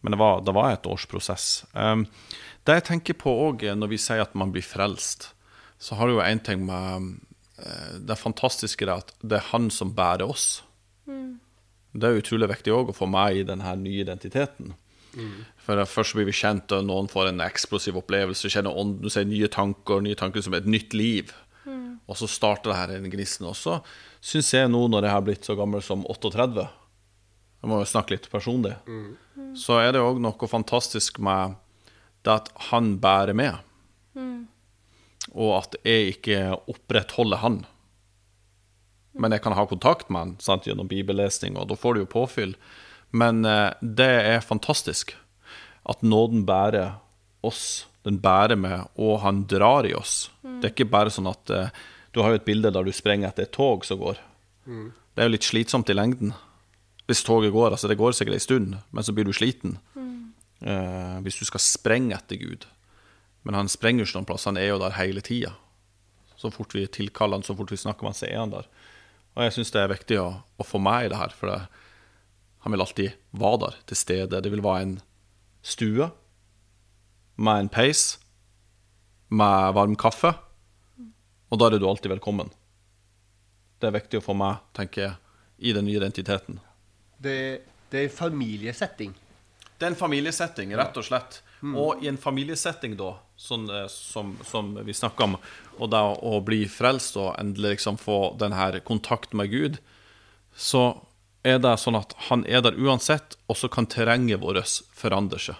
Men 0.00 0.14
det 0.14 0.18
var, 0.20 0.42
det 0.46 0.54
var 0.54 0.72
et 0.72 0.86
års 0.86 1.06
prosess. 1.10 1.64
Um, 1.72 2.06
det 2.66 2.78
jeg 2.78 2.86
tenker 2.90 3.18
på 3.18 3.32
òg 3.48 3.64
når 3.74 3.90
vi 3.94 4.00
sier 4.00 4.22
at 4.22 4.36
man 4.38 4.52
blir 4.54 4.66
frelst, 4.66 5.32
så 5.78 5.98
har 5.98 6.08
det 6.08 6.16
jo 6.16 6.24
én 6.24 6.42
ting 6.42 6.64
med 6.66 7.14
eh, 7.62 7.98
Det 8.02 8.18
fantastiske 8.18 8.82
er 8.84 8.96
at 8.96 9.12
det 9.22 9.38
er 9.38 9.50
han 9.52 9.70
som 9.70 9.94
bærer 9.94 10.26
oss. 10.26 10.64
Det 11.98 12.08
er 12.08 12.18
utrolig 12.20 12.50
viktig 12.50 12.74
òg 12.74 12.90
å 12.92 12.96
få 12.96 13.08
med 13.10 13.38
i 13.38 13.46
denne 13.46 13.74
nye 13.80 14.02
identiteten. 14.02 14.74
For 15.64 15.84
Først 15.88 16.14
blir 16.16 16.28
vi 16.28 16.34
kjent, 16.36 16.70
og 16.74 16.84
noen 16.86 17.08
får 17.10 17.30
en 17.30 17.44
eksplosiv 17.46 17.96
opplevelse, 18.02 18.50
kjenner 18.52 18.76
ånden, 18.76 19.10
sier 19.10 19.26
nye 19.28 19.48
tanker, 19.52 20.02
nye 20.04 20.18
tanker 20.18 20.44
som 20.44 20.54
et 20.58 20.68
nytt 20.68 20.94
liv. 20.96 21.32
Og 22.08 22.16
så 22.16 22.28
starter 22.30 22.72
det 22.72 22.78
her 22.78 22.92
en 22.96 23.10
gnisten. 23.12 23.46
også. 23.46 23.80
syns 24.20 24.52
jeg 24.54 24.68
nå, 24.68 24.86
når 24.88 25.04
jeg 25.04 25.12
har 25.12 25.24
blitt 25.24 25.44
så 25.44 25.56
gammel 25.58 25.82
som 25.84 26.06
38 26.08 26.68
Jeg 27.62 27.70
må 27.70 27.80
jo 27.80 27.88
snakke 27.90 28.14
litt 28.14 28.28
personlig. 28.30 28.76
Så 29.58 29.78
er 29.82 29.92
det 29.92 30.02
òg 30.04 30.20
noe 30.22 30.48
fantastisk 30.50 31.18
med 31.18 31.56
det 32.26 32.34
at 32.34 32.50
han 32.70 32.96
bærer 33.02 33.34
med. 33.34 33.58
Og 35.34 35.50
at 35.58 35.74
jeg 35.84 36.14
ikke 36.16 36.38
opprettholder 36.70 37.42
han. 37.42 37.58
Men 39.18 39.32
jeg 39.34 39.42
kan 39.42 39.52
ha 39.58 39.64
kontakt 39.66 40.10
med 40.10 40.20
han 40.20 40.34
sant, 40.40 40.66
gjennom 40.68 40.88
bibellesning, 40.88 41.56
og 41.58 41.68
da 41.68 41.74
får 41.76 41.94
du 41.94 42.00
jo 42.04 42.12
påfyll. 42.12 42.54
Men 43.10 43.44
eh, 43.44 43.72
det 43.82 44.08
er 44.34 44.44
fantastisk 44.44 45.16
at 45.88 46.02
nåden 46.02 46.44
bærer 46.46 46.98
oss. 47.42 47.86
Den 48.06 48.20
bærer 48.22 48.56
med, 48.56 48.86
og 48.96 49.20
han 49.24 49.42
drar 49.50 49.86
i 49.88 49.94
oss. 49.98 50.30
Det 50.60 50.68
er 50.70 50.74
ikke 50.76 50.90
bare 50.92 51.10
sånn 51.10 51.26
at 51.30 51.50
eh, 51.50 51.70
Du 52.14 52.22
har 52.22 52.30
jo 52.32 52.38
et 52.40 52.46
bilde 52.46 52.70
der 52.72 52.84
du 52.86 52.92
sprenger 52.92 53.28
etter 53.28 53.44
et 53.44 53.52
tog 53.52 53.84
som 53.84 53.98
går. 54.00 54.16
Det 55.14 55.22
er 55.22 55.28
jo 55.28 55.34
litt 55.34 55.44
slitsomt 55.48 55.90
i 55.90 55.94
lengden. 55.96 56.32
Hvis 57.08 57.24
toget 57.24 57.54
går, 57.54 57.72
altså 57.72 57.88
det 57.88 57.96
går 57.96 58.12
sikkert 58.12 58.36
en 58.36 58.44
stund, 58.44 58.74
men 58.92 59.04
så 59.04 59.14
blir 59.16 59.24
du 59.24 59.32
sliten. 59.32 59.78
Eh, 60.60 61.16
hvis 61.24 61.38
du 61.38 61.46
skal 61.46 61.62
sprenge 61.62 62.16
etter 62.16 62.36
Gud. 62.40 62.66
Men 63.46 63.56
han 63.56 63.70
sprenger 63.70 64.02
jo 64.02 64.08
ikke 64.08 64.18
noen 64.18 64.28
plass, 64.28 64.46
han 64.48 64.58
er 64.60 64.72
jo 64.72 64.80
der 64.82 64.96
hele 64.98 65.22
tida. 65.24 65.54
Så 66.38 66.50
fort 66.54 66.74
vi 66.74 66.84
tilkaller 66.86 67.38
han, 67.38 67.46
så 67.46 67.56
fort 67.56 67.72
vi 67.72 67.80
snakker 67.80 68.04
med 68.04 68.12
han, 68.12 68.18
så 68.18 68.28
er 68.28 68.40
han 68.42 68.52
der. 68.52 68.68
Og 69.36 69.44
jeg 69.46 69.54
syns 69.56 69.72
det 69.74 69.80
er 69.80 69.92
viktig 69.92 70.18
å, 70.20 70.28
å 70.58 70.66
få 70.66 70.80
med 70.82 71.06
i 71.06 71.12
det 71.12 71.20
her, 71.20 71.34
for 71.34 71.50
det, 71.50 71.58
han 72.66 72.74
vil 72.74 72.84
alltid 72.84 73.16
være 73.38 73.62
der, 73.64 73.78
til 73.88 74.00
stede. 74.02 74.42
Det 74.42 74.52
vil 74.52 74.64
være 74.64 74.84
en 74.84 74.96
stue 75.62 76.10
med 77.38 77.64
en 77.64 77.70
peis, 77.72 78.18
med 79.28 79.74
varm 79.76 79.94
kaffe, 80.00 80.34
og 81.48 81.60
da 81.60 81.68
er 81.68 81.78
du 81.78 81.86
alltid 81.88 82.10
velkommen. 82.12 82.50
Det 83.78 83.88
er 83.88 83.94
viktig 83.94 84.18
å 84.18 84.24
få 84.24 84.34
med, 84.36 84.58
tenker 84.76 85.04
jeg, 85.04 85.14
i 85.58 85.74
den 85.76 85.86
nye 85.86 86.00
identiteten. 86.00 86.58
Det, 87.18 87.38
det 87.90 88.04
er 88.04 88.14
familiesetting. 88.14 89.12
Det 89.78 89.86
er 89.86 89.92
en 89.92 89.98
familiesetting, 89.98 90.74
rett 90.78 90.96
og 90.98 91.06
slett. 91.06 91.40
Og 91.62 92.02
i 92.04 92.08
en 92.10 92.18
familiesetting, 92.18 92.94
da, 92.98 93.16
sånn, 93.38 93.66
eh, 93.70 93.86
som, 93.90 94.36
som 94.46 94.70
vi 94.86 94.94
snakka 94.94 95.26
om, 95.26 95.36
og 95.78 95.90
da 95.90 96.04
å 96.14 96.38
bli 96.44 96.64
frelst 96.70 97.18
og 97.18 97.32
endelig 97.38 97.78
liksom 97.78 97.98
få 97.98 98.36
den 98.38 98.54
her 98.54 98.78
kontakt 98.86 99.34
med 99.34 99.50
Gud, 99.50 99.80
så 100.54 101.00
er 101.46 101.58
det 101.62 101.76
sånn 101.82 101.98
at 101.98 102.14
han 102.28 102.44
er 102.46 102.62
der 102.62 102.78
uansett, 102.78 103.38
og 103.50 103.58
så 103.58 103.70
kan 103.70 103.90
terrenget 103.90 104.42
vårt 104.42 104.78
forandre 104.94 105.40
seg. 105.42 105.58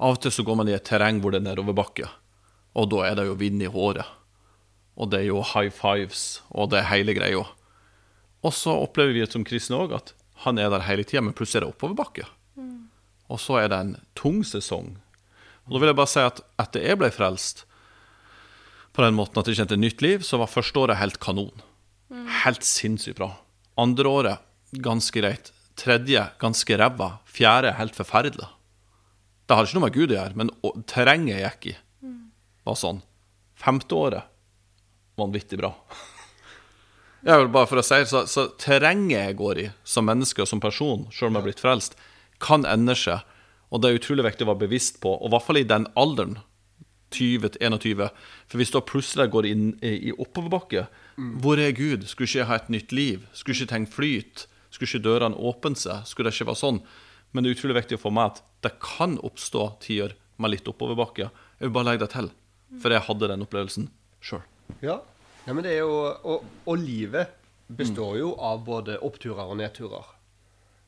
Av 0.00 0.16
og 0.16 0.22
til 0.24 0.32
så 0.32 0.42
går 0.46 0.56
man 0.56 0.70
i 0.70 0.74
et 0.74 0.86
terreng 0.88 1.18
hvor 1.20 1.34
det 1.34 1.42
er 1.42 1.50
nedoverbakke, 1.50 2.08
og 2.78 2.90
da 2.90 3.04
er 3.10 3.18
det 3.18 3.26
jo 3.28 3.38
vind 3.38 3.62
i 3.62 3.70
håret. 3.70 4.06
Og 5.00 5.10
det 5.12 5.20
er 5.20 5.28
jo 5.28 5.42
high 5.52 5.70
fives, 5.72 6.40
og 6.50 6.72
det 6.72 6.80
er 6.80 6.90
hele 6.90 7.14
greia. 7.16 7.44
Og 8.40 8.54
så 8.56 8.72
opplever 8.80 9.14
vi 9.16 9.26
som 9.28 9.44
kristne 9.46 9.78
òg 9.78 9.94
at 9.98 10.14
han 10.44 10.58
er 10.60 10.70
der 10.72 10.86
hele 10.86 11.04
tida, 11.04 11.22
men 11.24 11.36
plutselig 11.36 11.60
er 11.60 11.66
det 11.66 11.74
oppoverbakke. 11.74 12.26
Og 13.30 13.38
så 13.38 13.60
er 13.60 13.70
det 13.70 13.78
en 13.78 13.96
tung 14.18 14.40
sesong. 14.46 14.94
Og 15.66 15.74
da 15.74 15.82
vil 15.82 15.92
jeg 15.92 15.98
bare 16.00 16.10
si 16.10 16.22
at 16.24 16.40
etter 16.62 16.86
jeg 16.88 16.98
ble 16.98 17.10
frelst, 17.14 17.64
på 18.90 19.04
den 19.04 19.14
måten 19.14 19.38
at 19.38 19.46
jeg 19.46 19.60
kjente 19.60 19.78
nytt 19.78 20.02
liv, 20.02 20.24
så 20.26 20.40
var 20.40 20.50
første 20.50 20.80
året 20.82 20.98
helt 20.98 21.20
kanon. 21.22 21.62
Helt 22.42 22.66
sinnssykt 22.66 23.20
bra. 23.20 23.30
Andre 23.78 24.10
året 24.10 24.80
ganske 24.82 25.14
greit. 25.22 25.52
Tredje 25.78 26.24
ganske 26.42 26.78
ræva. 26.80 27.12
Fjerde 27.30 27.76
helt 27.78 27.94
forferdelig. 27.94 28.48
Det 29.46 29.56
hadde 29.56 29.70
ikke 29.70 29.78
noe 29.78 29.86
med 29.86 29.94
Gud 29.94 30.12
å 30.12 30.18
gjøre, 30.18 30.38
men 30.38 30.50
terrenget 30.90 31.36
jeg 31.36 31.46
gikk 31.46 31.70
i, 31.70 31.76
var 32.66 32.76
sånn. 32.78 33.00
Femte 33.58 33.96
året 33.98 34.26
vanvittig 35.20 35.58
bra. 35.60 35.72
Jeg 37.26 37.36
vil 37.42 37.50
bare 37.52 37.68
for 37.68 37.80
å 37.80 37.84
si 37.84 37.98
så, 38.08 38.22
så 38.30 38.46
terrenget 38.60 39.18
jeg 39.18 39.36
går 39.40 39.58
i 39.60 39.66
som 39.84 40.06
menneske 40.08 40.40
og 40.44 40.48
som 40.48 40.62
person, 40.62 41.04
selv 41.12 41.28
om 41.28 41.36
jeg 41.36 41.40
har 41.42 41.48
blitt 41.50 41.64
frelst, 41.64 41.98
kan 42.40 42.64
endre 42.68 42.96
seg. 42.96 43.26
Og 43.70 43.82
det 43.82 43.90
er 43.90 43.98
utrolig 44.00 44.24
viktig 44.26 44.46
å 44.46 44.52
være 44.52 44.64
bevisst 44.64 45.02
på, 45.02 45.12
og 45.18 45.28
i 45.28 45.34
hvert 45.34 45.46
fall 45.46 45.60
i 45.60 45.68
den 45.68 45.86
alderen, 46.00 46.38
20-21. 47.10 48.06
For 48.46 48.60
hvis 48.60 48.70
du 48.70 48.78
plutselig 48.86 49.28
går 49.34 49.48
inn 49.50 49.64
i, 49.82 49.92
i 50.10 50.12
oppoverbakke, 50.14 50.86
hvor 51.42 51.60
er 51.60 51.74
Gud? 51.76 52.06
Skulle 52.08 52.30
ikke 52.30 52.40
jeg 52.40 52.48
ha 52.50 52.58
et 52.60 52.72
nytt 52.72 52.94
liv? 52.94 53.26
Skulle 53.34 53.58
ikke 53.58 53.72
ting 53.74 53.86
flyte? 53.90 54.46
Skulle 54.70 54.88
ikke 54.88 55.04
dørene 55.08 55.38
åpne 55.50 55.78
seg? 55.78 56.06
Skulle 56.06 56.30
det 56.30 56.38
ikke 56.38 56.52
være 56.52 56.62
sånn? 56.62 56.80
Men 57.34 57.44
det 57.44 57.50
er 57.50 57.58
utrolig 57.58 57.78
viktig 57.80 57.98
å 57.98 58.04
få 58.04 58.12
med 58.14 58.30
at 58.30 58.42
det 58.64 58.76
kan 58.82 59.18
oppstå 59.26 59.66
tider 59.82 60.14
med 60.40 60.54
litt 60.54 60.70
oppoverbakke. 60.70 61.28
Jeg 61.58 61.66
vil 61.66 61.74
bare 61.74 61.90
legge 61.90 62.06
det 62.06 62.12
til, 62.14 62.30
for 62.80 62.94
jeg 62.94 63.06
hadde 63.06 63.30
den 63.32 63.44
opplevelsen 63.44 63.90
sjøl. 64.24 64.46
Ja. 64.84 65.00
Ja 65.50 65.54
men 65.56 65.66
det 65.66 65.72
er 65.74 65.80
jo, 65.82 65.94
og, 66.30 66.44
og 66.70 66.76
livet 66.78 67.32
består 67.74 68.20
jo 68.20 68.28
av 68.38 68.60
både 68.62 69.00
oppturer 69.02 69.50
og 69.50 69.56
nedturer. 69.58 70.06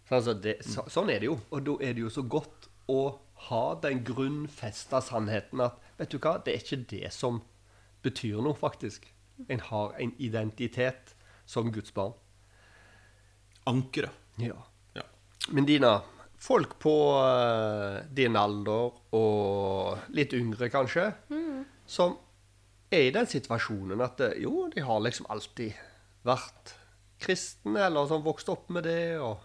Så, 0.06 0.14
altså 0.20 0.34
det, 0.38 0.54
så, 0.62 0.84
sånn 0.86 1.10
er 1.10 1.22
det 1.22 1.30
jo. 1.32 1.38
Og 1.50 1.64
da 1.66 1.74
er 1.82 1.96
det 1.96 2.04
jo 2.04 2.12
så 2.14 2.22
godt 2.22 2.68
å 2.90 3.00
ha 3.48 3.64
den 3.82 4.04
grunnfesta 4.06 5.00
sannheten 5.02 5.64
at 5.66 5.82
vet 5.98 6.14
du 6.14 6.20
hva, 6.22 6.36
det 6.38 6.54
er 6.54 6.62
ikke 6.62 6.80
det 6.92 7.10
som 7.14 7.40
betyr 8.06 8.38
noe, 8.38 8.54
faktisk. 8.58 9.08
En 9.50 9.62
har 9.66 9.98
en 9.98 10.14
identitet 10.22 11.14
som 11.48 11.74
Guds 11.74 11.90
barn. 11.94 12.14
Ankeret. 13.66 14.14
Ja. 14.42 14.62
Ja. 14.94 15.06
Men 15.50 15.66
Dina, 15.66 15.96
folk 16.38 16.78
på 16.82 16.94
eh, 17.18 18.02
din 18.14 18.38
alder 18.38 18.94
og 19.18 20.14
litt 20.14 20.38
yngre, 20.38 20.70
kanskje, 20.70 21.10
som 21.86 22.14
er 22.96 23.08
i 23.08 23.14
den 23.14 23.28
situasjonen 23.28 24.02
at 24.04 24.20
eh, 24.24 24.38
jo, 24.44 24.66
de 24.72 24.84
har 24.84 25.00
liksom 25.04 25.28
alltid 25.32 25.76
vært 26.26 26.74
kristne, 27.22 27.86
eller 27.86 28.08
sånn 28.10 28.24
vokst 28.24 28.50
opp 28.50 28.70
med 28.74 28.86
det, 28.88 29.18
og, 29.22 29.42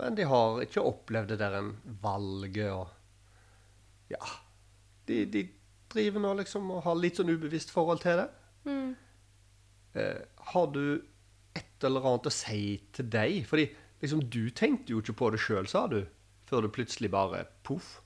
men 0.00 0.16
de 0.18 0.26
har 0.28 0.60
ikke 0.64 0.84
opplevd 0.84 1.32
det 1.34 1.40
der 1.40 1.58
en 1.60 1.74
valget 2.02 2.70
og 2.72 2.90
Ja. 4.12 4.20
De, 5.08 5.24
de 5.28 5.42
driver 5.92 6.20
nå 6.24 6.30
liksom 6.38 6.70
og 6.72 6.84
har 6.86 6.96
litt 6.96 7.18
sånn 7.20 7.32
ubevisst 7.32 7.72
forhold 7.72 8.00
til 8.04 8.20
det. 8.22 8.28
Eh, 10.00 10.20
har 10.52 10.66
du 10.72 10.84
et 11.54 11.84
eller 11.86 12.06
annet 12.08 12.28
å 12.28 12.32
si 12.32 12.80
til 12.96 13.08
deg? 13.12 13.42
Fordi 13.48 13.66
liksom, 14.02 14.24
du 14.32 14.48
tenkte 14.56 14.92
jo 14.94 15.02
ikke 15.04 15.16
på 15.20 15.30
det 15.34 15.40
sjøl, 15.44 15.68
sa 15.70 15.84
du, 15.92 16.00
før 16.48 16.64
du 16.64 16.70
plutselig 16.72 17.10
bare 17.12 17.44
poff. 17.66 18.00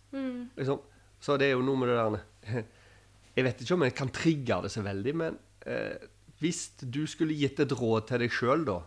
Liksom. 0.58 0.82
Så 1.22 1.38
det 1.38 1.48
er 1.48 1.56
jo 1.56 1.64
noe 1.66 1.78
med 1.80 1.90
det 1.90 1.98
der 1.98 2.66
Jeg 3.38 3.46
vet 3.46 3.60
ikke 3.62 3.76
om 3.78 3.86
jeg 3.86 3.94
kan 3.94 4.10
trigge 4.10 4.56
det 4.64 4.72
så 4.74 4.82
veldig, 4.82 5.14
men 5.14 5.38
eh, 5.70 6.08
hvis 6.42 6.64
du 6.82 7.04
skulle 7.06 7.36
gitt 7.38 7.60
et 7.62 7.74
råd 7.78 8.08
til 8.08 8.24
deg 8.24 8.34
sjøl, 8.34 8.64
da, 8.66 8.78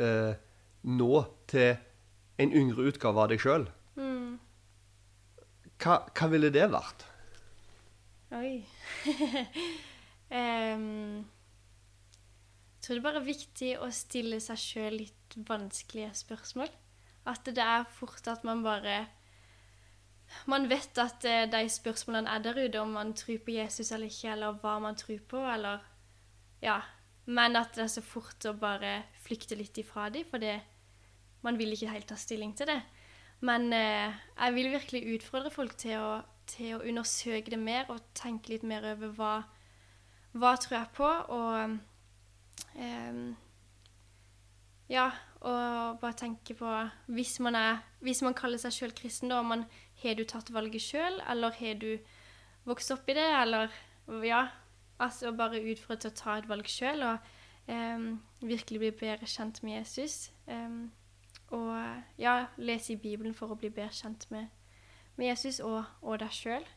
eh, 0.00 0.32
nå 0.88 1.12
til 1.52 1.74
en 2.40 2.56
yngre 2.62 2.88
utgave 2.88 3.20
av 3.20 3.28
deg 3.32 3.44
sjøl, 3.44 3.68
hva, 5.82 5.96
hva 6.14 6.28
ville 6.30 6.50
det 6.54 6.68
vært? 6.70 7.06
Oi. 8.32 8.62
um, 10.32 11.24
jeg 12.72 12.86
tror 12.86 12.98
det 12.98 13.04
bare 13.04 13.20
er 13.20 13.26
viktig 13.26 13.72
å 13.82 13.88
stille 13.94 14.38
seg 14.42 14.60
sjøl 14.60 14.96
litt 15.02 15.36
vanskelige 15.48 16.12
spørsmål. 16.22 16.70
At 17.28 17.46
det 17.46 17.62
er 17.62 17.84
fort 17.98 18.26
at 18.30 18.46
man 18.46 18.64
bare 18.64 19.04
Man 20.46 20.68
vet 20.70 20.98
at 20.98 21.24
eh, 21.28 21.46
de 21.50 21.68
spørsmålene 21.70 22.30
er 22.30 22.42
der 22.42 22.58
ute, 22.64 22.80
om 22.80 22.96
man 22.96 23.14
tror 23.14 23.38
på 23.44 23.54
Jesus 23.54 23.92
eller 23.92 24.10
ikke, 24.10 24.32
eller 24.32 24.58
hva 24.62 24.78
man 24.82 24.98
tror 24.98 25.20
på, 25.28 25.44
eller 25.54 25.84
Ja. 26.62 26.80
Men 27.26 27.54
at 27.56 27.76
det 27.76 27.84
er 27.84 27.90
så 27.92 28.02
fort 28.02 28.44
å 28.50 28.52
bare 28.58 29.04
flykte 29.22 29.54
litt 29.54 29.78
ifra 29.78 30.08
dem, 30.10 30.24
for 30.26 30.42
man 31.42 31.58
vil 31.58 31.70
ikke 31.74 31.92
helt 31.92 32.08
ta 32.10 32.16
stilling 32.18 32.50
til 32.58 32.66
det. 32.66 32.80
Men 33.42 33.72
eh, 33.74 34.14
jeg 34.38 34.54
vil 34.54 34.70
virkelig 34.70 35.16
utfordre 35.16 35.50
folk 35.50 35.74
til 35.78 35.98
å, 35.98 36.10
til 36.46 36.76
å 36.76 36.82
undersøke 36.82 37.50
det 37.50 37.58
mer 37.58 37.90
og 37.90 38.02
tenke 38.14 38.54
litt 38.54 38.66
mer 38.66 38.86
over 38.92 39.14
hva, 39.16 39.32
hva 40.38 40.52
tror 40.62 40.78
jeg 40.78 40.92
på, 40.98 41.08
og 41.38 41.78
eh, 42.78 43.22
Ja, 44.92 45.08
og 45.40 46.00
bare 46.02 46.14
tenke 46.18 46.54
på 46.54 46.68
Hvis 47.10 47.38
man, 47.40 47.56
er, 47.56 47.78
hvis 48.02 48.22
man 48.22 48.34
kaller 48.34 48.58
seg 48.58 48.74
sjøl 48.74 48.94
kristen, 48.98 49.30
da, 49.30 49.42
man, 49.46 49.64
har 50.02 50.18
du 50.18 50.24
tatt 50.28 50.50
valget 50.54 50.82
sjøl, 50.82 51.20
eller 51.30 51.54
har 51.58 51.78
du 51.78 51.92
vokst 52.66 52.90
opp 52.94 53.08
i 53.08 53.18
det, 53.18 53.30
eller 53.42 53.70
Ja. 54.24 54.48
Altså 55.02 55.32
bare 55.34 55.58
utfordre 55.58 55.98
til 55.98 56.10
å 56.12 56.14
ta 56.14 56.34
et 56.38 56.46
valg 56.46 56.68
sjøl 56.70 57.00
og 57.02 57.24
um, 57.66 58.20
virkelig 58.40 58.78
bli 58.78 58.90
bedre 59.00 59.26
kjent 59.26 59.62
med 59.64 59.80
Jesus. 59.80 60.30
Um, 60.46 60.92
og 61.50 61.74
ja, 62.18 62.46
lese 62.56 62.92
i 62.92 63.00
Bibelen 63.00 63.34
for 63.34 63.50
å 63.50 63.56
bli 63.58 63.72
bedre 63.72 63.90
kjent 63.90 64.28
med, 64.30 64.46
med 65.16 65.26
Jesus 65.26 65.58
og, 65.60 65.82
og 66.02 66.20
deg 66.22 66.30
sjøl. 66.36 66.68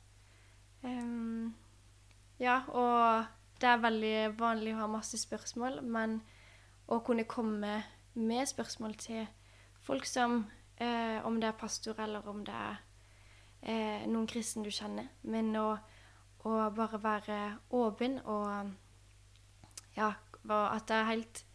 ja, 2.40 2.58
og 2.68 3.26
det 3.62 3.70
er 3.70 3.84
veldig 3.84 4.16
vanlig 4.40 4.74
å 4.74 4.82
ha 4.82 4.90
masse 4.92 5.18
spørsmål, 5.22 5.84
men 5.84 6.20
å 6.88 7.00
kunne 7.06 7.28
komme 7.30 7.84
med 8.14 8.50
spørsmål 8.50 8.98
til 9.00 9.28
folk 9.86 10.06
som 10.06 10.46
eh, 10.78 11.26
Om 11.26 11.40
det 11.42 11.48
er 11.50 11.60
pastor, 11.60 12.00
eller 12.00 12.28
om 12.28 12.44
det 12.46 12.54
er 12.54 12.78
eh, 13.62 14.06
noen 14.08 14.28
kristne 14.28 14.64
du 14.64 14.72
kjenner. 14.72 15.08
Men 15.24 15.56
å, 15.56 15.78
å 16.46 16.56
bare 16.76 17.02
være 17.04 17.42
åpen 17.70 18.20
og 18.26 18.74
Ja, 19.96 20.14
og 20.46 20.76
at 20.76 20.88
det 20.88 20.96
er 20.96 21.12
helt 21.14 21.46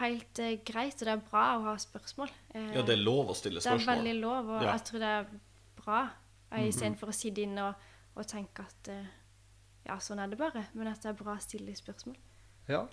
helt 0.00 0.38
eh, 0.40 0.58
greit, 0.64 1.00
og 1.00 1.08
det 1.08 1.14
er 1.14 1.24
bra 1.30 1.46
å 1.56 1.64
ha 1.66 1.76
spørsmål. 1.80 2.30
Eh, 2.54 2.70
Ja, 2.76 2.82
det 2.82 2.96
er 2.96 3.02
lov 3.02 3.32
å 3.32 3.36
stille 3.36 3.60
det 3.60 3.72
er 3.72 3.86
veldig 3.86 4.14
lov, 4.20 4.48
og 4.48 4.62
Ja. 4.62 4.72
jeg 4.72 4.84
tror 4.88 4.98
det 4.98 5.08
er 5.08 5.26
bra. 5.76 6.10
Istedenfor 6.52 7.06
mm 7.06 7.12
-hmm. 7.12 7.16
å 7.16 7.20
sitte 7.20 7.40
inne 7.42 7.62
og, 7.64 7.74
og 8.14 8.26
tenke 8.26 8.62
at 8.62 8.88
eh, 8.88 9.06
ja, 9.86 9.98
sånn 9.98 10.18
er 10.18 10.26
det 10.26 10.38
bare. 10.38 10.66
Men 10.74 10.86
at 10.86 11.02
det 11.02 11.08
er 11.08 11.24
bra 11.24 11.34
å 11.34 11.40
stille 11.40 11.76
spørsmål. 11.76 12.16
Ja. 12.68 12.86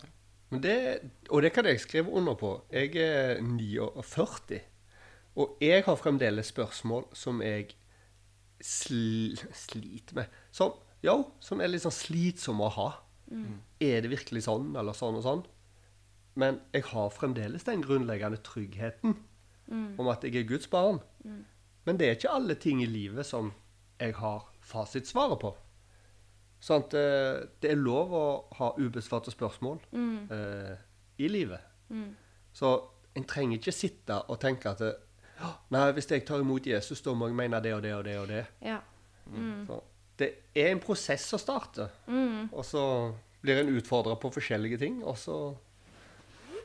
Men 0.49 0.63
det, 0.63 0.99
og 1.29 1.41
det 1.41 1.53
kan 1.53 1.65
jeg 1.65 1.79
skrive 1.79 2.11
under 2.11 2.33
på. 2.33 2.65
Jeg 2.71 2.95
er 2.95 3.41
49, 3.41 4.61
og 5.39 5.61
jeg 5.63 5.85
har 5.85 5.95
fremdeles 5.99 6.49
spørsmål 6.51 7.05
som 7.15 7.39
jeg 7.45 7.69
sl 8.59 9.37
sliter 9.55 10.17
med. 10.17 10.33
Som, 10.51 10.73
jo, 11.05 11.21
som 11.39 11.61
er 11.63 11.71
litt 11.71 11.85
sånn 11.85 11.95
slitsomme 11.95 12.67
å 12.67 12.73
ha. 12.75 12.89
Er 13.79 14.01
det 14.03 14.09
virkelig 14.11 14.43
sånn, 14.47 14.73
eller 14.75 14.93
sånn 14.97 15.15
og 15.19 15.23
sånn? 15.23 15.45
Men 16.39 16.59
jeg 16.75 16.83
har 16.91 17.09
fremdeles 17.13 17.63
den 17.67 17.81
grunnleggende 17.85 18.39
tryggheten 18.43 19.15
om 20.01 20.07
at 20.09 20.23
jeg 20.25 20.35
er 20.35 20.47
Guds 20.49 20.67
barn. 20.67 20.99
Men 21.85 21.97
det 21.97 22.07
er 22.07 22.15
ikke 22.17 22.35
alle 22.35 22.55
ting 22.55 22.81
i 22.83 22.89
livet 22.89 23.25
som 23.25 23.51
jeg 23.99 24.15
har 24.17 24.47
fasitsvaret 24.65 25.39
på. 25.39 25.51
Sånn 26.59 26.83
at 26.83 26.93
eh, 26.97 27.47
det 27.61 27.71
er 27.71 27.79
lov 27.79 28.11
å 28.13 28.25
ha 28.57 28.73
ubesvarte 28.77 29.31
spørsmål 29.31 29.79
eh, 30.35 30.75
i 31.17 31.29
livet. 31.31 31.61
Så 32.51 32.73
en 33.15 33.23
trenger 33.23 33.57
ikke 33.57 33.71
sitte 33.71 34.17
og 34.27 34.39
tenke 34.41 34.69
at 34.73 34.81
«Å, 34.81 34.89
Nei, 35.73 35.85
hvis 35.95 36.09
jeg 36.11 36.25
tar 36.27 36.41
imot 36.43 36.67
Jesus, 36.67 37.01
da 37.05 37.13
må 37.15 37.29
jeg 37.29 37.37
mene 37.37 37.61
det 37.63 37.73
og 37.75 37.81
det 37.85 37.93
og 37.95 38.03
det 38.07 38.17
og 38.19 38.27
det. 38.31 38.43
Ja. 38.65 38.79
Mm. 39.29 39.67
det 40.17 40.29
er 40.57 40.71
en 40.71 40.81
prosess 40.81 41.27
å 41.37 41.39
starte. 41.39 41.85
Og 42.09 42.63
så 42.65 42.83
blir 43.45 43.61
en 43.61 43.71
utfordra 43.77 44.17
på 44.19 44.31
forskjellige 44.35 44.79
ting, 44.81 45.01
og 45.03 45.17
så 45.17 45.39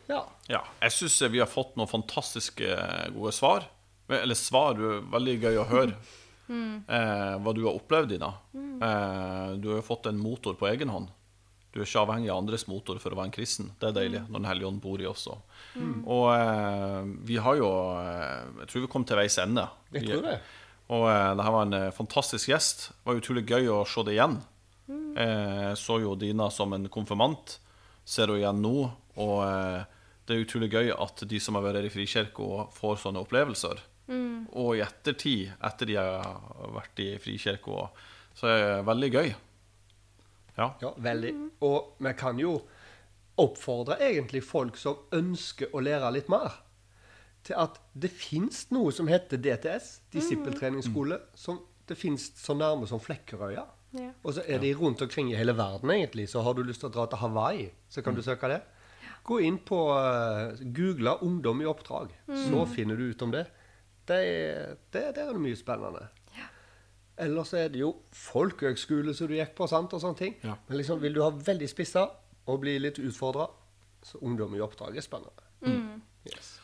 Ja. 0.08 0.26
Ja, 0.48 0.60
jeg 0.82 0.92
syns 0.92 1.22
vi 1.32 1.40
har 1.40 1.48
fått 1.48 1.78
noen 1.78 1.88
fantastiske 1.88 2.66
eh, 2.68 3.06
gode 3.14 3.32
svar. 3.32 3.64
Eller 4.12 4.36
svar, 4.36 4.74
det 4.76 4.84
er 4.84 5.06
veldig 5.14 5.36
gøy 5.40 5.56
å 5.62 5.68
høre 5.70 5.94
eh, 6.52 7.36
hva 7.40 7.54
du 7.56 7.62
har 7.64 7.78
opplevd, 7.78 8.12
Ina. 8.18 8.34
Eh, 8.54 9.54
du 9.62 9.70
har 9.70 9.78
jo 9.80 9.86
fått 9.86 10.10
en 10.10 10.20
motor 10.20 10.58
på 10.60 10.68
egen 10.68 10.92
hånd. 10.92 11.08
Du 11.74 11.80
er 11.80 11.88
ikke 11.88 12.04
avhengig 12.04 12.28
av 12.30 12.38
andres 12.38 12.68
motor 12.70 13.00
for 13.02 13.10
å 13.10 13.16
være 13.18 13.26
en 13.32 13.34
kristen. 13.34 13.72
Det 13.82 13.88
er 13.88 13.96
deilig 13.96 14.20
når 14.28 14.36
Den 14.38 14.44
hellige 14.46 14.68
ånd 14.68 14.80
bor 14.84 15.00
i 15.02 15.08
oss. 15.10 15.24
også. 15.26 15.86
Og 16.06 16.26
eh, 16.30 17.08
vi 17.26 17.38
har 17.42 17.56
jo 17.58 17.70
eh, 17.98 18.60
Jeg 18.60 18.68
tror 18.70 18.84
vi 18.84 18.90
kom 18.92 19.04
til 19.08 19.18
veis 19.18 19.38
ende. 19.42 19.64
Jeg 19.92 20.06
tror 20.06 20.22
det. 20.28 20.36
Og 20.94 21.06
eh, 21.10 21.30
det 21.34 21.46
her 21.48 21.54
var 21.56 21.66
en 21.66 21.74
eh, 21.80 21.88
fantastisk 21.96 22.52
gjest. 22.52 22.84
Det 22.94 23.08
var 23.10 23.18
utrolig 23.18 23.42
gøy 23.50 23.66
å 23.74 23.80
se 23.90 24.04
det 24.06 24.14
igjen. 24.14 24.36
Eh, 25.18 25.72
Jeg 25.72 25.80
så 25.80 25.96
jo 26.04 26.14
Dina 26.20 26.46
som 26.54 26.72
en 26.76 26.86
konfirmant. 26.94 27.56
Ser 28.06 28.28
henne 28.30 28.38
igjen 28.44 28.62
nå. 28.62 28.76
Og 29.18 29.34
det 30.26 30.34
er 30.36 30.44
utrolig 30.44 30.70
gøy 30.72 30.92
at 30.94 31.24
de 31.28 31.38
som 31.42 31.54
har 31.58 31.62
vært 31.66 31.80
her 31.82 31.88
i 31.88 31.92
Frikirka, 31.92 32.68
får 32.74 33.02
sånne 33.02 33.20
opplevelser. 33.26 33.82
Og 34.54 34.76
i 34.76 34.82
ettertid, 34.84 35.50
etter 35.64 35.86
de 35.90 35.94
har 35.98 36.70
vært 36.74 37.02
i 37.02 37.10
Frikirka, 37.22 37.88
så 38.38 38.46
er 38.50 38.62
det 38.62 38.86
veldig 38.88 39.10
gøy. 39.14 39.34
Ja. 40.58 40.70
Ja, 40.82 40.92
veldig. 41.02 41.32
Og 41.66 41.96
vi 41.98 42.12
kan 42.18 42.38
jo 42.38 42.58
oppfordre 43.40 43.98
egentlig 44.04 44.44
folk 44.46 44.76
som 44.78 45.08
ønsker 45.14 45.72
å 45.74 45.82
lære 45.82 46.12
litt 46.14 46.30
mer, 46.30 46.60
til 47.44 47.58
at 47.60 47.80
det 47.92 48.08
fins 48.14 48.68
noe 48.72 48.92
som 48.94 49.10
heter 49.10 49.40
DTS, 49.42 49.88
disippeltreningsskole, 50.14 51.18
som 51.36 51.58
det 51.88 51.98
fins 52.00 52.30
så 52.40 52.54
nærme 52.56 52.86
som 52.88 53.02
Flekkerøya. 53.02 53.66
Ja. 53.94 54.10
Og 54.24 54.36
så 54.36 54.44
er 54.50 54.62
de 54.62 54.72
rundt 54.74 55.02
omkring 55.04 55.28
i 55.30 55.36
hele 55.38 55.54
verden, 55.56 55.90
egentlig. 55.92 56.28
Så 56.30 56.42
har 56.42 56.56
du 56.56 56.64
lyst 56.66 56.82
til 56.82 56.90
å 56.90 56.94
dra 56.94 57.04
til 57.10 57.20
Hawaii, 57.20 57.68
så 57.90 58.02
kan 58.02 58.16
du 58.16 58.22
søke 58.24 58.50
det. 58.50 58.62
Gå 59.24 59.38
inn 59.44 59.58
på 59.64 59.78
uh, 59.92 60.56
Google 60.76 61.18
'ungdom 61.20 61.62
i 61.62 61.68
oppdrag', 61.68 62.12
så 62.48 62.64
finner 62.68 62.96
du 62.96 63.10
ut 63.10 63.22
om 63.22 63.30
det. 63.32 63.46
Det 64.04 64.16
er, 64.16 64.74
det, 64.92 65.04
der 65.16 65.30
er 65.30 65.40
mye 65.40 65.56
spennende. 65.56 66.08
Ellers 67.16 67.52
er 67.54 67.68
det 67.70 67.78
jo 67.78 67.92
folkehøgskole 68.18 69.14
som 69.14 69.28
du 69.30 69.36
gikk 69.36 69.52
på, 69.58 69.68
sant, 69.70 69.92
og 69.94 70.00
sånne 70.02 70.18
ting. 70.18 70.34
Ja. 70.42 70.56
Men 70.68 70.80
liksom, 70.80 70.98
vil 71.02 71.14
du 71.14 71.20
ha 71.22 71.30
veldig 71.30 71.68
spissa 71.70 72.08
og 72.50 72.60
bli 72.64 72.74
litt 72.82 72.98
utfordra, 72.98 73.46
så 74.04 74.18
ungdom 74.26 74.54
i 74.58 74.60
oppdrag 74.64 74.96
er 74.98 75.04
spennende. 75.06 75.44
Yes. 76.28 76.56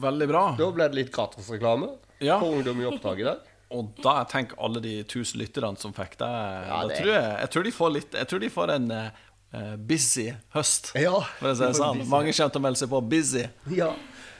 Veldig 0.00 0.28
bra. 0.30 0.44
Da 0.58 0.70
ble 0.76 0.86
det 0.92 0.98
litt 1.00 1.12
gratisreklame 1.12 1.90
Ja. 2.24 2.38
for 2.40 2.54
ungdom 2.58 2.80
i 2.80 2.86
oppdrag 2.88 3.20
i 3.20 3.26
dag. 3.28 3.44
Og 3.76 3.96
da 3.98 4.20
tenk 4.30 4.52
alle 4.62 4.78
de 4.84 4.92
tusen 5.10 5.40
lytterne 5.42 5.74
som 5.80 5.92
fikk 5.96 6.14
det, 6.20 6.28
Ja, 6.68 6.82
det- 6.86 7.00
tror 7.00 7.10
jeg, 7.12 7.30
jeg, 7.40 7.50
tror 7.50 7.64
de 7.66 7.72
får 7.74 7.90
litt, 7.96 8.12
jeg 8.14 8.28
tror 8.30 8.38
de 8.44 8.50
får 8.54 8.72
en 8.76 8.90
eh, 8.94 9.74
busy 9.76 10.28
høst. 10.54 10.92
Ja, 10.94 11.16
For 11.40 11.50
å 11.50 11.54
si 11.58 11.64
det 11.66 11.74
sånn. 11.82 12.04
Mange 12.06 12.30
kommer 12.36 12.54
til 12.54 12.60
å 12.62 12.64
melde 12.68 12.78
seg 12.84 12.92
på 12.94 13.00
busy. 13.10 13.42
Ja. 13.74 13.90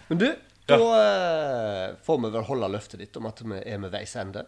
Men 0.08 0.20
du, 0.22 0.28
da 0.70 0.78
uh, 0.78 1.96
får 2.06 2.20
vi 2.22 2.30
vel 2.36 2.46
holde 2.46 2.68
løftet 2.70 3.02
ditt 3.02 3.16
om 3.18 3.26
at 3.26 3.42
vi 3.42 3.58
er 3.66 3.78
med 3.82 3.90
veis 3.90 4.14
ende. 4.22 4.46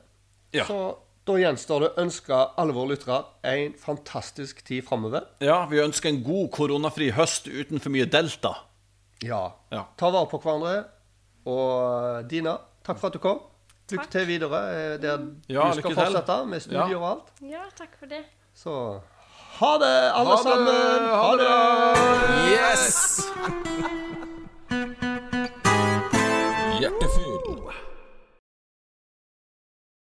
Ja. 0.54 0.64
Så 0.70 0.78
da 1.28 1.36
gjenstår 1.38 1.82
det 1.84 1.88
å 1.92 2.02
ønske 2.06 2.38
alle 2.58 2.72
våre 2.76 2.94
lyttere 2.94 3.18
en 3.52 3.74
fantastisk 3.78 4.62
tid 4.66 4.86
framover. 4.88 5.26
Ja, 5.44 5.60
vi 5.70 5.80
ønsker 5.84 6.08
en 6.10 6.22
god 6.26 6.48
koronafri 6.56 7.10
høst 7.16 7.46
uten 7.48 7.78
for 7.84 7.92
mye 7.94 8.08
delta. 8.10 8.54
Ja. 9.24 9.44
Ja. 9.74 9.84
Ta 9.98 10.10
vare 10.14 10.28
på 10.30 10.40
hverandre. 10.42 10.86
Og 11.48 12.26
Dina, 12.30 12.56
takk 12.86 12.98
for 13.00 13.08
at 13.12 13.16
du 13.18 13.22
kom. 13.22 13.40
Lykke 13.88 14.02
Takk. 14.04 14.10
til 14.12 14.26
videre 14.28 14.58
eh, 14.76 14.96
der 15.00 15.22
Ja, 15.48 15.70
du 15.70 15.78
skal 15.78 15.78
lykke 15.78 15.94
til. 15.94 15.96
fortsette 15.96 16.34
med 16.50 16.60
studier 16.60 16.90
Ja. 16.92 16.98
og 16.98 17.06
alt. 17.12 17.30
Ja, 17.40 17.62
takk 17.78 17.94
for 17.98 18.06
det. 18.10 18.24
Så 18.54 18.74
ha 19.60 19.70
det, 19.80 19.94
alle 20.12 20.28
Ha 20.28 20.36
det, 20.36 20.42
sammen! 20.44 21.08
ha 21.08 21.30
det 21.40 21.48
det. 21.48 22.52
Yes! 22.52 24.04